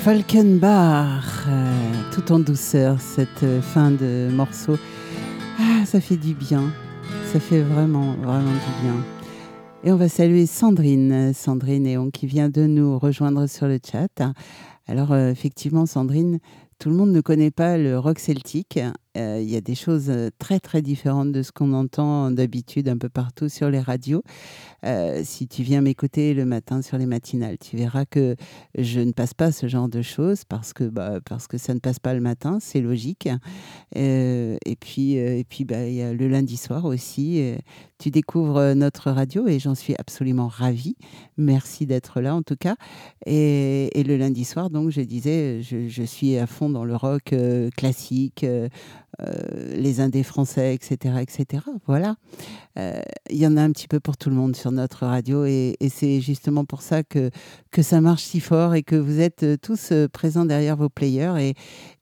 Falkenbach, 0.08 1.44
euh, 1.48 1.92
tout 2.14 2.32
en 2.32 2.38
douceur, 2.38 2.98
cette 2.98 3.42
euh, 3.42 3.60
fin 3.60 3.90
de 3.90 4.30
morceau. 4.32 4.78
Ah, 5.60 5.84
ça 5.84 6.00
fait 6.00 6.16
du 6.16 6.32
bien. 6.32 6.72
Ça 7.30 7.38
fait 7.38 7.60
vraiment, 7.60 8.14
vraiment 8.14 8.52
du 8.52 8.82
bien. 8.82 8.94
Et 9.84 9.92
on 9.92 9.96
va 9.96 10.08
saluer 10.08 10.46
Sandrine, 10.46 11.34
Sandrine 11.34 11.82
Néon, 11.82 12.10
qui 12.10 12.26
vient 12.26 12.48
de 12.48 12.62
nous 12.62 12.98
rejoindre 12.98 13.46
sur 13.46 13.68
le 13.68 13.78
chat. 13.84 14.32
Alors, 14.86 15.12
euh, 15.12 15.30
effectivement, 15.30 15.84
Sandrine, 15.84 16.38
tout 16.78 16.88
le 16.88 16.96
monde 16.96 17.12
ne 17.12 17.20
connaît 17.20 17.50
pas 17.50 17.76
le 17.76 17.98
rock 17.98 18.18
celtique. 18.18 18.80
Euh, 19.18 19.40
Il 19.42 19.50
y 19.50 19.56
a 19.56 19.60
des 19.60 19.74
choses 19.74 20.10
euh, 20.10 20.30
très, 20.38 20.60
très 20.60 20.82
différentes 20.82 21.32
de 21.32 21.42
ce 21.42 21.52
qu'on 21.52 21.72
entend 21.72 22.30
d'habitude 22.30 22.88
un 22.88 22.96
peu 22.96 23.08
partout 23.08 23.48
sur 23.48 23.70
les 23.70 23.80
radios. 23.80 24.22
Euh, 24.84 25.22
si 25.24 25.48
tu 25.48 25.62
viens 25.62 25.80
m'écouter 25.80 26.34
le 26.34 26.44
matin 26.44 26.82
sur 26.82 26.98
les 26.98 27.06
matinales, 27.06 27.58
tu 27.58 27.76
verras 27.76 28.04
que 28.04 28.36
je 28.76 29.00
ne 29.00 29.12
passe 29.12 29.34
pas 29.34 29.50
ce 29.50 29.66
genre 29.66 29.88
de 29.88 30.02
choses 30.02 30.44
parce 30.44 30.72
que, 30.72 30.84
bah, 30.84 31.18
parce 31.24 31.46
que 31.48 31.58
ça 31.58 31.74
ne 31.74 31.80
passe 31.80 31.98
pas 31.98 32.14
le 32.14 32.20
matin, 32.20 32.58
c'est 32.60 32.80
logique. 32.80 33.28
Et 33.96 34.76
puis, 34.80 35.14
et 35.14 35.44
puis 35.48 35.64
bah, 35.64 35.86
il 35.86 35.94
y 35.94 36.02
a 36.02 36.12
le 36.12 36.28
lundi 36.28 36.56
soir 36.56 36.84
aussi. 36.84 37.56
Euh, 37.98 38.02
tu 38.02 38.10
découvres 38.10 38.58
euh, 38.58 38.74
notre 38.74 39.10
radio 39.10 39.46
et 39.46 39.58
j'en 39.58 39.74
suis 39.74 39.94
absolument 39.98 40.48
ravie. 40.48 40.96
Merci 41.36 41.86
d'être 41.86 42.20
là 42.20 42.34
en 42.34 42.42
tout 42.42 42.56
cas. 42.56 42.76
Et, 43.26 43.90
le 44.06 44.16
lundi 44.16 44.44
soir, 44.44 44.70
donc, 44.70 44.90
je 44.90 45.02
disais, 45.02 45.62
je, 45.62 45.88
je 45.88 46.02
suis 46.02 46.38
à 46.38 46.46
fond 46.46 46.70
dans 46.70 46.84
le 46.84 46.96
rock 46.96 47.32
euh, 47.32 47.68
classique, 47.76 48.44
euh, 48.44 48.68
euh, 49.20 49.74
les 49.74 50.00
indés 50.00 50.22
français, 50.22 50.74
etc. 50.74 51.16
etc. 51.20 51.64
Voilà. 51.86 52.14
Euh, 52.78 53.00
Il 53.30 53.38
y 53.38 53.46
en 53.48 53.56
a 53.56 53.62
un 53.62 53.72
petit 53.72 53.88
peu 53.88 53.98
pour 53.98 54.16
tout 54.16 54.30
le 54.30 54.36
monde 54.36 54.54
sur 54.54 54.70
notre 54.70 55.06
radio 55.06 55.44
et, 55.44 55.76
c'est 55.90 56.20
justement 56.20 56.64
pour 56.64 56.82
ça 56.82 57.02
que, 57.02 57.30
que 57.72 57.82
ça 57.82 58.00
marche 58.00 58.22
si 58.22 58.38
fort 58.38 58.76
et 58.76 58.84
que 58.84 58.94
vous 58.94 59.18
êtes 59.18 59.42
euh, 59.42 59.56
tous 59.60 59.90
euh, 59.90 60.06
présents 60.06 60.44
derrière 60.44 60.76
vos 60.76 60.88
players 60.88 61.34
et, 61.40 61.54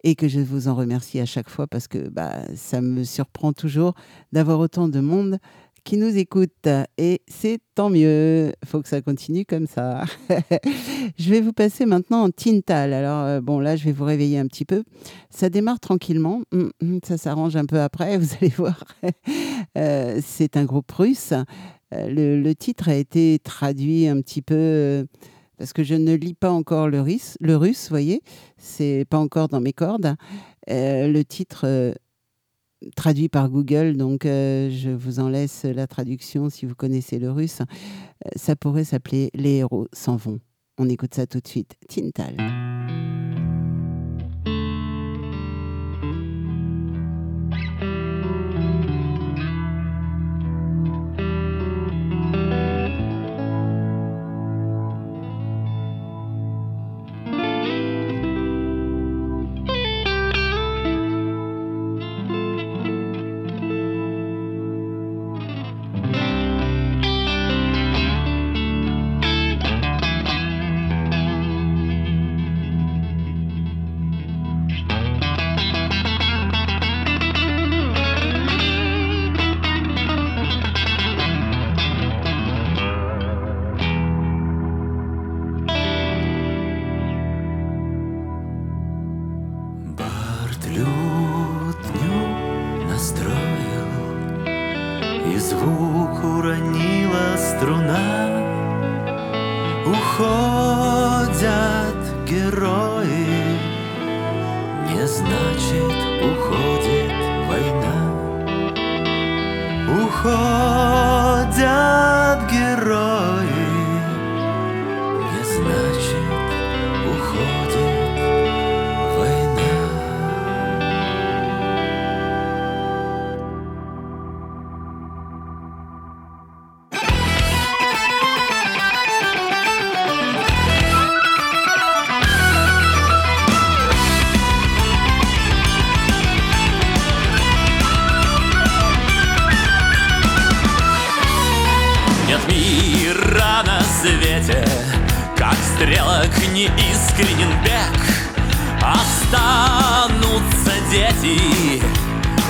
et 0.05 0.15
que 0.15 0.29
je 0.29 0.41
vous 0.41 0.69
en 0.69 0.75
remercie 0.75 1.19
à 1.19 1.25
chaque 1.25 1.49
fois 1.49 1.67
parce 1.67 1.89
que 1.89 2.07
bah, 2.11 2.43
ça 2.55 2.83
me 2.83 3.03
surprend 3.03 3.55
toujours 3.55 3.95
d'avoir 4.33 4.61
autant 4.61 4.89
de 4.89 5.01
monde 5.01 5.39
qui 5.87 5.97
nous 5.99 6.19
écoute 6.19 6.69
et 6.99 7.23
c'est 7.29 7.61
tant 7.77 7.91
mieux. 7.91 8.53
Faut 8.65 8.83
que 8.83 8.89
ça 8.89 9.01
continue 9.01 9.45
comme 9.45 9.69
ça. 9.69 10.03
je 11.17 11.31
vais 11.31 11.41
vous 11.41 11.53
passer 11.53 11.87
maintenant 11.87 12.25
en 12.25 12.31
Tintal. 12.31 12.93
Alors 12.93 13.25
euh, 13.25 13.41
bon 13.41 13.61
là, 13.61 13.77
je 13.77 13.85
vais 13.85 13.93
vous 13.93 14.05
réveiller 14.05 14.37
un 14.41 14.49
petit 14.49 14.65
peu. 14.65 14.83
Ça 15.31 15.49
démarre 15.49 15.79
tranquillement. 15.79 16.43
Hum, 16.53 16.73
hum, 16.83 16.99
Ça 17.07 17.17
s'arrange 17.17 17.55
un 17.55 17.67
peu 17.67 17.81
après, 17.81 18.19
vous 18.19 18.27
allez 18.41 18.53
voir. 18.57 18.83
Euh, 19.79 20.21
c'est 20.25 20.57
un 20.57 20.65
groupe 20.65 20.91
russe. 20.91 21.33
Euh, 21.95 22.41
le, 22.43 22.55
titre 22.55 22.89
a 22.89 22.95
été 22.97 23.39
traduit 23.39 24.09
un 24.09 24.21
petit 24.23 24.43
peu. 24.43 25.07
parce 25.57 25.73
que 25.73 25.85
je 25.85 25.95
ne 25.95 26.15
lis 26.15 26.35
pas 26.35 26.51
encore 26.51 26.89
le 26.89 27.01
russe, 27.01 27.37
le 27.41 27.57
russe, 27.57 27.91
voyez, 27.91 28.23
c'est 28.59 29.05
pas 29.09 29.19
encore 29.19 29.47
dans 29.47 29.61
mes 29.61 29.73
cordes. 29.73 30.17
Le 30.67 31.23
titre 31.23 31.95
traduit 32.95 33.29
par 33.29 33.49
Google, 33.49 33.97
donc 33.97 34.27
euh, 34.27 34.71
je 34.71 34.91
vous 34.91 35.21
en 35.21 35.29
laisse 35.29 35.65
la 35.65 35.87
traduction 35.87 36.51
si 36.51 36.67
vous 36.67 36.75
connaissez 36.75 37.19
le 37.19 37.31
russe. 37.31 37.61
Euh, 37.61 38.29
ça 38.37 38.57
pourrait 38.57 38.85
s'appeler 38.85 39.31
Les 39.35 39.57
héros 39.57 39.89
s'en 39.93 40.17
vont. 40.17 40.39
On 40.79 40.89
écoute 40.89 41.15
ça 41.15 41.27
tout 41.27 41.41
de 41.41 41.49
suite. 41.49 41.75
Tintal. 41.89 42.37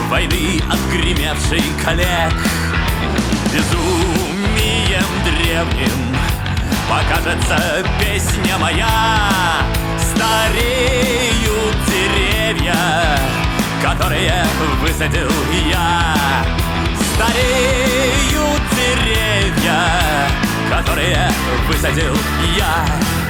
Войны 0.08 0.60
отгремевшей 0.70 1.62
коллег. 1.84 2.32
Безумием 3.52 5.04
древним 5.24 6.16
покажется 6.88 7.84
песня 8.00 8.56
моя. 8.58 8.88
Стареют 9.98 11.76
деревья, 11.86 13.18
которые 13.82 14.44
высадил 14.80 15.30
я. 15.68 16.14
Стареют 17.14 18.62
деревья, 18.76 19.80
которые 20.70 21.30
высадил 21.68 22.16
я. 22.56 23.25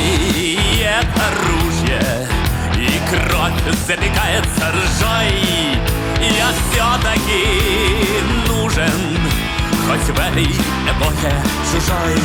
Стареет 0.00 1.06
оружие 1.28 2.28
И 2.74 3.00
кровь 3.10 3.76
запекается 3.86 4.72
ржой. 4.72 5.78
Я 6.18 6.48
все-таки 6.70 7.44
нужен 8.48 9.18
Хоть 9.86 10.16
в 10.16 10.18
этой 10.18 10.46
эпохе 10.46 11.34
чужой. 11.70 12.16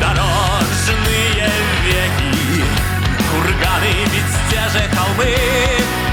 Дорожные 0.00 1.50
веки 1.84 2.64
Курганы 3.32 3.94
ведь 4.12 4.34
те 4.50 4.62
же 4.70 4.88
холмы. 4.94 5.36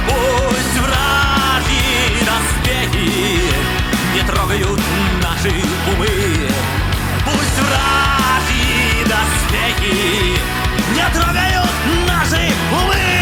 Пусть 0.08 0.80
вражьи 0.80 2.26
доспехи 2.26 3.42
Не 4.16 4.22
трогают 4.24 4.82
наши 5.22 5.54
умы 5.94 6.50
Пусть 7.26 7.60
вражьи 7.60 9.04
доспехи 9.06 10.38
Не 10.96 11.14
трогают 11.14 11.70
наши 12.08 12.52
умы 12.72 13.19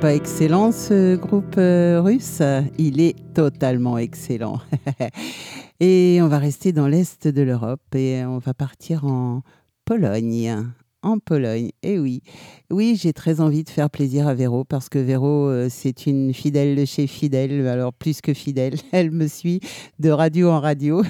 Pas 0.00 0.14
excellent 0.14 0.72
ce 0.72 1.14
groupe 1.16 1.56
euh, 1.58 2.00
russe 2.00 2.40
Il 2.78 3.02
est 3.02 3.16
totalement 3.34 3.98
excellent. 3.98 4.58
et 5.80 6.20
on 6.22 6.28
va 6.28 6.38
rester 6.38 6.72
dans 6.72 6.86
l'Est 6.88 7.28
de 7.28 7.42
l'Europe 7.42 7.82
et 7.94 8.24
on 8.24 8.38
va 8.38 8.54
partir 8.54 9.04
en 9.04 9.42
Pologne. 9.84 10.72
En 11.02 11.18
Pologne, 11.18 11.70
et 11.82 11.98
oui. 11.98 12.22
Oui, 12.70 12.98
j'ai 12.98 13.12
très 13.12 13.40
envie 13.42 13.62
de 13.62 13.68
faire 13.68 13.90
plaisir 13.90 14.26
à 14.26 14.32
Véro 14.32 14.64
parce 14.64 14.88
que 14.88 14.98
Véro, 14.98 15.48
euh, 15.48 15.68
c'est 15.70 16.06
une 16.06 16.32
fidèle 16.32 16.76
de 16.76 16.84
chez 16.86 17.06
fidèle, 17.06 17.66
alors 17.66 17.92
plus 17.92 18.22
que 18.22 18.32
fidèle. 18.32 18.74
Elle 18.92 19.10
me 19.10 19.26
suit 19.26 19.60
de 19.98 20.08
radio 20.08 20.50
en 20.50 20.60
radio. 20.60 21.02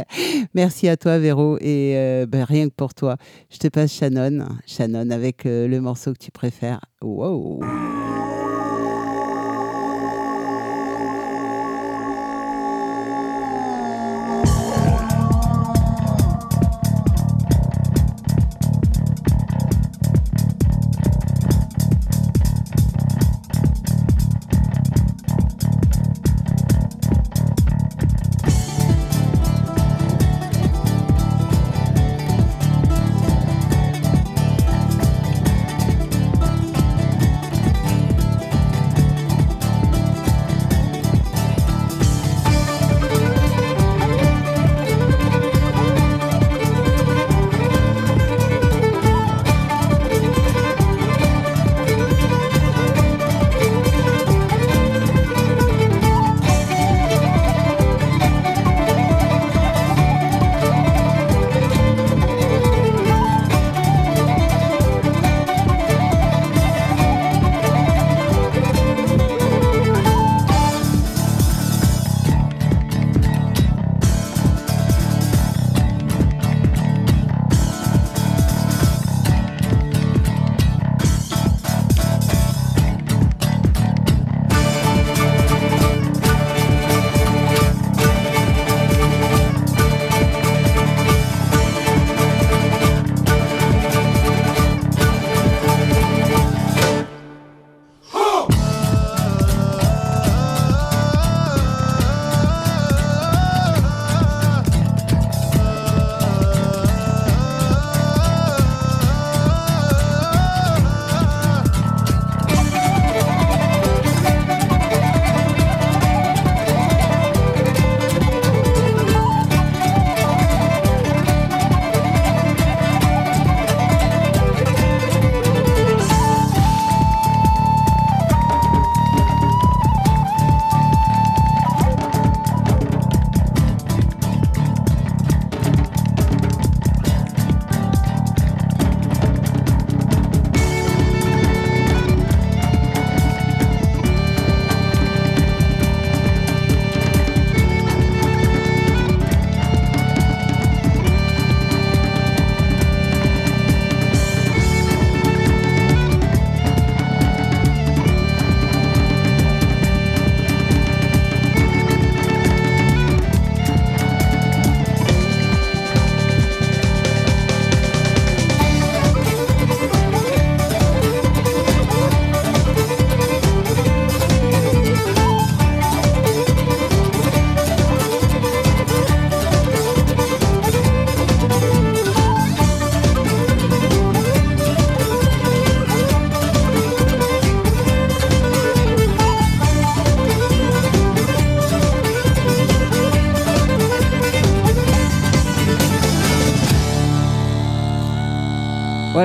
Merci 0.54 0.88
à 0.88 0.98
toi, 0.98 1.18
Véro. 1.18 1.56
Et 1.60 1.94
euh, 1.96 2.26
ben, 2.26 2.44
rien 2.44 2.68
que 2.68 2.74
pour 2.74 2.92
toi, 2.92 3.16
je 3.50 3.56
te 3.56 3.68
passe 3.68 3.94
Shannon. 3.94 4.46
Shannon 4.66 5.10
avec 5.10 5.44
le 5.44 5.78
morceau 5.78 6.12
que 6.12 6.18
tu 6.18 6.30
préfères. 6.30 6.80
Wow! 7.00 7.60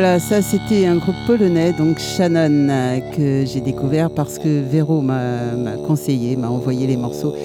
Voilà, 0.10 0.19
ça 0.26 0.41
c'était 0.41 0.88
un 0.88 0.95
groupe 0.95 1.15
polonais, 1.27 1.72
donc 1.72 1.99
Shannon, 1.99 2.68
euh, 2.68 2.99
que 3.15 3.45
j'ai 3.45 3.61
découvert 3.61 4.11
parce 4.11 4.40
que 4.40 4.60
Véro 4.60 5.02
m'a 5.02 5.53
conseillé, 5.86 6.36
m'a 6.36 6.49
envoyé 6.49 6.88
les 6.88 6.98
morceaux. 6.98 7.36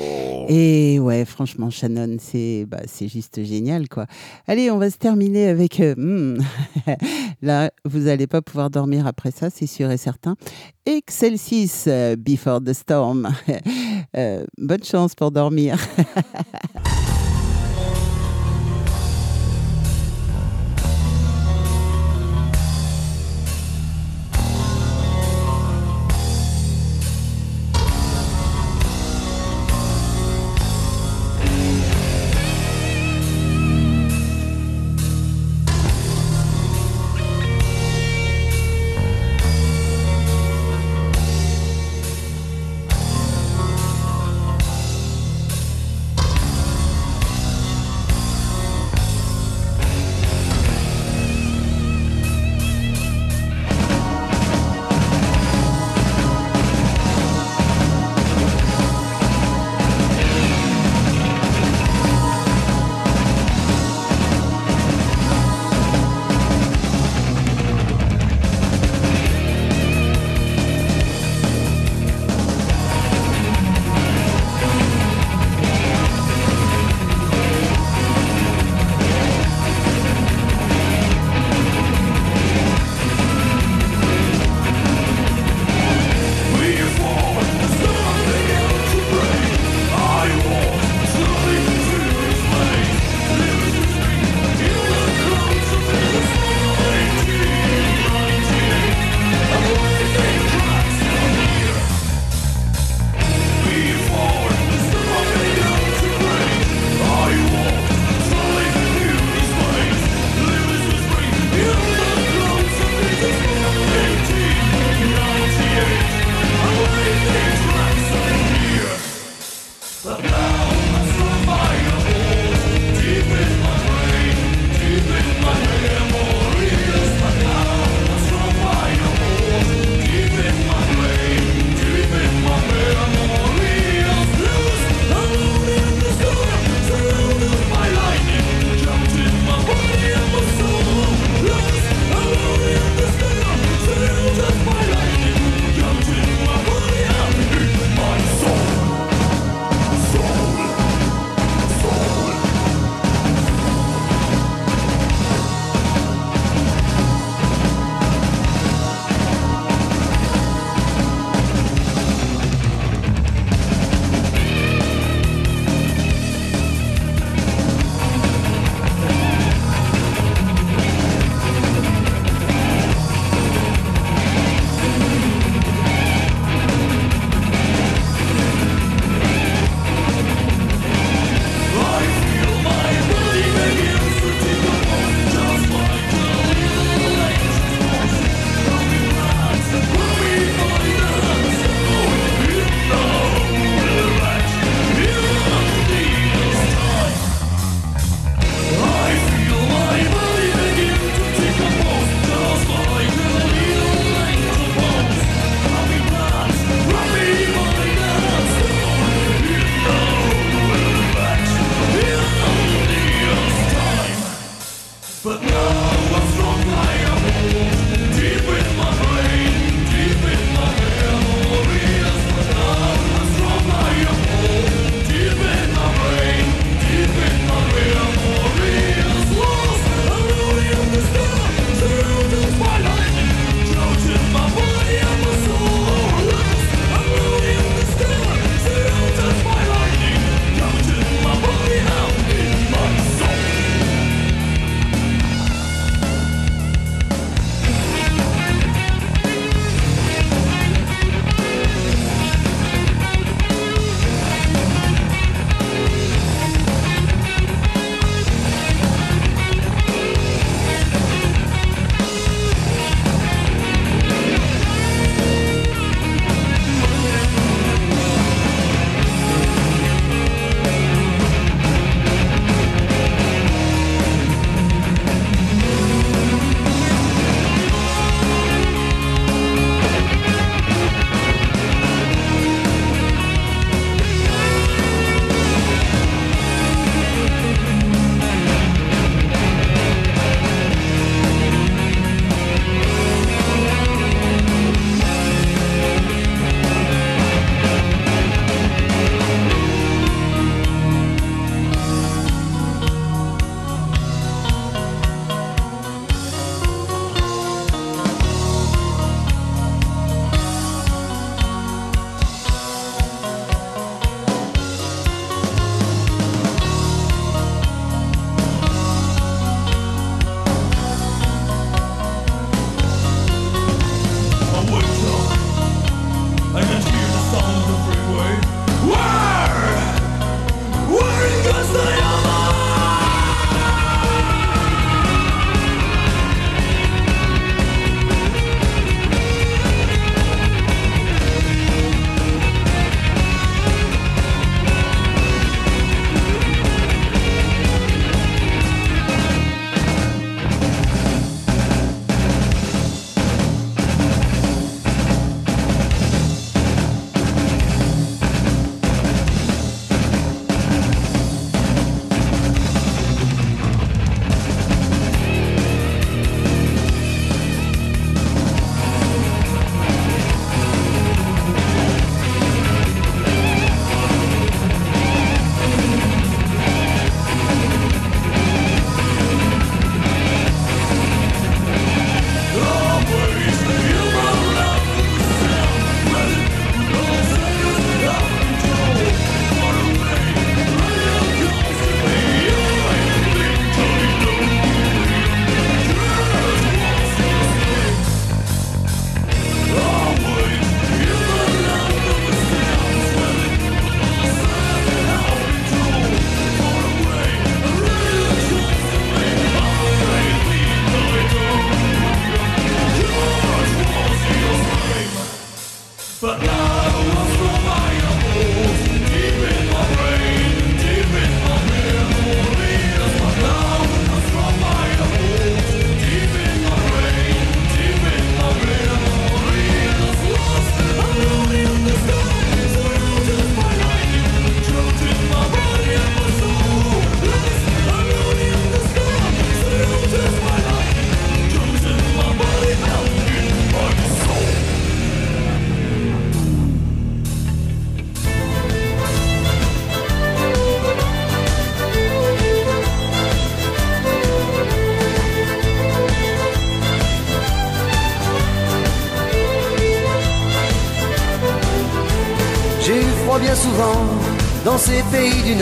Et 0.49 0.99
ouais, 0.99 1.27
franchement, 1.27 1.69
Shannon, 1.69 2.17
c'est 2.19 2.65
bah, 2.67 2.81
c'est 2.87 3.07
juste 3.07 3.45
génial, 3.45 3.87
quoi. 3.91 4.07
Allez, 4.47 4.71
on 4.71 4.79
va 4.79 4.89
se 4.89 4.97
terminer 4.97 5.49
avec... 5.49 5.79
euh, 5.81 5.95
hmm, 5.95 6.39
Là, 7.43 7.71
vous 7.85 8.01
n'allez 8.01 8.27
pas 8.27 8.41
pouvoir 8.41 8.71
dormir 8.71 9.07
après 9.07 9.31
ça, 9.31 9.51
c'est 9.51 9.67
sûr 9.67 9.91
et 9.91 9.99
certain. 9.99 10.35
Excelsis, 10.87 11.85
euh, 11.87 12.17
Before 12.17 12.63
the 12.63 12.73
Storm. 12.73 13.29
Euh, 14.17 14.45
bonne 14.59 14.85
chance 14.85 15.17
pour 15.17 15.33
dormir. 15.33 15.77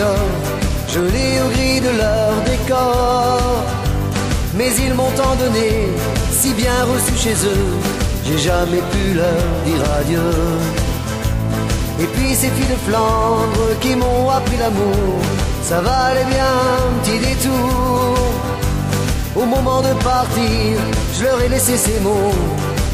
Nord, 0.03 0.37
gelé 0.95 1.29
au 1.45 1.49
gris 1.55 1.81
de 1.89 1.93
leur 2.03 2.33
décor. 2.53 3.41
Mais 4.57 4.71
ils 4.85 4.95
m'ont 4.99 5.15
tant 5.21 5.35
donné, 5.43 5.71
si 6.41 6.51
bien 6.61 6.79
reçu 6.93 7.15
chez 7.25 7.37
eux, 7.53 7.69
j'ai 8.27 8.39
jamais 8.51 8.83
pu 8.93 9.03
leur 9.21 9.45
dire 9.67 9.85
adieu. 10.01 10.33
Et 12.03 12.09
puis 12.15 12.35
ces 12.41 12.51
filles 12.55 12.73
de 12.75 12.81
Flandre 12.87 13.69
qui 13.81 13.93
m'ont 14.01 14.29
appris 14.39 14.59
l'amour, 14.63 15.19
ça 15.63 15.81
valait 15.81 16.29
bien 16.35 16.53
un 16.79 16.91
petit 17.01 17.19
détour. 17.29 18.19
Au 19.41 19.45
moment 19.55 19.81
de 19.89 19.93
partir, 20.11 20.79
je 21.17 21.25
leur 21.25 21.41
ai 21.41 21.49
laissé 21.49 21.77
ces 21.77 21.99
mots 22.01 22.35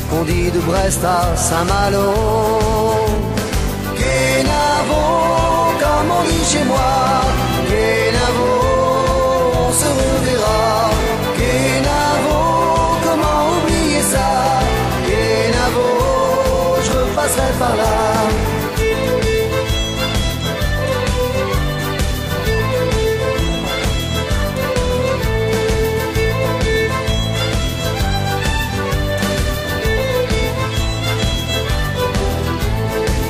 qu'on 0.09 0.23
dit 0.25 0.51
de 0.51 0.61
Brest 0.61 1.03
à 1.05 1.37
Saint-Malo. 1.37 2.09
Kenavo, 3.99 5.03
comme 5.83 6.11
on 6.19 6.23
dit 6.31 6.45
chez 6.53 6.65
moi, 6.65 6.88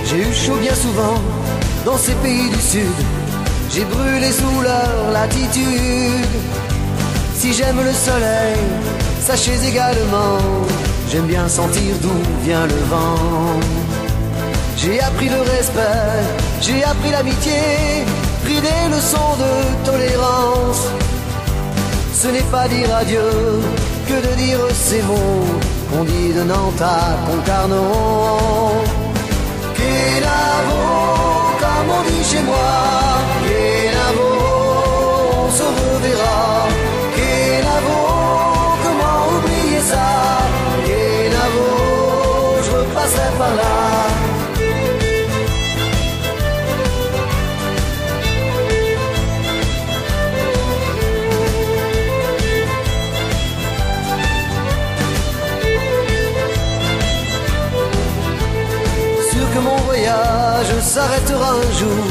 J'ai 0.05 0.21
eu 0.21 0.35
chaud 0.35 0.57
bien 0.61 0.75
souvent 0.75 1.15
dans 1.85 1.97
ces 1.99 2.15
pays 2.15 2.49
du 2.51 2.61
sud. 2.61 2.83
J'ai 3.71 3.85
brûlé 3.85 4.33
sous 4.33 4.61
leur 4.63 5.11
latitude. 5.13 6.27
Si 7.35 7.53
j'aime 7.53 7.77
le 7.85 7.93
soleil, 7.93 8.57
sachez 9.21 9.59
également, 9.67 10.39
j'aime 11.11 11.27
bien 11.27 11.49
sentir 11.49 11.95
d'où 12.03 12.15
vient 12.45 12.67
le 12.67 12.75
vent. 12.91 13.88
J'ai 14.81 15.01
appris 15.01 15.29
le 15.29 15.41
respect, 15.41 16.23
j'ai 16.61 16.85
appris 16.85 17.11
l'amitié, 17.11 17.61
pris 18.45 18.61
des 18.61 18.95
leçons 18.95 19.35
de 19.45 19.85
tolérance. 19.85 20.87
Ce 22.15 22.29
n'est 22.29 22.49
pas 22.53 22.69
dire 22.69 22.95
adieu 22.95 23.29
que 24.07 24.15
de 24.27 24.35
dire 24.37 24.61
ces 24.73 25.03
mots 25.03 25.45
qu'on 25.91 26.05
dit 26.05 26.33
de 26.33 26.45
Nantes 26.45 26.81
à 26.81 27.17
Concarneau. 27.27 28.85
Kenavo, 29.75 30.81
comme 31.63 31.91
on 31.99 32.03
dit 32.09 32.25
chez 32.31 32.43
moi. 32.43 32.71
Kenavo, 33.45 34.31
on 35.45 35.51
se 35.59 35.67
reverra. 35.79 36.69
Kenavo, 37.17 37.99
comment 38.85 39.19
oublier 39.39 39.81
ça? 39.91 40.09
Kenavo, 40.87 41.67
je 42.65 42.71
repasserai 42.77 43.31
par 43.39 43.55
là. 43.57 43.88
S'arrêtera 60.89 61.51
un 61.63 61.71
jour. 61.81 62.05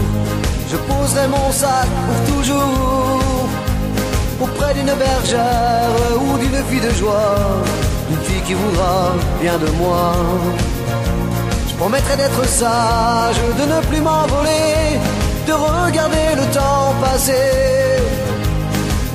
Je 0.71 0.77
poserai 0.89 1.27
mon 1.27 1.51
sac 1.51 1.89
pour 2.07 2.19
toujours 2.31 3.19
auprès 4.45 4.71
d'une 4.75 4.93
bergère 5.05 5.89
ou 6.25 6.37
d'une 6.37 6.61
fille 6.69 6.85
de 6.89 6.93
joie, 7.01 7.39
d'une 8.07 8.23
fille 8.27 8.43
qui 8.47 8.53
voudra 8.53 8.95
bien 9.41 9.57
de 9.57 9.69
moi. 9.81 10.05
Je 11.69 11.73
promettrai 11.81 12.15
d'être 12.17 12.45
sage, 12.45 13.39
de 13.59 13.65
ne 13.73 13.79
plus 13.89 14.01
m'envoler, 14.01 14.99
de 15.49 15.53
regarder 15.53 16.27
le 16.41 16.45
temps 16.57 16.93
passer. 17.01 17.49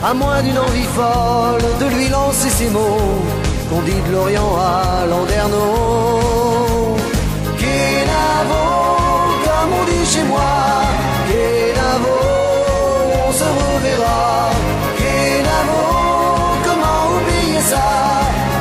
À 0.04 0.12
moins 0.12 0.42
d'une 0.42 0.58
envie 0.58 0.90
folle 0.98 1.66
de 1.82 1.86
lui 1.94 2.08
lancer 2.08 2.50
ces 2.50 2.68
mots 2.68 3.22
qu'on 3.68 3.82
dit 3.82 4.00
de 4.06 4.12
l'Orient 4.12 4.52
à 4.58 5.06
Landerneau. 5.06 6.41
Chez 10.22 10.28
moi. 10.28 10.40
On 13.26 13.32
se 13.32 13.44
reverra. 13.44 14.50
Kenavo, 14.98 15.82
comment 16.64 17.00
oublier 17.16 17.60
ça? 17.60 17.86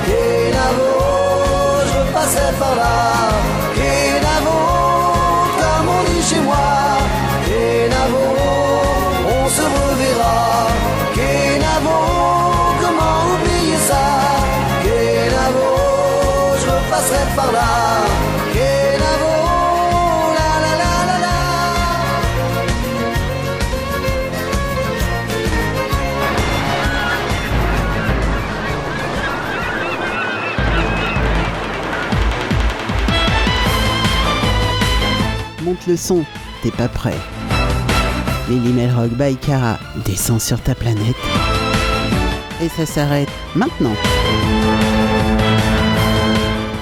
Kenavo, 0.06 0.92
je 1.88 1.94
repasserai 2.00 2.54
par 2.60 2.76
là. 2.76 3.51
Le 35.88 35.98
son. 35.98 36.24
T'es 36.64 36.72
pas 36.72 36.88
prêt. 36.88 37.18
Lily 38.50 38.74
Melrock 38.74 39.12
by 39.12 39.36
Cara 39.38 39.80
descend 40.06 40.42
sur 40.42 40.62
ta 40.62 40.76
planète. 40.76 41.16
Et 42.62 42.70
ça 42.70 42.86
s'arrête 42.86 43.30
maintenant. 43.56 43.96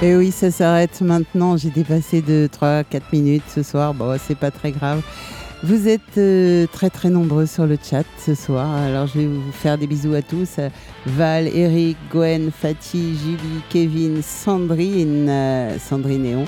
Et 0.02 0.16
oui, 0.16 0.30
ça 0.30 0.50
s'arrête 0.50 1.00
maintenant. 1.00 1.56
J'ai 1.56 1.70
dépassé 1.70 2.22
de 2.22 2.48
3-4 2.52 2.84
minutes 3.12 3.44
ce 3.54 3.62
soir. 3.62 3.94
Bon, 3.94 4.18
c'est 4.26 4.36
pas 4.36 4.50
très 4.50 4.72
grave. 4.72 5.02
Vous 5.62 5.88
êtes 5.88 6.16
euh, 6.16 6.66
très 6.72 6.88
très 6.88 7.10
nombreux 7.10 7.44
sur 7.44 7.66
le 7.66 7.76
chat 7.82 8.04
ce 8.18 8.34
soir. 8.34 8.74
Alors 8.74 9.06
je 9.06 9.18
vais 9.18 9.26
vous 9.26 9.52
faire 9.52 9.76
des 9.76 9.86
bisous 9.86 10.14
à 10.14 10.22
tous. 10.22 10.58
Val, 11.04 11.48
Eric, 11.48 11.98
Gwen, 12.10 12.50
Fatih, 12.50 13.14
Julie, 13.22 13.62
Kevin, 13.68 14.22
Sandrine, 14.22 15.28
euh, 15.28 15.78
Sandrine 15.78 16.22
Néon. 16.22 16.44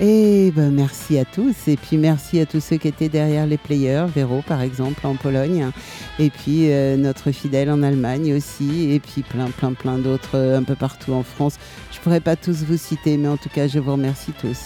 Et 0.00 0.52
ben, 0.54 0.70
merci 0.70 1.18
à 1.18 1.24
tous. 1.24 1.68
Et 1.68 1.76
puis 1.76 1.96
merci 1.96 2.40
à 2.40 2.46
tous 2.46 2.60
ceux 2.60 2.76
qui 2.76 2.88
étaient 2.88 3.08
derrière 3.08 3.46
les 3.46 3.58
players. 3.58 4.06
Véro 4.14 4.42
par 4.46 4.60
exemple 4.62 5.06
en 5.06 5.14
Pologne. 5.14 5.70
Et 6.18 6.30
puis 6.30 6.70
euh, 6.70 6.96
notre 6.96 7.30
fidèle 7.30 7.70
en 7.70 7.82
Allemagne 7.82 8.34
aussi. 8.34 8.92
Et 8.92 9.00
puis 9.00 9.22
plein 9.22 9.50
plein 9.50 9.72
plein 9.72 9.98
d'autres 9.98 10.36
euh, 10.36 10.58
un 10.58 10.62
peu 10.62 10.74
partout 10.74 11.12
en 11.12 11.22
France. 11.22 11.56
Je 11.92 11.98
pourrais 12.00 12.20
pas 12.20 12.36
tous 12.36 12.62
vous 12.64 12.76
citer, 12.76 13.16
mais 13.16 13.28
en 13.28 13.36
tout 13.36 13.48
cas 13.48 13.66
je 13.66 13.78
vous 13.78 13.92
remercie 13.92 14.32
tous. 14.40 14.58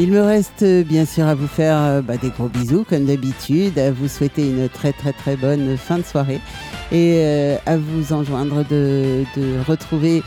Il 0.00 0.12
me 0.12 0.20
reste 0.20 0.62
euh, 0.62 0.84
bien 0.84 1.04
sûr 1.04 1.26
à 1.26 1.34
vous 1.34 1.48
faire 1.48 1.76
euh, 1.76 2.02
bah, 2.02 2.16
des 2.16 2.30
gros 2.30 2.46
bisous 2.46 2.84
comme 2.88 3.06
d'habitude, 3.06 3.76
à 3.80 3.90
vous 3.90 4.06
souhaiter 4.06 4.48
une 4.48 4.68
très 4.68 4.92
très 4.92 5.12
très 5.12 5.34
bonne 5.34 5.76
fin 5.76 5.98
de 5.98 6.04
soirée 6.04 6.40
et 6.92 7.14
euh, 7.16 7.56
à 7.66 7.76
vous 7.78 8.12
enjoindre 8.12 8.64
de, 8.64 9.24
retrouver 9.66 10.22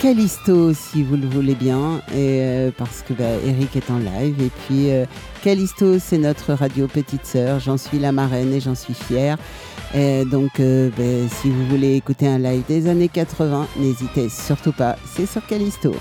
Callisto 0.00 0.72
si 0.72 1.02
vous 1.02 1.16
le 1.16 1.26
voulez 1.26 1.56
bien 1.56 2.00
et 2.16 2.70
parce 2.76 3.02
que 3.02 3.12
bah, 3.12 3.24
Eric 3.44 3.74
est 3.74 3.90
en 3.90 3.98
live 3.98 4.40
et 4.40 4.50
puis 4.50 4.92
euh, 4.92 5.04
Callisto 5.42 5.98
c'est 5.98 6.18
notre 6.18 6.52
radio 6.52 6.86
petite 6.86 7.26
sœur, 7.26 7.58
j'en 7.58 7.76
suis 7.76 7.98
la 7.98 8.12
marraine 8.12 8.52
et 8.52 8.60
j'en 8.60 8.76
suis 8.76 8.94
fière. 8.94 9.36
Donc 10.30 10.60
bah, 10.60 11.28
si 11.40 11.50
vous 11.50 11.66
voulez 11.66 11.96
écouter 11.96 12.28
un 12.28 12.38
live 12.38 12.62
des 12.68 12.86
années 12.88 13.08
80, 13.08 13.66
n'hésitez 13.78 14.28
surtout 14.28 14.72
pas, 14.72 14.94
c'est 15.16 15.26
sur 15.26 15.44
Callisto. 15.44 15.92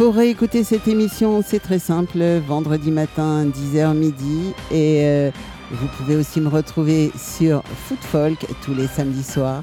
Pour 0.00 0.14
réécouter 0.14 0.64
cette 0.64 0.88
émission, 0.88 1.44
c'est 1.46 1.58
très 1.58 1.78
simple, 1.78 2.24
vendredi 2.48 2.90
matin, 2.90 3.44
10h 3.44 3.92
midi. 3.92 4.54
Et 4.70 5.02
euh, 5.04 5.30
vous 5.70 5.88
pouvez 5.88 6.16
aussi 6.16 6.40
me 6.40 6.48
retrouver 6.48 7.12
sur 7.18 7.62
Foot 7.86 7.98
Folk 8.00 8.46
tous 8.64 8.72
les 8.72 8.86
samedis 8.86 9.22
soirs, 9.22 9.62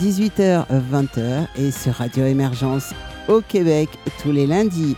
18h, 0.00 0.64
20h. 0.92 1.46
Et 1.56 1.70
sur 1.70 1.92
Radio 1.92 2.24
Émergence 2.24 2.92
au 3.28 3.40
Québec 3.40 3.88
tous 4.20 4.32
les 4.32 4.48
lundis. 4.48 4.96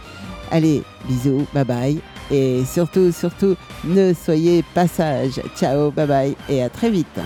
Allez, 0.50 0.82
bisous, 1.06 1.46
bye 1.52 1.66
bye. 1.66 2.00
Et 2.30 2.64
surtout, 2.64 3.12
surtout, 3.12 3.56
ne 3.84 4.14
soyez 4.14 4.64
pas 4.72 4.88
sages. 4.88 5.42
Ciao, 5.58 5.90
bye 5.90 6.06
bye 6.06 6.36
et 6.48 6.62
à 6.62 6.70
très 6.70 6.88
vite. 6.88 7.20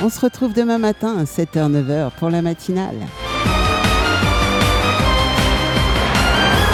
On 0.00 0.08
se 0.08 0.18
retrouve 0.18 0.54
demain 0.54 0.78
matin, 0.78 1.24
7h, 1.24 1.70
9h 1.70 2.12
pour 2.18 2.30
la 2.30 2.40
matinale. 2.40 3.06